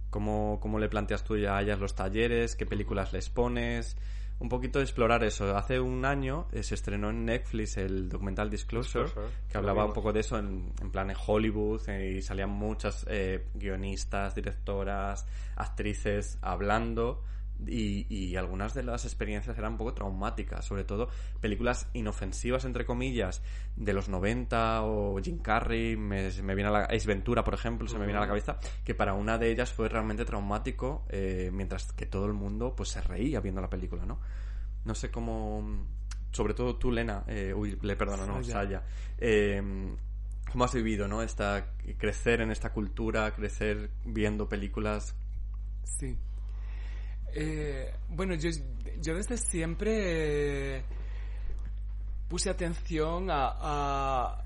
¿Cómo, 0.10 0.60
¿Cómo 0.62 0.80
le 0.80 0.90
planteas 0.90 1.24
tú 1.24 1.38
ya 1.38 1.58
a 1.58 1.62
ellas 1.62 1.80
los 1.80 1.96
talleres? 1.96 2.56
¿Qué 2.56 2.66
películas 2.66 3.14
les 3.14 3.30
pones? 3.30 3.98
Un 4.40 4.50
poquito 4.50 4.82
explorar 4.82 5.24
eso. 5.24 5.56
Hace 5.56 5.80
un 5.80 6.06
año 6.06 6.48
eh, 6.52 6.64
se 6.64 6.76
estrenó 6.76 7.10
en 7.10 7.26
Netflix 7.26 7.78
el 7.78 8.10
documental 8.10 8.50
Disclosure, 8.50 9.06
Disclosure, 9.06 9.34
que 9.50 9.58
hablaba 9.58 9.86
un 9.86 9.94
poco 9.94 10.12
de 10.12 10.20
eso 10.20 10.38
en, 10.38 10.74
en 10.82 10.92
plan 10.92 11.10
en 11.10 11.18
Hollywood 11.26 11.88
eh, 11.88 12.16
y 12.18 12.22
salían 12.22 12.50
muchas 12.50 13.06
eh, 13.10 13.46
guionistas, 13.54 14.36
directoras, 14.36 15.26
actrices 15.56 16.38
hablando. 16.42 17.24
Y, 17.68 18.06
y 18.10 18.36
algunas 18.36 18.74
de 18.74 18.84
las 18.84 19.06
experiencias 19.06 19.58
eran 19.58 19.74
un 19.74 19.78
poco 19.78 19.94
traumáticas, 19.94 20.66
sobre 20.66 20.84
todo 20.84 21.10
películas 21.40 21.88
inofensivas, 21.94 22.66
entre 22.66 22.86
comillas, 22.86 23.42
de 23.76 23.94
los 23.94 24.10
90 24.10 24.84
o 24.84 25.20
Jim 25.22 25.40
Carrey, 25.40 25.96
me, 25.96 26.30
me 26.42 26.56
viene 26.56 26.70
a 26.70 26.72
la 26.72 26.84
Ace 26.86 27.08
Ventura, 27.08 27.44
por 27.44 27.54
ejemplo, 27.54 27.88
se 27.88 27.98
me 27.98 28.06
viene 28.06 28.18
a 28.18 28.22
la 28.22 28.28
cabeza, 28.28 28.60
que 28.84 28.96
para 28.96 29.14
una 29.14 29.38
de 29.38 29.52
ellas 29.52 29.72
fue 29.72 29.90
realmente 29.90 30.26
traumático, 30.26 31.06
eh, 31.10 31.50
mientras 31.54 31.92
que 31.94 32.06
todo 32.06 32.26
el 32.26 32.34
mundo 32.34 32.76
pues 32.76 32.90
se 32.90 33.02
reía 33.02 33.40
viendo 33.40 33.62
la 33.62 33.70
película, 33.70 34.06
¿no? 34.06 34.20
No 34.86 34.96
sé 34.96 35.12
cómo, 35.12 35.86
sobre 36.32 36.54
todo 36.54 36.76
tú, 36.76 36.92
Lena, 36.92 37.24
eh, 37.28 37.54
uy, 37.56 37.78
le 37.82 37.96
perdono, 37.96 38.26
no, 38.26 38.44
Saya. 38.44 38.54
Saya, 38.54 38.84
eh, 39.18 39.62
¿cómo 40.52 40.66
has 40.66 40.74
vivido, 40.74 41.08
no? 41.08 41.22
Esta, 41.22 41.68
crecer 41.98 42.42
en 42.42 42.52
esta 42.52 42.72
cultura, 42.74 43.32
crecer 43.34 43.90
viendo 44.04 44.50
películas 44.50 45.16
Sí. 45.84 46.18
Eh, 47.36 47.92
bueno, 48.10 48.36
yo, 48.36 48.52
yo 49.02 49.16
desde 49.16 49.38
siempre 49.38 50.78
eh, 50.78 50.84
puse 52.30 52.50
atención 52.50 53.28
a, 53.32 54.44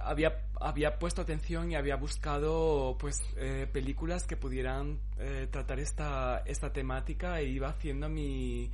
había, 0.00 0.46
había 0.58 0.98
puesto 0.98 1.20
atención 1.20 1.70
y 1.70 1.74
había 1.74 1.96
buscado 1.96 2.96
pues 2.98 3.18
eh, 3.36 3.68
películas 3.70 4.26
que 4.26 4.36
pudieran 4.36 4.98
eh, 5.18 5.46
tratar 5.50 5.78
esta, 5.78 6.42
esta 6.46 6.72
temática 6.72 7.38
e 7.40 7.48
iba 7.48 7.68
haciendo 7.68 8.08
mi, 8.08 8.70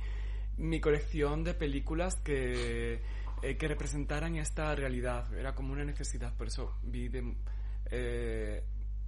mi 0.57 0.79
colección 0.79 1.43
de 1.43 1.53
películas 1.53 2.15
que, 2.23 3.01
que 3.41 3.67
representaran 3.67 4.37
esta 4.37 4.73
realidad. 4.73 5.33
Era 5.33 5.53
como 5.53 5.73
una 5.73 5.83
necesidad, 5.83 6.33
por 6.37 6.47
eso 6.47 6.77
vi 6.83 7.09
de, 7.09 8.63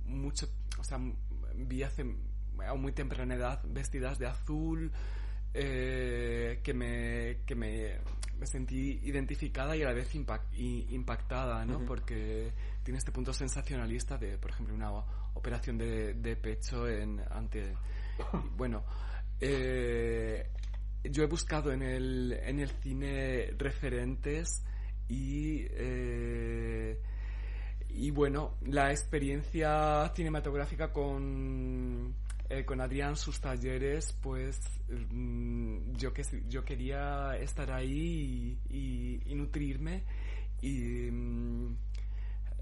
mucho, 0.06 0.50
o 0.78 0.84
sea, 0.84 1.00
vi 1.56 1.84
hace 1.84 2.04
a 2.66 2.74
muy 2.76 2.92
temprana 2.92 3.36
edad 3.36 3.62
vestidas 3.66 4.20
de 4.20 4.28
azul, 4.28 4.92
eh, 5.54 6.62
que 6.64 6.74
me, 6.74 7.40
que 7.46 7.56
me, 7.56 7.98
me 8.40 8.46
sentí 8.46 9.00
identificada 9.04 9.76
y 9.76 9.84
a 9.84 9.88
la 9.88 9.94
vez 9.94 10.14
impact- 10.16 10.54
y 10.54 10.88
impactada, 10.96 11.66
¿no? 11.66 11.86
Porque 11.86 12.54
tiene 12.84 12.98
este 12.98 13.12
punto 13.12 13.34
sensacionalista 13.34 14.18
de, 14.18 14.38
por 14.38 14.52
ejemplo, 14.52 14.74
una 14.76 14.92
operación 15.34 15.78
de, 15.78 16.14
de 16.14 16.36
pecho 16.36 16.88
en, 16.88 17.22
ante... 17.30 17.76
Bueno, 18.56 18.84
eh, 19.40 20.48
yo 21.04 21.24
he 21.24 21.28
buscado 21.28 21.72
en 21.72 21.82
el, 21.82 22.34
en 22.44 22.60
el 22.60 22.70
cine 22.70 23.52
referentes 23.58 24.64
y... 25.10 25.66
eh, 25.72 27.02
y 27.94 28.10
bueno, 28.10 28.56
la 28.62 28.90
experiencia 28.92 30.10
cinematográfica 30.16 30.94
con, 30.94 32.16
eh, 32.52 32.66
con 32.66 32.82
Adrián, 32.82 33.16
sus 33.16 33.40
talleres, 33.40 34.14
pues 34.22 34.60
mm, 34.90 35.94
yo, 35.96 36.14
que, 36.14 36.24
yo 36.48 36.64
quería 36.66 37.36
estar 37.38 37.72
ahí 37.72 38.60
y, 38.70 38.76
y- 38.78 39.22
y 39.32 39.36
nutrirme, 39.36 40.04
y, 40.62 41.10
mm, 41.12 41.76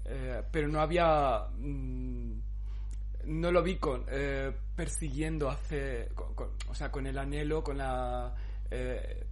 eh, 0.06 0.42
pero 0.50 0.68
no 0.68 0.80
había... 0.80 1.46
mm, 1.58 2.32
no 3.24 3.52
lo 3.52 3.62
vi 3.62 3.76
con, 3.76 4.06
eh, 4.08 4.50
persiguiendo 4.74 5.50
hacer, 5.50 6.14
con- 6.14 6.34
con- 6.34 6.50
o 6.68 6.74
sea, 6.74 6.90
con 6.90 7.06
el 7.06 7.18
anhelo, 7.18 7.62
con 7.62 7.76
la... 7.78 8.34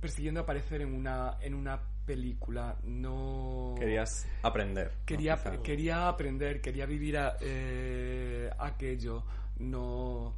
persiguiendo 0.00 0.40
aparecer 0.40 0.82
en 0.82 0.92
una, 0.92 1.38
en 1.40 1.54
una 1.54 1.80
película, 2.04 2.76
no... 2.84 3.74
querías 3.78 4.26
aprender. 4.42 4.92
Quería, 5.06 5.36
quería 5.62 6.08
aprender, 6.08 6.60
quería 6.60 6.84
vivir 6.86 7.16
a- 7.18 7.36
eh, 7.40 8.50
aquello, 8.58 9.24
no... 9.58 10.34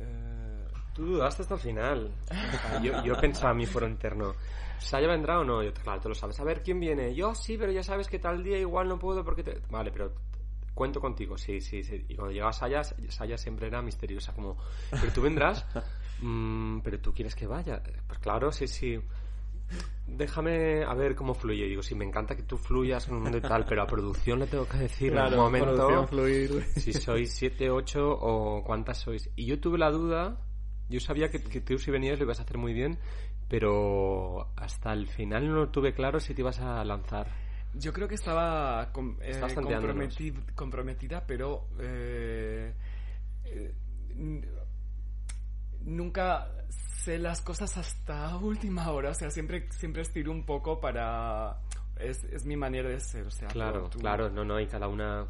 eh, 0.00 0.66
Tú 0.92 1.04
dudaste 1.06 1.42
hasta 1.42 1.54
el 1.54 1.60
final. 1.60 2.14
Sea, 2.26 2.82
yo, 2.82 3.02
yo 3.04 3.16
pensaba 3.16 3.54
mi 3.54 3.66
foro 3.66 3.86
interno, 3.86 4.34
¿Saya 4.78 5.06
vendrá 5.08 5.38
o 5.38 5.44
no? 5.44 5.62
Yo, 5.62 5.72
claro, 5.74 6.00
tú 6.00 6.08
lo 6.08 6.14
sabes. 6.14 6.40
A 6.40 6.44
ver, 6.44 6.62
¿quién 6.62 6.80
viene? 6.80 7.14
Yo 7.14 7.34
sí, 7.34 7.56
pero 7.58 7.70
ya 7.70 7.82
sabes 7.82 8.08
que 8.08 8.18
tal 8.18 8.42
día 8.42 8.58
igual 8.58 8.88
no 8.88 8.98
puedo 8.98 9.22
porque 9.24 9.42
te... 9.42 9.60
Vale, 9.70 9.90
pero 9.92 10.12
cuento 10.74 11.00
contigo, 11.00 11.36
sí, 11.38 11.60
sí, 11.60 11.84
sí. 11.84 12.04
Y 12.08 12.16
cuando 12.16 12.32
llegaba 12.32 12.52
Saya, 12.52 12.82
Saya 12.82 13.36
siempre 13.36 13.66
era 13.66 13.82
misteriosa, 13.82 14.32
como, 14.32 14.56
¿pero 14.90 15.12
tú 15.12 15.20
vendrás? 15.22 15.66
"Mm, 16.22 16.80
¿Pero 16.80 16.98
tú 17.00 17.12
quieres 17.14 17.34
que 17.34 17.46
vaya? 17.46 17.82
Pues 18.06 18.18
claro, 18.18 18.50
sí, 18.52 18.66
sí. 18.66 19.00
Déjame 20.06 20.82
a 20.84 20.92
ver 20.94 21.14
cómo 21.14 21.34
fluye. 21.34 21.66
Digo, 21.66 21.82
sí, 21.82 21.94
me 21.94 22.04
encanta 22.04 22.34
que 22.36 22.42
tú 22.42 22.56
fluyas 22.56 23.06
en 23.08 23.14
un 23.14 23.22
mundo 23.22 23.38
y 23.38 23.40
tal, 23.40 23.64
pero 23.64 23.82
a 23.82 23.86
producción 23.86 24.40
le 24.40 24.46
tengo 24.46 24.66
que 24.68 24.78
decir 24.78 25.12
en 25.12 25.18
un 25.34 25.36
momento 25.36 26.06
fluir. 26.08 26.64
si 26.76 26.92
sois 26.92 27.32
7, 27.32 27.70
8 27.70 28.08
o 28.20 28.64
cuántas 28.64 28.98
sois. 28.98 29.30
Y 29.36 29.46
yo 29.46 29.60
tuve 29.60 29.78
la 29.78 29.90
duda, 29.90 30.36
yo 30.88 30.98
sabía 31.00 31.30
que, 31.30 31.42
que 31.42 31.60
tú 31.60 31.78
si 31.78 31.90
venías 31.90 32.18
lo 32.18 32.24
ibas 32.24 32.40
a 32.40 32.42
hacer 32.42 32.58
muy 32.58 32.72
bien, 32.72 32.98
pero 33.48 34.48
hasta 34.56 34.92
el 34.92 35.06
final 35.06 35.48
no 35.48 35.68
tuve 35.70 35.94
claro 35.94 36.18
si 36.20 36.34
te 36.34 36.40
ibas 36.42 36.58
a 36.60 36.84
lanzar. 36.84 37.28
Yo 37.74 37.92
creo 37.92 38.08
que 38.08 38.16
estaba 38.16 38.90
com- 38.92 39.16
eh, 39.20 39.30
Estabas 39.30 39.54
tanteándonos. 39.54 39.96
comprometi- 40.18 40.54
comprometida, 40.56 41.24
pero 41.24 41.68
eh, 41.78 42.74
eh, 43.44 43.72
nunca 45.80 46.48
sé 47.04 47.18
las 47.18 47.40
cosas 47.40 47.76
hasta 47.76 48.36
última 48.36 48.90
hora. 48.90 49.10
O 49.10 49.14
sea, 49.14 49.30
siempre, 49.30 49.68
siempre 49.72 50.02
estiro 50.02 50.30
un 50.32 50.44
poco 50.44 50.80
para... 50.80 51.58
Es, 51.98 52.24
es 52.24 52.44
mi 52.46 52.56
manera 52.56 52.88
de 52.88 53.00
ser, 53.00 53.26
o 53.26 53.30
sea... 53.30 53.48
Claro, 53.48 53.88
tú- 53.90 53.98
claro, 53.98 54.30
no, 54.30 54.44
no, 54.44 54.58
y 54.60 54.66
cada 54.66 54.88
una... 54.88 55.26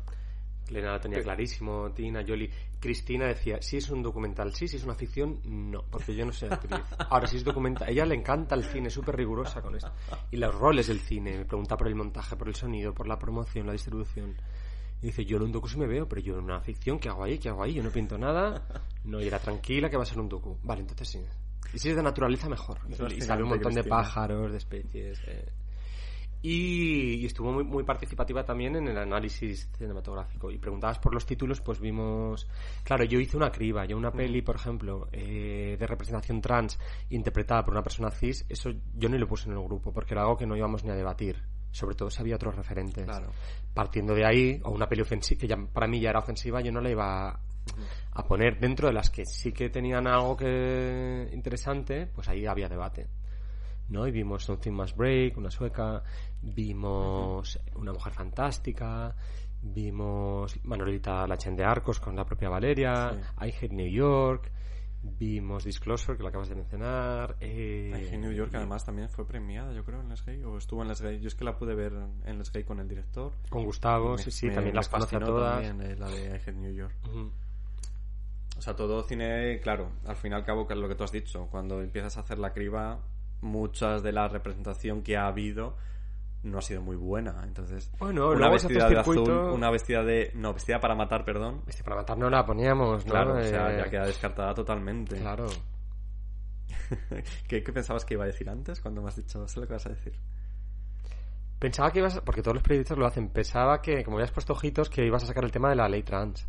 Lena 0.70 0.92
lo 0.92 1.00
tenía 1.00 1.16
Pero- 1.16 1.24
clarísimo, 1.24 1.90
Tina, 1.90 2.22
Yoli. 2.22 2.48
Cristina 2.78 3.26
decía, 3.26 3.60
si 3.60 3.78
es 3.78 3.90
un 3.90 4.02
documental, 4.04 4.54
sí, 4.54 4.68
si 4.68 4.76
es 4.76 4.84
una 4.84 4.94
ficción, 4.94 5.40
no, 5.44 5.82
porque 5.90 6.14
yo 6.14 6.24
no 6.24 6.30
soy 6.32 6.48
actriz. 6.48 6.78
Ahora, 7.10 7.26
si 7.26 7.38
es 7.38 7.44
documental, 7.44 7.88
a 7.88 7.90
ella 7.90 8.06
le 8.06 8.14
encanta 8.14 8.54
el 8.54 8.62
cine, 8.64 8.88
súper 8.88 9.16
rigurosa 9.16 9.60
con 9.62 9.74
esto. 9.74 9.90
Y 10.30 10.36
los 10.36 10.54
roles 10.54 10.86
del 10.86 11.00
cine, 11.00 11.38
me 11.38 11.44
pregunta 11.44 11.76
por 11.76 11.88
el 11.88 11.96
montaje, 11.96 12.36
por 12.36 12.46
el 12.46 12.54
sonido, 12.54 12.94
por 12.94 13.08
la 13.08 13.18
promoción, 13.18 13.66
la 13.66 13.72
distribución. 13.72 14.36
Y 15.02 15.06
dice, 15.06 15.24
yo 15.24 15.38
en 15.38 15.42
un 15.44 15.52
docu 15.52 15.66
sí 15.66 15.76
me 15.76 15.88
veo, 15.88 16.08
pero 16.08 16.20
yo 16.20 16.38
en 16.38 16.44
una 16.44 16.60
ficción, 16.60 17.00
¿qué 17.00 17.08
hago 17.08 17.24
ahí? 17.24 17.38
¿Qué 17.38 17.48
hago 17.48 17.64
ahí? 17.64 17.74
Yo 17.74 17.82
no 17.82 17.90
pinto 17.90 18.16
nada. 18.16 18.62
No, 19.04 19.20
y 19.20 19.26
era 19.26 19.40
tranquila 19.40 19.90
que 19.90 19.96
va 19.96 20.04
a 20.04 20.06
ser 20.06 20.20
un 20.20 20.28
docu. 20.28 20.56
Vale, 20.62 20.82
entonces 20.82 21.08
sí. 21.08 21.20
Y 21.72 21.78
si 21.78 21.90
es 21.90 21.96
de 21.96 22.02
naturaleza, 22.02 22.48
mejor. 22.48 22.78
Y 23.14 23.20
sale 23.20 23.42
un 23.42 23.50
montón 23.50 23.74
de 23.74 23.84
pájaros, 23.84 24.50
de 24.50 24.58
especies. 24.58 25.20
eh. 25.26 25.48
Y, 26.42 27.16
y 27.16 27.26
estuvo 27.26 27.52
muy, 27.52 27.64
muy 27.64 27.84
participativa 27.84 28.42
también 28.44 28.74
en 28.74 28.88
el 28.88 28.96
análisis 28.96 29.68
cinematográfico. 29.76 30.50
Y 30.50 30.56
preguntabas 30.56 30.98
por 30.98 31.12
los 31.12 31.26
títulos, 31.26 31.60
pues 31.60 31.80
vimos... 31.80 32.48
Claro, 32.82 33.04
yo 33.04 33.20
hice 33.20 33.36
una 33.36 33.50
criba. 33.50 33.84
Yo 33.84 33.96
una 33.96 34.10
peli, 34.10 34.40
por 34.40 34.56
ejemplo, 34.56 35.08
eh, 35.12 35.76
de 35.78 35.86
representación 35.86 36.40
trans 36.40 36.78
interpretada 37.10 37.62
por 37.62 37.74
una 37.74 37.82
persona 37.82 38.10
cis, 38.10 38.46
eso 38.48 38.70
yo 38.94 39.08
ni 39.10 39.18
lo 39.18 39.28
puse 39.28 39.50
en 39.50 39.56
el 39.56 39.62
grupo, 39.62 39.92
porque 39.92 40.14
era 40.14 40.22
algo 40.22 40.38
que 40.38 40.46
no 40.46 40.56
íbamos 40.56 40.82
ni 40.82 40.90
a 40.90 40.94
debatir. 40.94 41.42
Sobre 41.72 41.94
todo 41.94 42.10
si 42.10 42.20
había 42.22 42.36
otros 42.36 42.56
referentes. 42.56 43.04
Claro. 43.04 43.30
Partiendo 43.74 44.14
de 44.14 44.24
ahí, 44.24 44.60
o 44.64 44.70
una 44.70 44.88
peli 44.88 45.02
ofensiva, 45.02 45.40
que 45.40 45.46
ya, 45.46 45.56
para 45.56 45.86
mí 45.86 46.00
ya 46.00 46.08
era 46.08 46.20
ofensiva, 46.20 46.62
yo 46.62 46.72
no 46.72 46.80
la 46.80 46.90
iba 46.90 47.40
a 48.12 48.24
poner 48.24 48.58
dentro 48.58 48.88
de 48.88 48.94
las 48.94 49.10
que 49.10 49.24
sí 49.24 49.52
que 49.52 49.68
tenían 49.70 50.06
algo 50.06 50.36
que 50.36 51.28
interesante, 51.32 52.06
pues 52.06 52.28
ahí 52.28 52.46
había 52.46 52.68
debate. 52.68 53.08
¿no? 53.88 54.06
Y 54.06 54.12
vimos 54.12 54.44
Something 54.44 54.70
Must 54.72 54.96
Break, 54.96 55.36
una 55.36 55.50
sueca, 55.50 56.02
vimos 56.42 57.58
Una 57.74 57.92
Mujer 57.92 58.12
Fantástica, 58.12 59.14
vimos 59.62 60.58
Manolita 60.64 61.26
Lachen 61.26 61.56
de 61.56 61.64
Arcos 61.64 61.98
con 62.00 62.14
la 62.14 62.24
propia 62.24 62.48
Valeria, 62.48 63.10
Sí. 63.10 63.46
I 63.46 63.48
Hate 63.50 63.72
New 63.74 63.88
York, 63.90 64.50
vimos 65.02 65.64
Disclosure, 65.64 66.16
que 66.16 66.22
lo 66.22 66.28
acabas 66.28 66.48
de 66.50 66.54
mencionar. 66.54 67.36
Eh, 67.40 68.16
New 68.18 68.32
York 68.32 68.54
además 68.54 68.84
también 68.84 69.08
fue 69.08 69.26
premiada, 69.26 69.72
yo 69.72 69.84
creo, 69.84 70.00
en 70.00 70.08
Les 70.08 70.24
Gay, 70.24 70.44
o 70.44 70.56
estuvo 70.58 70.82
en 70.82 70.88
Les 70.88 71.00
Gay. 71.00 71.20
Yo 71.20 71.28
es 71.28 71.34
que 71.34 71.44
la 71.44 71.56
pude 71.56 71.74
ver 71.74 71.92
en 72.26 72.38
Les 72.38 72.52
Gay 72.52 72.64
con 72.64 72.78
el 72.80 72.86
director. 72.88 73.32
Con 73.48 73.64
Gustavo, 73.64 74.12
Me- 74.12 74.18
sí, 74.18 74.30
sí, 74.30 74.46
me- 74.46 74.54
también 74.54 74.72
me 74.74 74.76
las 74.76 74.88
conoce 74.88 75.16
a 75.16 75.20
todas. 75.20 75.62
también, 75.66 75.90
eh, 75.90 75.96
la 75.96 76.08
de 76.08 76.26
I 76.26 76.32
Hate 76.34 76.52
New 76.52 76.72
York. 76.72 76.94
O 78.60 78.62
sea, 78.62 78.76
todo 78.76 79.02
cine, 79.04 79.58
claro, 79.62 79.88
al 80.06 80.16
fin 80.16 80.32
y 80.32 80.34
al 80.34 80.44
cabo, 80.44 80.66
que 80.66 80.74
es 80.74 80.78
lo 80.78 80.86
que 80.86 80.94
tú 80.94 81.02
has 81.02 81.12
dicho, 81.12 81.48
cuando 81.50 81.80
empiezas 81.80 82.18
a 82.18 82.20
hacer 82.20 82.38
la 82.38 82.52
criba, 82.52 82.98
muchas 83.40 84.02
de 84.02 84.12
la 84.12 84.28
representación 84.28 85.00
que 85.02 85.16
ha 85.16 85.28
habido 85.28 85.78
no 86.42 86.58
ha 86.58 86.60
sido 86.60 86.82
muy 86.82 86.96
buena. 86.96 87.40
Entonces, 87.42 87.90
Bueno, 87.98 88.28
una 88.32 88.50
vestida 88.50 88.86
de 88.90 88.98
azul, 88.98 89.30
una 89.54 89.70
vestida 89.70 90.02
de... 90.04 90.30
No, 90.34 90.52
vestida 90.52 90.78
para 90.78 90.94
matar, 90.94 91.24
perdón. 91.24 91.62
Este, 91.66 91.82
para 91.82 91.96
matar 91.96 92.18
no 92.18 92.28
la 92.28 92.44
poníamos, 92.44 93.06
¿no? 93.06 93.12
Claro, 93.12 93.38
o 93.38 93.42
sea, 93.42 93.72
Eh, 93.74 93.78
ya 93.78 93.88
queda 93.88 94.04
descartada 94.04 94.52
totalmente. 94.52 95.16
Claro. 95.16 95.46
¿Qué, 97.48 97.62
qué 97.62 97.72
pensabas 97.72 98.04
que 98.04 98.12
iba 98.14 98.24
a 98.24 98.26
decir 98.26 98.48
antes 98.50 98.78
cuando 98.82 99.00
me 99.00 99.08
has 99.08 99.16
dicho? 99.16 99.48
Sé 99.48 99.60
lo 99.60 99.66
que 99.66 99.72
vas 99.72 99.86
a 99.86 99.90
decir. 99.90 100.12
Pensaba 101.58 101.90
que 101.90 101.98
ibas, 102.00 102.16
a- 102.16 102.20
porque 102.24 102.42
todos 102.42 102.54
los 102.54 102.62
periodistas 102.62 102.96
lo 102.98 103.06
hacen, 103.06 103.28
pensaba 103.30 103.80
que, 103.82 104.02
como 104.04 104.16
habías 104.18 104.32
puesto 104.32 104.52
ojitos, 104.52 104.88
que 104.90 105.04
ibas 105.06 105.22
a 105.24 105.26
sacar 105.26 105.44
el 105.44 105.50
tema 105.52 105.68
de 105.70 105.76
la 105.76 105.88
ley 105.88 106.02
trans. 106.02 106.46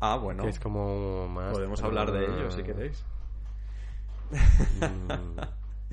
Ah, 0.00 0.16
bueno. 0.16 0.42
Que 0.42 0.50
es 0.50 0.60
como 0.60 1.26
más... 1.28 1.52
Podemos 1.52 1.82
hablar 1.82 2.12
de 2.12 2.24
ello 2.24 2.50
si 2.50 2.62
queréis. 2.62 3.04
Mm. 4.30 5.40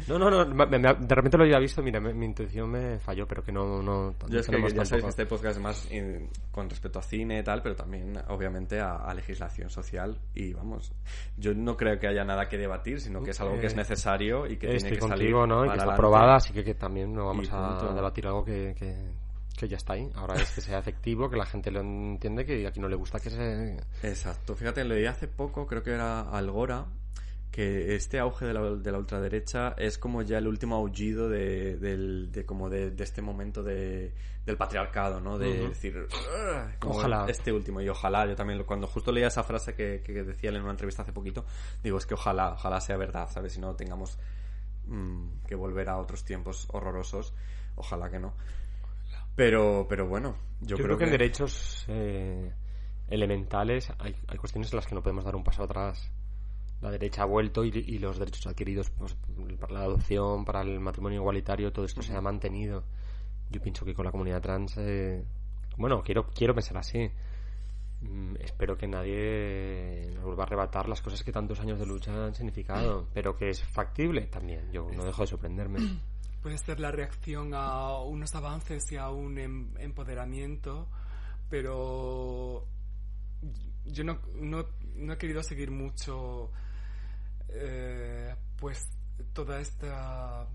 No, 0.07 0.17
no, 0.17 0.31
no, 0.31 0.45
me- 0.47 0.65
me- 0.65 0.79
de 0.95 1.15
repente 1.15 1.37
lo 1.37 1.43
había 1.43 1.59
visto, 1.59 1.83
mira, 1.83 1.99
me- 1.99 2.15
mi 2.15 2.25
intuición 2.25 2.67
me 2.71 2.97
falló, 2.99 3.27
pero 3.27 3.43
que 3.43 3.51
no... 3.51 3.83
no 3.83 4.15
Yo 4.27 4.39
es 4.39 4.47
que 4.47 4.53
ya 4.53 4.57
sabéis 4.57 4.73
tampoco- 4.75 5.01
que 5.03 5.09
este 5.09 5.25
podcast 5.27 5.57
es 5.57 5.61
más 5.61 5.91
in- 5.91 6.29
con 6.51 6.67
respecto 6.67 6.97
a 6.97 7.03
cine 7.03 7.39
y 7.39 7.43
tal, 7.43 7.61
pero 7.61 7.75
también 7.75 8.17
obviamente 8.29 8.81
a, 8.81 8.95
a 8.95 9.13
legislación 9.13 9.69
social 9.69 10.17
y 10.33 10.51
vamos, 10.51 10.91
yo 11.37 11.53
no 11.53 11.77
creo 11.77 11.99
que 11.99 12.07
haya 12.07 12.23
nada 12.23 12.49
que 12.49 12.57
debatir, 12.57 12.99
sino 13.01 13.21
que 13.21 13.29
es 13.31 13.39
algo 13.39 13.59
que 13.59 13.67
es 13.67 13.75
necesario 13.75 14.47
y 14.47 14.57
que 14.57 14.65
tiene 14.67 14.75
Estoy 14.77 14.91
que 14.93 14.97
contigo, 14.99 15.41
salir 15.41 15.47
¿no? 15.55 15.65
Y 15.65 15.69
que 15.69 15.77
está 15.77 15.93
aprobada, 15.93 16.35
así 16.37 16.53
que, 16.53 16.63
que 16.63 16.73
también 16.73 17.13
no 17.13 17.27
vamos 17.27 17.45
Y 17.45 17.49
a 17.53 17.67
punto. 17.77 17.93
debatir 17.93 18.25
algo 18.25 18.43
que, 18.43 18.73
que, 18.75 18.97
que 19.57 19.67
ya 19.67 19.77
está 19.77 19.93
ahí. 19.93 20.09
Ahora 20.15 20.35
es 20.35 20.49
que 20.51 20.61
sea 20.61 20.79
efectivo, 20.79 21.29
que 21.29 21.37
la 21.37 21.45
gente 21.45 21.69
lo 21.71 21.81
entiende, 21.81 22.45
que 22.45 22.65
aquí 22.67 22.79
no 22.79 22.87
le 22.89 22.95
gusta 22.95 23.19
que 23.19 23.29
se... 23.29 23.77
Exacto, 24.03 24.55
fíjate, 24.55 24.83
leí 24.83 25.05
hace 25.05 25.27
poco, 25.27 25.67
creo 25.67 25.83
que 25.83 25.91
era 25.91 26.21
Algora, 26.21 26.85
que 27.51 27.93
este 27.95 28.17
auge 28.19 28.45
de 28.47 28.53
la, 28.53 28.61
de 28.61 28.91
la 28.91 28.97
ultraderecha 28.97 29.75
es 29.77 29.99
como 29.99 30.23
ya 30.23 30.39
el 30.39 30.47
último 30.47 30.75
aullido 30.75 31.29
de, 31.29 31.77
del- 31.77 32.31
de 32.31 32.45
como 32.47 32.67
de, 32.67 32.89
de 32.89 33.03
este 33.03 33.21
momento 33.21 33.61
de, 33.61 34.11
del 34.43 34.57
patriarcado, 34.57 35.21
¿no? 35.21 35.37
De 35.37 35.67
decir, 35.69 36.07
Ojalá. 36.81 37.25
este 37.29 37.51
último, 37.51 37.79
y 37.79 37.89
ojalá, 37.89 38.25
yo 38.25 38.35
también, 38.35 38.63
cuando 38.63 38.87
justo 38.87 39.11
leía 39.11 39.27
esa 39.27 39.43
frase 39.43 39.75
que, 39.75 40.01
que 40.03 40.23
decía 40.23 40.49
él 40.49 40.55
en 40.55 40.63
una 40.63 40.71
entrevista 40.71 41.03
hace 41.03 41.13
poquito, 41.13 41.45
digo, 41.83 41.99
es 41.99 42.07
que 42.07 42.15
ojalá, 42.15 42.53
ojalá 42.53 42.81
sea 42.81 42.97
verdad, 42.97 43.29
¿sabes? 43.31 43.53
Si 43.53 43.59
no 43.61 43.75
tengamos 43.75 44.17
mm, 44.87 45.43
que 45.47 45.53
volver 45.53 45.89
a 45.89 45.97
otros 45.99 46.23
tiempos 46.23 46.67
horrorosos, 46.71 47.33
ojalá 47.75 48.09
que 48.09 48.17
no. 48.19 48.33
Pero, 49.35 49.87
pero 49.89 50.07
bueno, 50.07 50.35
yo, 50.61 50.77
Yo, 50.77 50.83
creo, 50.83 50.97
que, 50.97 51.05
en 51.05 51.11
derechos 51.11 51.85
eh, 51.87 52.51
elementales 53.07 53.91
hay, 53.99 54.15
hay 54.27 54.37
cuestiones 54.37 54.71
en 54.71 54.77
las 54.77 54.85
que 54.85 54.95
no 54.95 55.01
podemos 55.01 55.25
dar 55.25 55.35
un 55.35 55.43
paso 55.43 55.63
atrás. 55.63 56.11
La 56.81 56.91
derecha 56.91 57.23
ha 57.23 57.25
vuelto 57.25 57.63
y, 57.63 57.69
y 57.69 57.97
los 57.97 58.19
derechos 58.19 58.45
adquiridos 58.45 58.89
pues, 58.91 59.15
para 59.59 59.73
la 59.73 59.79
adopción, 59.81 60.45
para 60.45 60.61
el 60.61 60.79
matrimonio 60.79 61.21
igualitario, 61.21 61.71
todo 61.71 61.85
esto 61.85 62.01
se 62.01 62.15
ha 62.15 62.21
mantenido. 62.21 62.83
Yo 63.49 63.61
pienso 63.61 63.85
que 63.85 63.93
con 63.93 64.05
la 64.05 64.11
comunidad 64.11 64.41
trans, 64.41 64.77
eh, 64.77 65.23
bueno, 65.77 66.03
quiero, 66.03 66.27
quiero 66.27 66.53
pensar 66.53 66.77
así. 66.77 67.09
Mm, 68.01 68.35
espero 68.41 68.77
que 68.77 68.87
nadie 68.87 70.09
nos 70.13 70.25
vuelva 70.25 70.43
a 70.43 70.45
arrebatar 70.47 70.89
las 70.89 71.01
cosas 71.01 71.23
que 71.23 71.31
tantos 71.31 71.59
años 71.59 71.79
de 71.79 71.85
lucha 71.85 72.25
han 72.25 72.35
significado, 72.35 73.07
pero 73.13 73.35
que 73.35 73.49
es 73.49 73.63
factible 73.63 74.23
también. 74.27 74.71
Yo 74.71 74.89
no 74.91 75.05
dejo 75.05 75.21
de 75.21 75.27
sorprenderme. 75.27 75.79
puede 76.43 76.57
ser 76.57 76.79
la 76.81 76.91
reacción 76.91 77.53
a 77.55 77.97
unos 77.99 78.35
avances 78.35 78.91
y 78.91 78.97
a 78.97 79.09
un 79.09 79.37
em- 79.39 79.73
empoderamiento, 79.79 80.89
pero 81.49 82.67
yo 83.85 84.03
no, 84.03 84.19
no, 84.35 84.65
no 84.95 85.13
he 85.13 85.17
querido 85.17 85.41
seguir 85.41 85.71
mucho 85.71 86.51
eh, 87.49 88.35
pues 88.57 88.85
toda 89.31 89.61
esta 89.61 90.45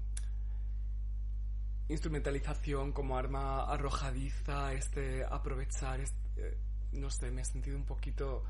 instrumentalización 1.89 2.93
como 2.93 3.17
arma 3.17 3.65
arrojadiza, 3.65 4.75
este 4.75 5.25
aprovechar, 5.25 6.01
eh, 6.37 6.59
no 6.93 7.11
sé, 7.11 7.31
me 7.31 7.41
he 7.41 7.45
sentido 7.47 7.79
un 7.79 7.85
poquito 7.85 8.45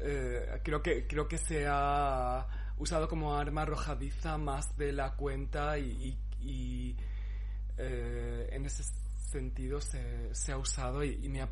eh, 0.00 0.60
creo 0.64 0.82
que 0.82 1.06
creo 1.06 1.28
que 1.28 1.38
se 1.38 1.66
ha 1.68 2.46
usado 2.78 3.08
como 3.08 3.34
arma 3.36 3.62
arrojadiza 3.62 4.38
más 4.38 4.76
de 4.76 4.92
la 4.92 5.14
cuenta 5.14 5.78
y- 5.78 6.18
y, 6.40 6.96
eh, 7.76 8.48
en 8.52 8.64
ese 8.66 8.82
sentido 9.30 9.80
se, 9.80 10.34
se 10.34 10.52
ha 10.52 10.58
usado 10.58 11.04
y, 11.04 11.18
y 11.22 11.28
me 11.28 11.42
ha 11.42 11.48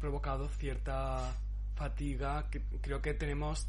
provocado 0.00 0.48
cierta 0.48 1.36
fatiga 1.74 2.48
que 2.50 2.62
creo 2.80 3.00
que 3.02 3.14
tenemos 3.14 3.68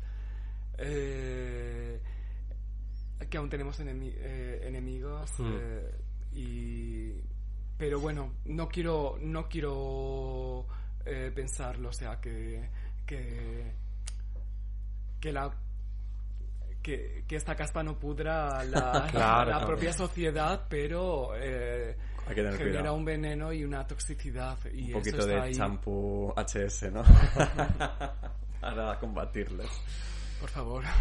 eh, 0.78 2.00
que 3.30 3.38
aún 3.38 3.50
tenemos 3.50 3.80
enemi- 3.80 4.14
eh, 4.16 4.62
enemigos 4.64 5.32
Mm. 5.40 5.58
eh, 5.60 5.92
y 6.34 7.14
pero 7.78 8.00
bueno 8.00 8.34
no 8.46 8.68
quiero 8.70 9.18
no 9.22 9.48
quiero 9.50 10.66
pensarlo 11.34 11.90
o 11.90 11.94
sea 11.94 12.20
que 12.22 12.70
que 13.06 13.72
que 15.20 15.32
la 15.34 15.52
que, 16.82 17.24
que 17.28 17.36
esta 17.36 17.56
caspa 17.56 17.84
no 17.84 17.98
pudra 18.00 18.64
la, 18.64 19.08
Claro, 19.12 19.50
la 19.52 19.58
claro. 19.58 19.68
propia 19.68 19.94
sociedad 19.94 20.66
pero 20.70 21.32
eh, 21.36 21.96
Hay 22.28 22.36
que 22.36 22.42
tener 22.42 22.54
genera 22.58 22.80
cuidado. 22.80 22.96
un 22.96 23.06
veneno 23.06 23.54
y 23.54 23.64
una 23.64 23.86
toxicidad 23.86 24.58
y 24.74 24.84
un 24.84 24.90
eso 24.90 24.98
poquito 25.00 25.20
está 25.28 25.44
de 25.46 25.52
champú 25.54 26.34
HS, 26.36 26.92
¿no? 26.92 27.04
Para 28.62 29.00
combatirles. 29.00 29.70
por 30.40 30.50
favor 30.50 30.84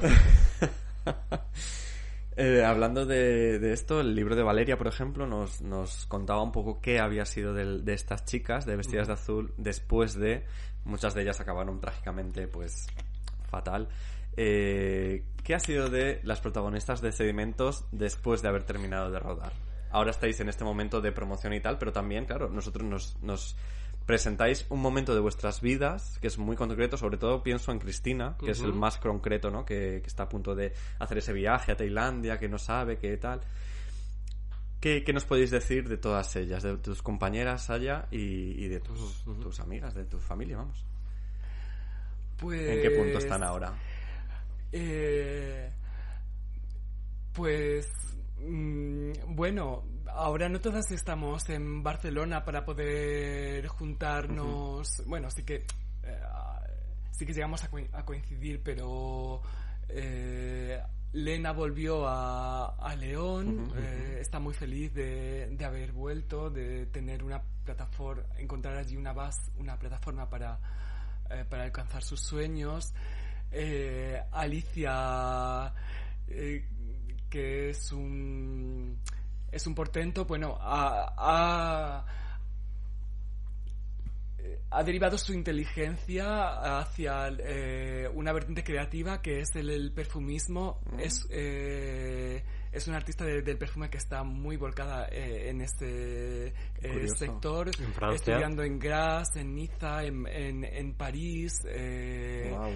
Eh, 2.41 2.64
hablando 2.64 3.05
de, 3.05 3.59
de 3.59 3.72
esto, 3.72 4.01
el 4.01 4.14
libro 4.14 4.37
de 4.37 4.45
Valeria, 4.45 4.79
por 4.79 4.87
ejemplo, 4.87 5.26
nos, 5.26 5.61
nos 5.61 6.07
contaba 6.07 6.41
un 6.41 6.53
poco 6.53 6.81
qué 6.81 7.01
había 7.01 7.24
sido 7.24 7.53
del- 7.53 7.85
de, 7.85 7.95
estas 7.95 8.24
chicas 8.26 8.64
de 8.64 8.76
vestidas 8.76 9.09
de 9.09 9.14
azul 9.14 9.53
después 9.57 10.14
de 10.14 10.47
muchas 10.85 11.14
de 11.14 11.22
ellas 11.22 11.41
acabaron 11.41 11.81
trágicamente, 11.81 12.47
pues, 12.47 12.87
fatal. 13.51 13.89
Eh, 14.41 15.24
¿Qué 15.43 15.57
ha 15.57 15.59
sido 15.59 15.91
de 15.91 16.20
las 16.22 16.41
protagonistas 16.41 17.01
de 17.01 17.11
Sedimentos 17.11 17.86
después 17.91 18.41
de 18.41 18.49
haber 18.49 18.62
terminado 18.62 19.11
de 19.11 19.18
rodar? 19.18 19.53
Ahora 19.91 20.12
estáis 20.12 20.39
en 20.39 20.49
este 20.49 20.62
momento 20.62 21.01
de 21.01 21.11
promoción 21.11 21.55
y 21.55 21.61
tal, 21.61 21.76
pero 21.76 21.93
también, 21.93 22.24
claro, 22.24 22.49
nosotros 22.49 22.86
nos, 22.89 23.20
nos 23.20 23.57
presentáis 24.07 24.64
un 24.68 24.80
momento 24.80 25.12
de 25.12 25.20
vuestras 25.20 25.61
vidas 25.61 26.18
que 26.20 26.28
es 26.28 26.39
muy 26.39 26.55
concreto, 26.55 26.97
sobre 26.97 27.16
todo 27.16 27.43
pienso 27.43 27.72
en 27.72 27.80
Cristina, 27.80 28.36
que 28.39 28.53
es 28.53 28.61
el 28.61 28.74
más 28.74 28.99
concreto, 28.99 29.51
¿no? 29.51 29.64
Que, 29.64 29.99
que 30.03 30.07
está 30.07 30.24
a 30.24 30.28
punto 30.28 30.55
de 30.55 30.72
hacer 31.01 31.18
ese 31.18 31.32
viaje 31.32 31.72
a 31.72 31.76
Tailandia, 31.76 32.39
que 32.39 32.49
no 32.49 32.59
sabe, 32.59 32.99
qué 32.99 33.16
tal. 33.16 33.41
¿Qué, 34.80 35.03
qué 35.03 35.12
nos 35.12 35.24
podéis 35.24 35.51
decir 35.51 35.89
de 35.89 35.97
todas 35.97 36.36
ellas, 36.36 36.62
de 36.62 36.76
tus 36.76 37.03
compañeras 37.03 37.70
allá 37.70 38.07
y, 38.12 38.64
y 38.64 38.68
de 38.68 38.78
tus, 38.78 39.59
amigas, 39.59 39.95
de 39.95 40.05
tu 40.05 40.20
familia, 40.20 40.59
vamos? 40.59 40.84
pues 42.36 42.61
¿En 42.61 42.82
qué 42.82 42.91
punto 42.93 43.18
están 43.18 43.43
ahora? 43.43 43.74
Eh, 44.73 45.73
pues 47.33 47.89
mm, 48.39 49.35
bueno, 49.35 49.85
ahora 50.09 50.49
no 50.49 50.61
todas 50.61 50.91
estamos 50.91 51.49
en 51.49 51.83
Barcelona 51.83 52.45
para 52.45 52.64
poder 52.64 53.66
juntarnos. 53.69 55.03
Bueno, 55.07 55.31
sí 55.31 55.43
que 55.45 55.57
eh, 56.03 56.21
sí 57.12 57.27
que 57.27 57.33
llegamos 57.33 57.62
a, 57.64 57.71
a 57.93 58.05
coincidir, 58.05 58.62
pero 58.62 59.43
eh, 59.89 60.83
Lena 61.12 61.53
volvió 61.53 62.07
a, 62.07 62.77
a 62.77 62.97
León. 62.97 63.73
Eh, 63.77 64.19
está 64.21 64.39
muy 64.39 64.55
feliz 64.55 64.93
de, 64.95 65.49
de 65.51 65.64
haber 65.64 65.93
vuelto, 65.93 66.51
de 66.51 66.87
tener 66.87 67.25
una 67.25 67.43
plataforma, 67.64 68.25
encontrar 68.37 68.77
allí 68.77 68.97
una 68.97 69.12
base, 69.12 69.51
una 69.59 69.79
plataforma 69.79 70.29
para 70.29 70.59
eh, 71.31 71.45
para 71.49 71.64
alcanzar 71.64 72.03
sus 72.03 72.21
sueños. 72.21 72.95
Eh, 73.51 74.20
Alicia, 74.32 75.72
eh, 76.28 76.64
que 77.30 77.70
es 77.70 77.92
un 77.92 78.99
es 79.51 79.66
un 79.66 79.74
portento, 79.74 80.26
bueno, 80.26 80.59
ha, 80.61 81.14
ha, 81.16 82.05
eh, 84.38 84.61
ha 84.70 84.82
derivado 84.82 85.16
su 85.18 85.32
inteligencia 85.32 86.78
hacia 86.80 87.28
eh, 87.38 88.09
una 88.12 88.32
vertiente 88.32 88.62
creativa 88.62 89.20
que 89.22 89.40
es 89.40 89.55
el, 89.57 89.70
el 89.70 89.92
perfumismo. 89.92 90.80
Es, 90.99 91.26
eh, 91.30 92.44
es 92.70 92.86
una 92.88 92.99
artista 92.99 93.24
de- 93.24 93.40
del 93.42 93.57
perfume 93.57 93.88
que 93.88 93.96
está 93.96 94.22
muy 94.22 94.57
volcada 94.59 95.09
eh, 95.11 95.49
en 95.49 95.62
este 95.62 96.49
eh, 96.49 96.53
sector, 97.16 97.68
En 97.68 97.92
estudiando 98.14 98.62
en 98.62 98.78
Grasse, 98.78 99.40
en 99.40 99.55
Niza, 99.55 100.05
en, 100.05 100.26
en, 100.26 100.64
en 100.64 100.94
París. 100.94 101.62
eh, 101.66 102.51
Guau. 102.55 102.72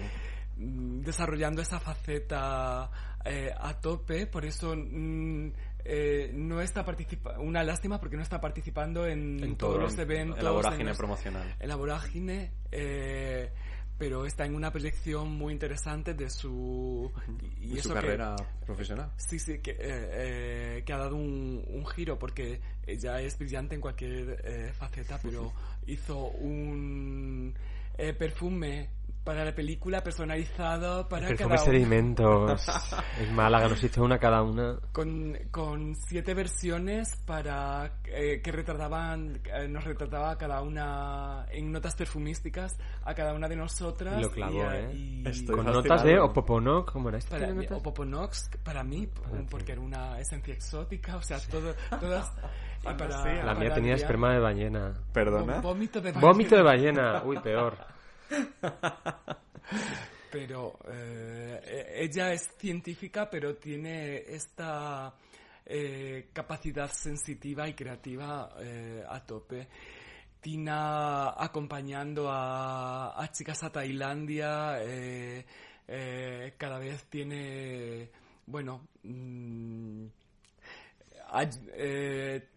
Mm, 0.57 1.01
desarrollando 1.01 1.61
esa 1.61 1.79
faceta 1.79 2.89
eh, 3.25 3.51
a 3.57 3.73
tope, 3.79 4.27
por 4.27 4.45
eso 4.45 4.75
mm, 4.75 5.51
eh, 5.85 6.31
no 6.33 6.61
está 6.61 6.83
participando, 6.85 7.41
una 7.41 7.63
lástima 7.63 7.99
porque 7.99 8.15
no 8.17 8.23
está 8.23 8.39
participando 8.39 9.05
en, 9.05 9.43
En 9.43 9.55
todos 9.57 9.73
todo, 9.75 9.81
los 9.83 9.97
eventos, 9.97 10.37
En 10.39 10.45
la 10.45 10.51
vorágine 10.51 10.89
los- 10.89 10.97
promocional. 10.97 11.55
en 11.59 11.67
la 11.69 11.75
vorágine, 11.75 12.51
eh, 12.71 13.51
pero 13.97 14.25
está 14.25 14.45
en 14.45 14.55
una 14.55 14.71
proyección 14.71 15.31
muy 15.31 15.53
interesante 15.53 16.13
de 16.13 16.29
su 16.29 17.11
y, 17.61 17.75
Y 17.75 17.79
eso 17.79 17.89
su 17.89 17.89
que- 17.89 17.95
carrera 18.01 18.35
profesional. 18.65 19.11
Sí, 19.17 19.39
sí, 19.39 19.59
que, 19.59 19.71
eh, 19.71 19.77
eh, 19.79 20.83
que 20.85 20.93
ha 20.93 20.97
dado 20.97 21.15
un, 21.15 21.63
un 21.67 21.85
giro 21.85 22.17
porque 22.17 22.59
ella 22.87 23.21
es 23.21 23.37
brillante 23.37 23.75
en 23.75 23.81
cualquier 23.81 24.41
eh, 24.43 24.73
faceta, 24.73 25.19
pero 25.21 25.53
hizo 25.87 26.17
un 26.27 27.53
eh, 27.97 28.13
perfume 28.13 28.89
para 29.23 29.45
la 29.45 29.53
película, 29.55 30.01
personalizado 30.01 31.07
para 31.07 31.27
Perfumes 31.29 31.61
cada 31.61 31.71
sedimentos. 31.71 32.67
en 33.19 33.33
Málaga 33.33 33.69
nos 33.69 33.83
hizo 33.83 34.03
una 34.03 34.19
cada 34.19 34.41
una. 34.43 34.77
Con, 34.91 35.37
con 35.51 35.95
siete 35.95 36.33
versiones 36.33 37.15
para 37.25 37.99
eh, 38.05 38.41
que 38.43 38.51
retrataban, 38.51 39.39
eh, 39.45 39.67
nos 39.67 39.83
retrataba 39.85 40.31
a 40.31 40.37
cada 40.37 40.61
una 40.61 41.45
en 41.51 41.71
notas 41.71 41.95
perfumísticas 41.95 42.77
a 43.05 43.13
cada 43.13 43.33
una 43.33 43.47
de 43.47 43.55
nosotras. 43.55 44.21
Lo 44.21 44.29
clavó, 44.29 44.63
y, 44.63 44.75
¿eh? 44.75 44.91
y- 44.93 45.27
Estoy 45.27 45.55
Con 45.55 45.65
fascinado. 45.65 45.81
notas 45.83 46.03
de 46.03 46.19
Opoponoc, 46.19 46.91
¿cómo 46.91 47.09
era 47.09 47.17
esto? 47.17 47.31
para 47.31 47.45
¿Tiene 47.45 47.59
mí, 47.59 47.65
notas? 47.65 47.77
o 47.79 47.83
Poponox, 47.83 48.49
para 48.63 48.83
mí, 48.83 49.07
porque 49.49 49.71
era 49.71 49.81
una 49.81 50.19
esencia 50.19 50.53
exótica, 50.53 51.15
o 51.15 51.21
sea, 51.21 51.39
todo, 51.49 51.73
todas... 51.99 52.31
y 52.81 52.85
para. 52.85 53.07
La 53.07 53.23
para 53.23 53.53
mía 53.55 53.73
tenía 53.73 53.93
Adrián, 53.93 53.95
esperma 53.95 54.33
de 54.33 54.39
ballena. 54.39 54.93
Perdona. 55.13 55.61
Vómito 55.61 56.01
de 56.01 56.11
Vómito 56.11 56.55
de 56.57 56.63
ballena. 56.63 57.13
ballena. 57.13 57.23
Uy, 57.25 57.39
peor. 57.39 57.77
Pero 60.31 60.79
eh, 60.91 61.93
ella 61.95 62.33
es 62.33 62.49
científica, 62.57 63.29
pero 63.29 63.55
tiene 63.55 64.23
esta 64.27 65.13
eh, 65.63 66.29
capacidad 66.33 66.91
sensitiva 66.91 67.69
y 67.69 67.75
creativa 67.75 68.49
eh, 68.59 69.03
a 69.07 69.23
tope. 69.23 69.67
Tina 70.41 71.29
acompañando 71.41 72.29
a, 72.29 73.21
a 73.21 73.31
chicas 73.31 73.63
a 73.63 73.71
Tailandia, 73.71 74.83
eh, 74.83 75.45
eh, 75.87 76.53
cada 76.57 76.79
vez 76.79 77.05
tiene, 77.05 78.09
bueno, 78.47 78.87
mm, 79.03 80.05
eh, 81.75 82.47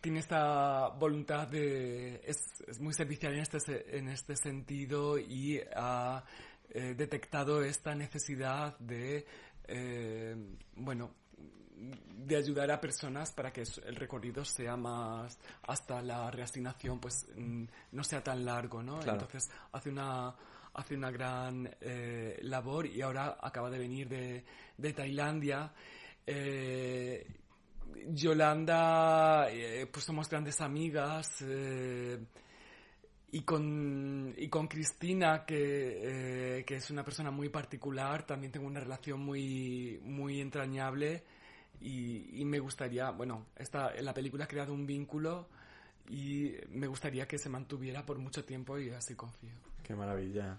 tiene 0.00 0.20
esta 0.20 0.88
voluntad 0.90 1.48
de 1.48 2.20
es, 2.24 2.38
es 2.66 2.80
muy 2.80 2.92
servicial 2.94 3.34
en 3.34 3.40
este 3.40 3.98
en 3.98 4.08
este 4.08 4.36
sentido 4.36 5.18
y 5.18 5.60
ha 5.74 6.22
eh, 6.70 6.94
detectado 6.96 7.62
esta 7.62 7.94
necesidad 7.94 8.78
de 8.78 9.26
eh, 9.66 10.36
bueno 10.76 11.10
de 11.76 12.36
ayudar 12.36 12.70
a 12.70 12.80
personas 12.80 13.32
para 13.32 13.52
que 13.52 13.62
el 13.86 13.94
recorrido 13.96 14.44
sea 14.44 14.76
más 14.76 15.38
hasta 15.66 16.02
la 16.02 16.30
reasignación 16.30 16.98
pues 17.00 17.26
mm, 17.36 17.64
no 17.92 18.04
sea 18.04 18.22
tan 18.22 18.44
largo 18.44 18.82
no 18.82 18.98
Claro. 18.98 19.20
entonces 19.20 19.50
hace 19.72 19.90
una 19.90 20.34
hace 20.74 20.94
una 20.94 21.10
gran 21.10 21.68
eh, 21.80 22.38
labor 22.42 22.86
y 22.86 23.00
ahora 23.02 23.38
acaba 23.40 23.70
de 23.70 23.78
venir 23.78 24.08
de, 24.08 24.44
de 24.76 24.92
Tailandia 24.92 25.72
eh, 26.26 27.26
Yolanda, 28.08 29.48
eh, 29.50 29.86
pues 29.86 30.04
somos 30.04 30.28
grandes 30.28 30.60
amigas. 30.60 31.42
eh, 31.42 32.18
y 33.30 33.42
con, 33.42 34.34
y 34.38 34.48
con 34.48 34.68
Cristina, 34.68 35.44
que, 35.44 36.58
eh, 36.58 36.64
que 36.64 36.76
es 36.76 36.90
una 36.90 37.04
persona 37.04 37.30
muy 37.30 37.50
particular, 37.50 38.24
también 38.26 38.50
tengo 38.50 38.66
una 38.66 38.80
relación 38.80 39.20
muy, 39.20 40.00
muy 40.02 40.40
entrañable. 40.40 41.24
Y, 41.80 42.40
y 42.40 42.44
me 42.44 42.58
gustaría, 42.58 43.10
bueno, 43.10 43.48
esta, 43.56 43.92
la 44.00 44.14
película 44.14 44.44
ha 44.44 44.48
creado 44.48 44.72
un 44.72 44.86
vínculo 44.86 45.48
y 46.08 46.54
me 46.70 46.86
gustaría 46.86 47.28
que 47.28 47.38
se 47.38 47.50
mantuviera 47.50 48.04
por 48.04 48.18
mucho 48.18 48.44
tiempo 48.44 48.78
y 48.78 48.90
así 48.90 49.14
confío. 49.14 49.52
Qué 49.82 49.94
maravilla. 49.94 50.58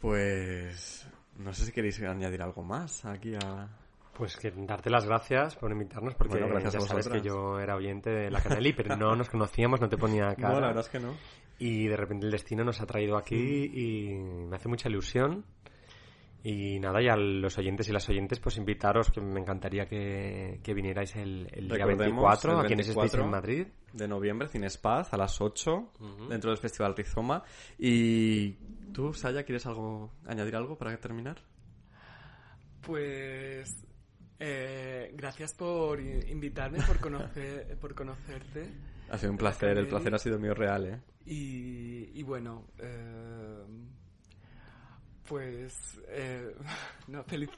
Pues 0.00 1.06
no 1.38 1.54
sé 1.54 1.64
si 1.66 1.72
queréis 1.72 2.00
añadir 2.02 2.42
algo 2.42 2.62
más 2.62 3.04
aquí 3.04 3.34
a... 3.36 3.68
Pues 4.16 4.36
que 4.36 4.50
darte 4.50 4.88
las 4.88 5.04
gracias 5.04 5.56
por 5.56 5.70
invitarnos, 5.70 6.14
porque 6.14 6.38
Bueno, 6.38 6.48
gracias 6.48 6.72
ya 6.72 6.78
a 6.78 6.82
sabes 6.82 7.08
que 7.08 7.20
yo 7.20 7.58
era 7.58 7.76
oyente 7.76 8.08
de 8.08 8.30
la 8.30 8.40
Canelli, 8.40 8.72
pero 8.72 8.96
no 8.96 9.14
nos 9.14 9.28
conocíamos, 9.28 9.78
no 9.78 9.90
te 9.90 9.98
ponía 9.98 10.34
cara. 10.36 10.54
No, 10.54 10.60
la 10.60 10.66
verdad 10.68 10.84
es 10.84 10.88
que 10.88 11.00
no. 11.00 11.14
Y 11.58 11.86
de 11.86 11.96
repente 11.96 12.24
el 12.24 12.32
destino 12.32 12.64
nos 12.64 12.80
ha 12.80 12.86
traído 12.86 13.18
aquí 13.18 13.36
y 13.36 14.14
me 14.14 14.56
hace 14.56 14.68
mucha 14.68 14.88
ilusión. 14.88 15.44
Y 16.42 16.78
nada, 16.78 17.02
y 17.02 17.08
a 17.08 17.16
los 17.16 17.58
oyentes 17.58 17.88
y 17.88 17.92
las 17.92 18.08
oyentes, 18.08 18.38
pues 18.40 18.56
invitaros, 18.56 19.10
que 19.10 19.20
me 19.20 19.40
encantaría 19.40 19.84
que, 19.86 20.60
que 20.62 20.74
vinierais 20.74 21.14
el, 21.16 21.48
el 21.52 21.68
día 21.68 21.84
Recordemos, 21.84 21.98
24, 21.98 22.52
el 22.52 22.64
a 22.64 22.68
quienes 22.68 22.88
estéis 22.88 23.12
24 23.12 23.24
en 23.24 23.30
Madrid. 23.30 23.66
De 23.92 24.08
noviembre, 24.08 24.48
Cinespaz, 24.48 25.12
a 25.12 25.16
las 25.16 25.40
8, 25.40 25.92
dentro 26.28 26.50
del 26.50 26.58
Festival 26.58 26.94
Rizoma. 26.96 27.42
Y 27.78 28.52
tú, 28.92 29.12
Saya, 29.12 29.42
¿quieres 29.42 29.66
algo 29.66 30.12
añadir 30.24 30.54
algo 30.54 30.78
para 30.78 30.96
terminar? 30.98 31.42
Pues 32.80 33.74
eh, 34.38 35.12
gracias 35.14 35.54
por 35.54 36.00
invitarme, 36.00 36.80
por, 36.82 36.98
conocer, 36.98 37.76
por 37.80 37.94
conocerte. 37.94 38.68
Ha 39.10 39.18
sido 39.18 39.32
un 39.32 39.38
placer, 39.38 39.78
el 39.78 39.88
placer 39.88 40.14
ha 40.14 40.18
sido 40.18 40.38
mío 40.38 40.54
real, 40.54 40.86
¿eh? 40.86 41.00
Y, 41.24 42.10
y 42.18 42.22
bueno, 42.22 42.66
eh, 42.78 43.64
pues 45.28 46.00
eh, 46.08 46.54
no, 47.08 47.24
feliz, 47.24 47.50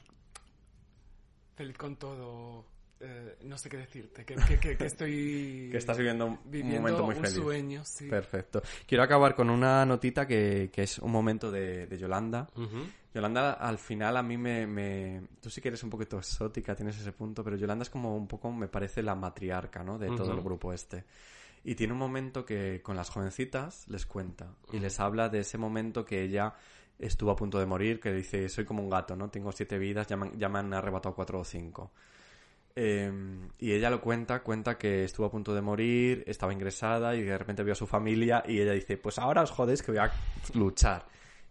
feliz 1.55 1.77
con 1.77 1.95
todo. 1.97 2.65
Eh, 3.01 3.37
no 3.43 3.57
sé 3.57 3.69
qué 3.69 3.77
decirte, 3.77 4.25
que, 4.25 4.35
que- 4.35 4.57
que- 4.59 4.77
que 4.77 4.85
estoy 4.85 5.69
Que 5.71 5.77
estás 5.77 5.97
viviendo 5.97 6.25
un 6.27 6.39
viviendo 6.45 6.79
momento 6.81 7.03
muy 7.05 7.15
un 7.15 7.21
feliz. 7.21 7.35
sueño, 7.37 7.81
sí. 7.85 8.09
Perfecto. 8.09 8.61
Quiero 8.85 9.03
acabar 9.03 9.35
con 9.35 9.49
una 9.49 9.85
notita 9.85 10.25
que, 10.27 10.69
que 10.73 10.83
es 10.83 10.99
un 10.99 11.11
momento 11.11 11.51
de, 11.51 11.87
de 11.87 11.97
Yolanda. 11.97 12.47
Yolanda, 13.13 13.53
al 13.53 13.77
final, 13.79 14.17
a 14.17 14.23
mí 14.23 14.37
me, 14.37 14.67
me- 14.67 15.21
Tú 15.41 15.49
sí 15.49 15.61
que 15.61 15.69
eres 15.69 15.83
un 15.83 15.89
poquito 15.89 16.17
exótica, 16.17 16.75
tienes 16.75 16.99
ese 16.99 17.11
punto, 17.11 17.43
pero 17.43 17.55
Yolanda 17.55 17.83
es 17.83 17.89
como 17.89 18.15
un 18.15 18.27
poco, 18.27 18.51
me 18.51 18.67
parece, 18.67 19.01
la 19.01 19.15
matriarca, 19.15 19.83
¿no? 19.83 19.97
De 19.97 20.07
todo 20.17 20.33
el 20.33 20.41
grupo 20.41 20.71
este. 20.73 21.05
Y 21.63 21.75
tiene 21.75 21.93
un 21.93 21.99
momento 21.99 22.45
que 22.45 22.81
con 22.81 22.95
las 22.95 23.09
jovencitas 23.09 23.87
les 23.89 24.05
cuenta 24.05 24.53
y 24.71 24.79
les 24.79 24.99
habla 24.99 25.27
de 25.29 25.39
ese 25.39 25.57
momento 25.57 26.05
que 26.05 26.21
ella 26.21 26.53
estuvo 26.97 27.31
a 27.31 27.35
punto 27.35 27.59
de 27.59 27.65
morir, 27.65 27.99
que 27.99 28.13
dice, 28.13 28.47
soy 28.49 28.63
como 28.65 28.81
un 28.83 28.89
gato, 28.89 29.15
¿no? 29.15 29.29
Tengo 29.29 29.51
siete 29.51 29.77
vidas, 29.77 30.07
ya 30.07 30.15
me, 30.17 30.31
ya 30.37 30.47
me 30.49 30.59
han 30.59 30.73
arrebatado 30.73 31.15
cuatro 31.15 31.39
o 31.39 31.43
cinco. 31.43 31.91
Eh, 32.75 33.11
y 33.57 33.73
ella 33.73 33.89
lo 33.89 33.99
cuenta, 33.99 34.41
cuenta 34.41 34.77
que 34.77 35.03
estuvo 35.03 35.25
a 35.25 35.31
punto 35.31 35.53
de 35.53 35.61
morir, 35.61 36.23
estaba 36.27 36.53
ingresada 36.53 37.15
y 37.15 37.23
de 37.23 37.37
repente 37.37 37.63
vio 37.63 37.73
a 37.73 37.75
su 37.75 37.87
familia 37.87 38.43
y 38.47 38.59
ella 38.59 38.73
dice, 38.73 38.97
pues 38.97 39.19
ahora 39.19 39.41
os 39.41 39.51
jodéis 39.51 39.81
que 39.83 39.91
voy 39.91 39.99
a 39.99 40.11
luchar. 40.53 41.05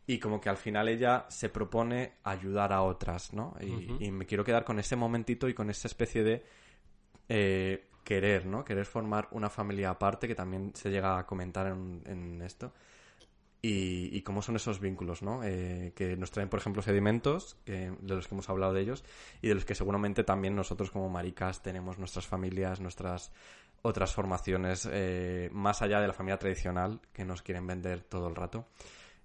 Y 0.06 0.18
como 0.18 0.40
que 0.40 0.48
al 0.48 0.56
final 0.56 0.88
ella 0.88 1.26
se 1.28 1.50
propone 1.50 2.14
ayudar 2.24 2.72
a 2.72 2.80
otras, 2.82 3.34
¿no? 3.34 3.54
Y, 3.60 4.06
y 4.06 4.10
me 4.10 4.24
quiero 4.24 4.42
quedar 4.42 4.64
con 4.64 4.78
ese 4.78 4.96
momentito 4.96 5.48
y 5.48 5.54
con 5.54 5.68
esa 5.68 5.86
especie 5.86 6.22
de 6.22 6.42
eh, 7.28 7.88
querer, 8.04 8.46
¿no? 8.46 8.64
Querer 8.64 8.86
formar 8.86 9.28
una 9.32 9.50
familia 9.50 9.90
aparte, 9.90 10.26
que 10.26 10.34
también 10.34 10.72
se 10.74 10.90
llega 10.90 11.18
a 11.18 11.26
comentar 11.26 11.66
en, 11.66 12.02
en 12.06 12.40
esto. 12.40 12.72
Y, 13.60 14.16
y 14.16 14.22
cómo 14.22 14.40
son 14.40 14.54
esos 14.54 14.78
vínculos, 14.78 15.20
¿no? 15.22 15.42
Eh, 15.42 15.92
que 15.96 16.16
nos 16.16 16.30
traen, 16.30 16.48
por 16.48 16.60
ejemplo, 16.60 16.80
sedimentos, 16.80 17.56
que, 17.64 17.92
de 18.00 18.14
los 18.14 18.28
que 18.28 18.34
hemos 18.34 18.48
hablado 18.48 18.72
de 18.72 18.82
ellos, 18.82 19.04
y 19.42 19.48
de 19.48 19.54
los 19.54 19.64
que 19.64 19.74
seguramente 19.74 20.22
también 20.22 20.54
nosotros 20.54 20.92
como 20.92 21.08
maricas 21.08 21.60
tenemos 21.60 21.98
nuestras 21.98 22.26
familias, 22.26 22.80
nuestras 22.80 23.32
otras 23.82 24.14
formaciones, 24.14 24.88
eh, 24.90 25.50
más 25.52 25.82
allá 25.82 26.00
de 26.00 26.06
la 26.06 26.12
familia 26.12 26.38
tradicional, 26.38 27.00
que 27.12 27.24
nos 27.24 27.42
quieren 27.42 27.66
vender 27.66 28.02
todo 28.02 28.28
el 28.28 28.36
rato. 28.36 28.66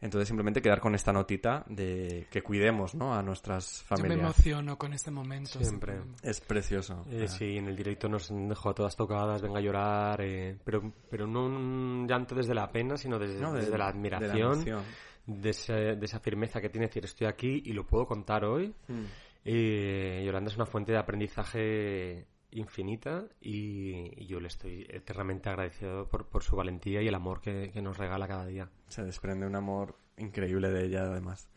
Entonces 0.04 0.28
simplemente 0.28 0.62
quedar 0.62 0.82
con 0.82 0.93
esta 0.95 1.14
notita 1.14 1.64
de 1.68 2.28
que 2.30 2.41
cuidemos, 2.43 2.93
¿no? 2.93 3.16
A 3.16 3.24
nuestras 3.24 3.80
Yo 3.89 3.95
me 3.95 3.97
familias. 4.10 4.20
emociono 4.20 4.78
con 4.78 4.93
ese 4.93 5.12
momento. 5.12 5.58
Siempre. 5.60 5.99
Es 6.22 6.41
precioso. 6.41 7.06
Eh, 7.10 7.28
sí, 7.30 7.56
en 7.58 7.68
el 7.70 7.76
directo 7.76 8.10
nos 8.10 8.28
dejó 8.30 8.72
a 8.72 8.74
todas 8.74 8.95
tocadas, 8.97 9.41
venga 9.41 9.60
a 9.60 9.62
llorar, 9.62 10.20
eh, 10.22 10.58
pero, 10.66 10.91
pero 11.10 11.26
no 11.26 11.45
un 11.45 12.06
llanto 12.08 12.36
desde 12.36 12.54
la 12.54 12.70
pena, 12.70 12.97
sino 12.97 13.18
desde, 13.18 13.39
No, 13.39 13.54
de- 13.54 13.62
desde 13.62 13.78
la 13.78 13.78
de 13.78 13.78
la 13.78 13.97
admiración, 13.97 14.84
de, 15.26 15.49
ese- 15.51 15.95
de 15.95 16.06
esa 16.06 16.20
firmeza 16.20 16.60
que 16.60 16.68
tiene 16.70 16.88
decir 16.88 17.06
estoy 17.06 17.28
aquí 17.28 17.64
y 17.66 17.72
lo 17.72 17.88
puedo 17.88 18.06
contar 18.06 18.43
hoy. 18.43 18.74
Mm. 18.89 19.04
Eh, 19.45 20.24
Yolanda 20.26 20.49
es 20.51 20.56
una 20.58 20.66
fuente 20.66 20.91
de 20.91 20.97
aprendizaje 20.97 22.28
infinita 22.54 23.26
y, 23.41 24.22
y 24.22 24.26
yo 24.26 24.39
le 24.39 24.47
estoy 24.47 24.86
eternamente 24.89 25.49
agradecido 25.49 26.08
por, 26.08 26.26
por 26.26 26.43
su 26.43 26.56
valentía 26.56 27.01
y 27.01 27.08
el 27.08 27.16
amor 27.16 27.41
que, 27.41 27.72
que 27.72 27.82
nos 27.82 27.97
regala 27.97 28.28
cada 28.28 28.45
día. 28.45 28.70
Se 28.88 29.04
desprende 29.04 29.45
un 29.45 29.56
amor 29.56 29.95
increíble 30.18 30.70
de 30.70 30.86
ella, 30.86 31.01
además. 31.04 31.49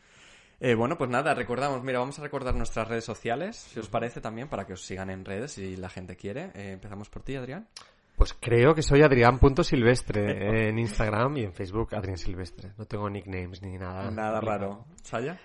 Eh, 0.58 0.74
bueno, 0.74 0.96
pues 0.96 1.10
nada, 1.10 1.34
recordamos, 1.34 1.82
mira, 1.82 1.98
vamos 1.98 2.18
a 2.18 2.22
recordar 2.22 2.54
nuestras 2.54 2.88
redes 2.88 3.04
sociales, 3.04 3.56
si 3.56 3.78
os 3.78 3.88
parece 3.88 4.22
también, 4.22 4.48
para 4.48 4.66
que 4.66 4.72
os 4.72 4.82
sigan 4.82 5.10
en 5.10 5.24
redes 5.24 5.52
si 5.52 5.76
la 5.76 5.90
gente 5.90 6.16
quiere. 6.16 6.50
Eh, 6.54 6.72
empezamos 6.72 7.10
por 7.10 7.22
ti, 7.22 7.36
Adrián. 7.36 7.68
Pues 8.16 8.32
creo 8.32 8.74
que 8.74 8.80
soy 8.80 9.02
adrián.silvestre 9.02 10.68
en 10.70 10.78
Instagram 10.78 11.36
y 11.36 11.44
en 11.44 11.52
Facebook 11.52 11.94
Adrián 11.94 12.16
Silvestre. 12.16 12.72
No 12.78 12.86
tengo 12.86 13.10
nicknames 13.10 13.60
ni 13.60 13.76
nada. 13.76 14.10
Nada 14.10 14.40
raro. 14.40 14.86
¿Saya? 15.02 15.38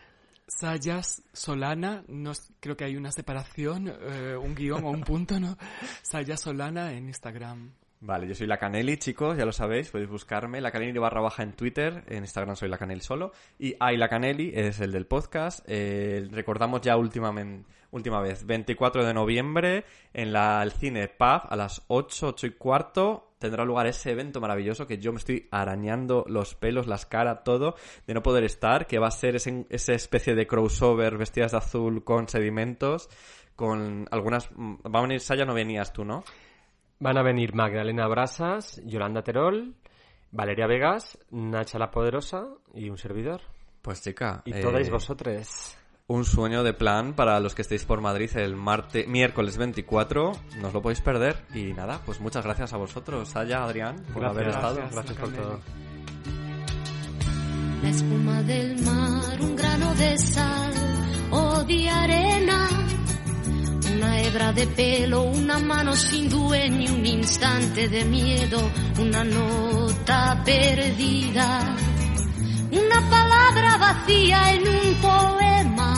Sayas 0.60 1.24
Solana, 1.32 2.04
no, 2.08 2.34
creo 2.60 2.76
que 2.76 2.84
hay 2.84 2.98
una 2.98 3.12
separación, 3.12 3.88
eh, 3.88 4.36
un 4.36 4.54
guion 4.54 4.84
o 4.84 4.90
un 4.90 5.02
punto, 5.02 5.40
¿no? 5.40 5.58
Sayas 6.04 6.42
Solana 6.42 6.92
en 6.92 7.08
Instagram. 7.08 7.72
Vale, 8.02 8.28
yo 8.28 8.36
soy 8.36 8.48
la 8.48 8.58
Caneli, 8.58 8.98
chicos, 8.98 9.38
ya 9.38 9.46
lo 9.46 9.54
sabéis, 9.54 9.90
podéis 9.90 10.10
buscarme. 10.10 10.60
La 10.60 10.72
Caneli 10.72 10.98
barra 11.00 11.22
baja 11.22 11.44
en 11.44 11.54
Twitter, 11.54 12.04
en 12.08 12.24
Instagram 12.24 12.56
soy 12.56 12.68
la 12.68 12.78
Caneli 12.78 13.00
solo. 13.00 13.32
Y 13.60 13.76
hay 13.80 13.96
la 13.96 14.10
Caneli, 14.10 14.52
es 14.54 14.82
el 14.82 14.92
del 14.92 15.06
podcast. 15.06 15.64
Eh, 15.68 16.28
recordamos 16.32 16.82
ya 16.82 16.98
últimamente, 16.98 17.66
última 17.92 18.20
vez, 18.20 18.46
24 18.46 19.06
de 19.06 19.14
noviembre, 19.14 19.86
en 20.14 20.34
la, 20.34 20.62
el 20.64 20.72
cine 20.74 21.08
Pub, 21.08 21.44
a 21.48 21.56
las 21.56 21.84
8, 21.88 22.28
8 22.28 22.48
y 22.48 22.52
cuarto. 22.52 23.31
Tendrá 23.42 23.66
lugar 23.66 23.88
ese 23.88 24.12
evento 24.12 24.40
maravilloso 24.40 24.88
que 24.88 25.00
yo 25.00 25.12
me 25.12 25.18
estoy 25.18 25.50
arañando 25.52 26.24
los 26.28 26.56
pelos, 26.56 26.88
las 26.88 27.06
caras, 27.06 27.44
todo, 27.44 27.76
de 28.08 28.14
no 28.14 28.22
poder 28.22 28.46
estar, 28.46 28.88
que 28.88 29.00
va 29.00 29.08
a 29.08 29.12
ser 29.12 29.36
ese, 29.36 29.66
esa 29.70 29.94
especie 29.94 30.36
de 30.36 30.48
crossover 30.48 31.18
vestidas 31.18 31.52
de 31.52 31.58
azul 31.58 32.04
con 32.06 32.30
sedimentos, 32.30 33.10
con 33.56 34.08
algunas... 34.12 34.50
Va 34.52 35.00
a 35.00 35.02
venir 35.02 35.20
Saya, 35.20 35.44
no 35.44 35.54
venías 35.54 35.92
tú, 35.92 36.06
¿no? 36.06 36.24
Van 37.00 37.18
a 37.18 37.24
venir 37.24 37.54
Magdalena 37.56 38.08
Brasas, 38.08 38.80
Yolanda 38.86 39.24
Terol, 39.24 39.74
Valeria 40.32 40.68
Vegas, 40.68 41.18
Nacha 41.32 41.80
la 41.80 41.92
Poderosa 41.92 42.46
y 42.76 42.90
un 42.90 42.98
servidor. 42.98 43.42
Pues 43.82 44.02
chica... 44.04 44.44
Y 44.46 44.54
eh, 44.54 44.62
todas 44.62 44.90
vosotros. 44.90 45.78
Un 46.08 46.26
sueño 46.26 46.64
de 46.64 46.74
plan 46.74 47.14
para 47.14 47.40
los 47.40 47.56
que 47.56 47.62
estéis 47.62 47.86
por 47.86 48.02
Madrid 48.02 48.30
el 48.36 48.56
martes, 48.56 49.08
miércoles 49.08 49.58
24. 49.58 50.34
No 50.60 50.68
os 50.68 50.74
lo 50.74 50.82
podéis 50.82 51.02
perder. 51.02 51.38
Y 51.54 51.74
nada, 51.74 52.02
pues 52.06 52.20
muchas 52.20 52.44
gracias 52.44 52.74
a 52.74 52.78
vosotros, 52.78 53.30
Saya, 53.30 53.64
Adrián, 53.64 53.96
por 54.14 54.26
haber 54.26 54.50
estado. 54.50 54.82
Gracias 54.92 55.18
por 55.18 55.32
todo. 55.32 55.60
La 57.82 57.90
espuma 57.90 58.44
del 58.44 58.82
mar, 58.84 59.42
un 59.42 59.56
grano 59.56 59.96
de 59.96 60.18
sal 60.18 60.74
o 61.32 61.64
de 61.64 61.90
arena, 61.90 62.70
una 63.96 64.22
hebra 64.22 64.54
de 64.54 64.68
pelo, 64.68 65.24
una 65.24 65.58
mano 65.58 65.96
sin 65.96 66.30
dueño, 66.30 66.94
un 66.94 67.06
instante 67.06 67.88
de 67.88 68.06
miedo, 68.06 68.60
una 69.00 69.24
nota 69.24 70.42
perdida, 70.46 71.76
una 72.78 73.10
palabra 73.10 73.78
vacía 73.78 74.54
en 74.54 74.68
un 74.68 74.96
poema, 74.96 75.94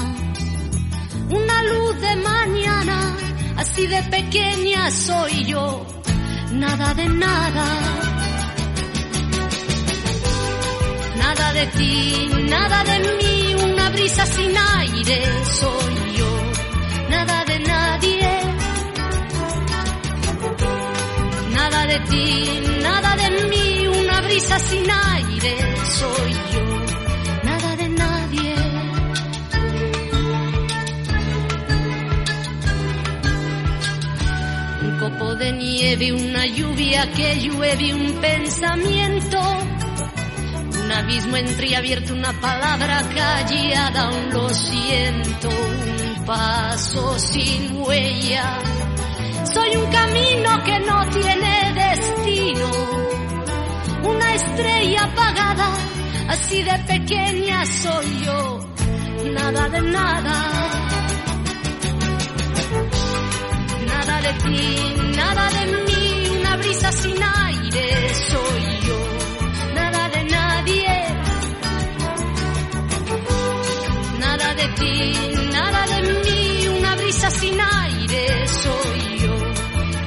una 1.30 1.63
luz 1.63 2.01
de 2.01 2.15
mañana, 2.15 3.15
así 3.57 3.88
de 3.88 4.01
pequeña 4.03 4.89
soy 4.91 5.45
yo, 5.45 5.86
nada 6.51 6.93
de 6.93 7.07
nada. 7.09 7.65
Nada 11.17 11.53
de 11.53 11.65
ti, 11.67 12.30
nada 12.49 12.84
de 12.84 12.99
mí, 13.17 13.55
una 13.63 13.89
brisa 13.89 14.26
sin 14.26 14.53
aire 14.57 15.19
soy 15.45 15.95
yo, 16.17 16.32
nada 17.09 17.45
de 17.45 17.59
nadie. 17.59 18.30
Nada 21.51 21.86
de 21.88 21.99
ti, 22.09 22.61
nada 22.82 23.15
de 23.15 23.30
mí, 23.49 23.88
una 23.88 24.21
brisa 24.21 24.59
sin 24.59 24.86
aire 24.91 25.55
soy 25.99 26.34
yo, 26.53 26.53
copo 35.24 35.36
de 35.36 35.51
nieve, 35.51 36.11
una 36.13 36.45
lluvia 36.45 37.09
que 37.11 37.36
llueve, 37.36 37.93
un 37.93 38.13
pensamiento 38.21 39.39
un 40.84 40.91
abismo 40.91 41.38
entreabierto, 41.38 42.13
una 42.13 42.34
palabra 42.41 43.01
callada, 43.15 44.09
un 44.09 44.34
lo 44.34 44.49
siento, 44.49 45.47
un 45.47 46.26
paso 46.26 47.17
sin 47.19 47.82
huella. 47.82 48.59
Soy 49.45 49.76
un 49.78 49.91
camino 49.91 50.63
que 50.65 50.80
no 50.82 51.09
tiene 51.09 51.74
destino, 51.74 52.69
una 54.03 54.34
estrella 54.34 55.03
apagada, 55.05 55.69
así 56.28 56.63
de 56.63 56.80
pequeña 56.80 57.65
soy 57.65 58.26
yo, 58.26 58.69
nada 59.32 59.69
de 59.69 59.82
nada. 59.82 60.82
De 64.24 64.34
ti, 64.43 65.15
nada 65.17 65.49
de 65.49 65.65
mí, 65.86 66.38
una 66.39 66.55
brisa 66.55 66.91
sin 66.91 67.21
aire 67.21 68.13
soy 68.30 68.80
yo 68.88 68.99
nada 69.76 70.09
de 70.09 70.24
nadie. 70.24 70.95
Nada 74.19 74.53
de 74.55 74.67
ti, 74.80 74.95
nada 75.51 75.82
de 75.93 75.99
mí, 76.24 76.67
una 76.80 76.95
brisa 76.95 77.30
sin 77.32 77.57
aire 77.59 78.47
soy 78.47 79.19
yo, 79.24 79.36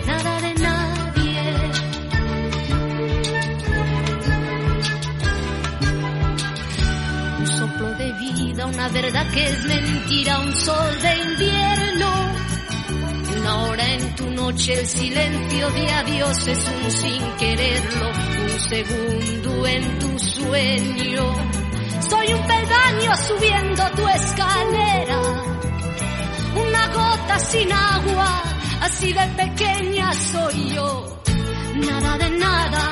nada 0.07 0.41
de 0.41 0.55
nadie. 0.67 1.43
Un 7.41 7.47
soplo 7.59 7.89
de 8.03 8.13
vida, 8.25 8.67
una 8.67 8.89
verdad 8.89 9.27
que 9.35 9.45
es 9.45 9.65
mentira, 9.65 10.39
un 10.41 10.53
sol 10.55 11.03
de 11.03 11.17
invierno. 11.29 12.46
Una 13.47 13.59
hora 13.63 13.93
en 13.93 14.17
tu 14.17 14.29
noche, 14.31 14.73
el 14.73 14.85
silencio 14.85 15.71
de 15.71 15.89
adiós 15.89 16.49
es 16.49 16.59
un 16.67 16.91
sin 16.91 17.23
quererlo, 17.37 18.11
un 18.43 18.61
segundo 18.61 19.67
en 19.69 19.99
tu 20.01 20.19
sueño. 20.19 21.33
Soy 22.11 22.33
un 22.33 22.43
peldaño 22.45 23.17
subiendo 23.29 23.85
tu 23.95 24.09
escalera, 24.09 25.21
una 26.57 26.89
gota 26.89 27.39
sin 27.39 27.73
agua, 27.73 28.43
así 28.81 29.13
de 29.13 29.27
pequeña 29.37 30.13
soy 30.13 30.75
yo, 30.75 31.23
nada 31.77 32.19
de 32.19 32.31
nada. 32.31 32.83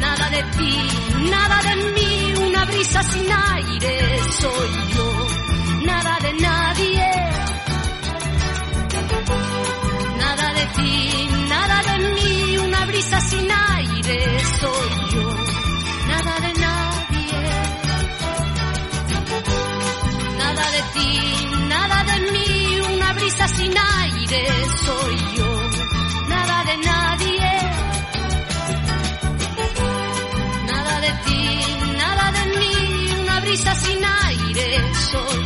Nada 0.00 0.28
de 0.28 0.42
ti, 0.58 1.30
nada 1.30 1.62
de 1.62 1.76
mí, 1.92 2.34
una 2.46 2.64
brisa 2.66 3.02
sin 3.04 3.32
aire 3.32 4.18
soy 4.38 4.68
yo, 4.94 5.15
nada 5.86 6.18
de 6.24 6.32
nadie. 6.46 7.10
Nada 10.22 10.46
de 10.58 10.64
ti, 10.76 11.28
nada 11.48 11.78
de 11.88 11.96
mí, 12.14 12.58
una 12.58 12.84
brisa 12.86 13.20
sin 13.20 13.48
aire 13.50 14.18
soy 14.60 14.90
yo, 15.14 15.26
nada 16.12 16.34
de 16.44 16.52
nadie. 16.64 17.40
Nada 20.42 20.64
de 20.76 20.82
ti, 20.94 21.10
nada 21.74 21.98
de 22.10 22.16
mí, 22.32 22.80
una 22.94 23.12
brisa 23.14 23.48
sin 23.48 23.74
aire 24.02 24.42
soy 24.84 25.16
yo, 25.36 25.50
nada 26.28 26.56
de 26.68 26.76
nadie. 26.90 27.52
Nada 30.72 30.94
de 31.06 31.12
ti, 31.24 31.42
nada 32.02 32.26
de 32.38 32.44
mí, 32.58 32.74
una 33.22 33.40
brisa 33.40 33.74
sin 33.74 34.00
aire 34.04 34.68
soy 35.10 35.38
yo, 35.44 35.45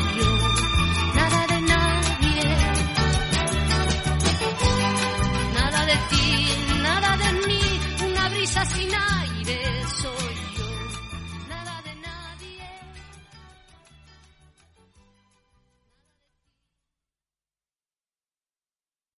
Sin 8.50 8.90
aire 8.92 9.84
soy 10.02 10.39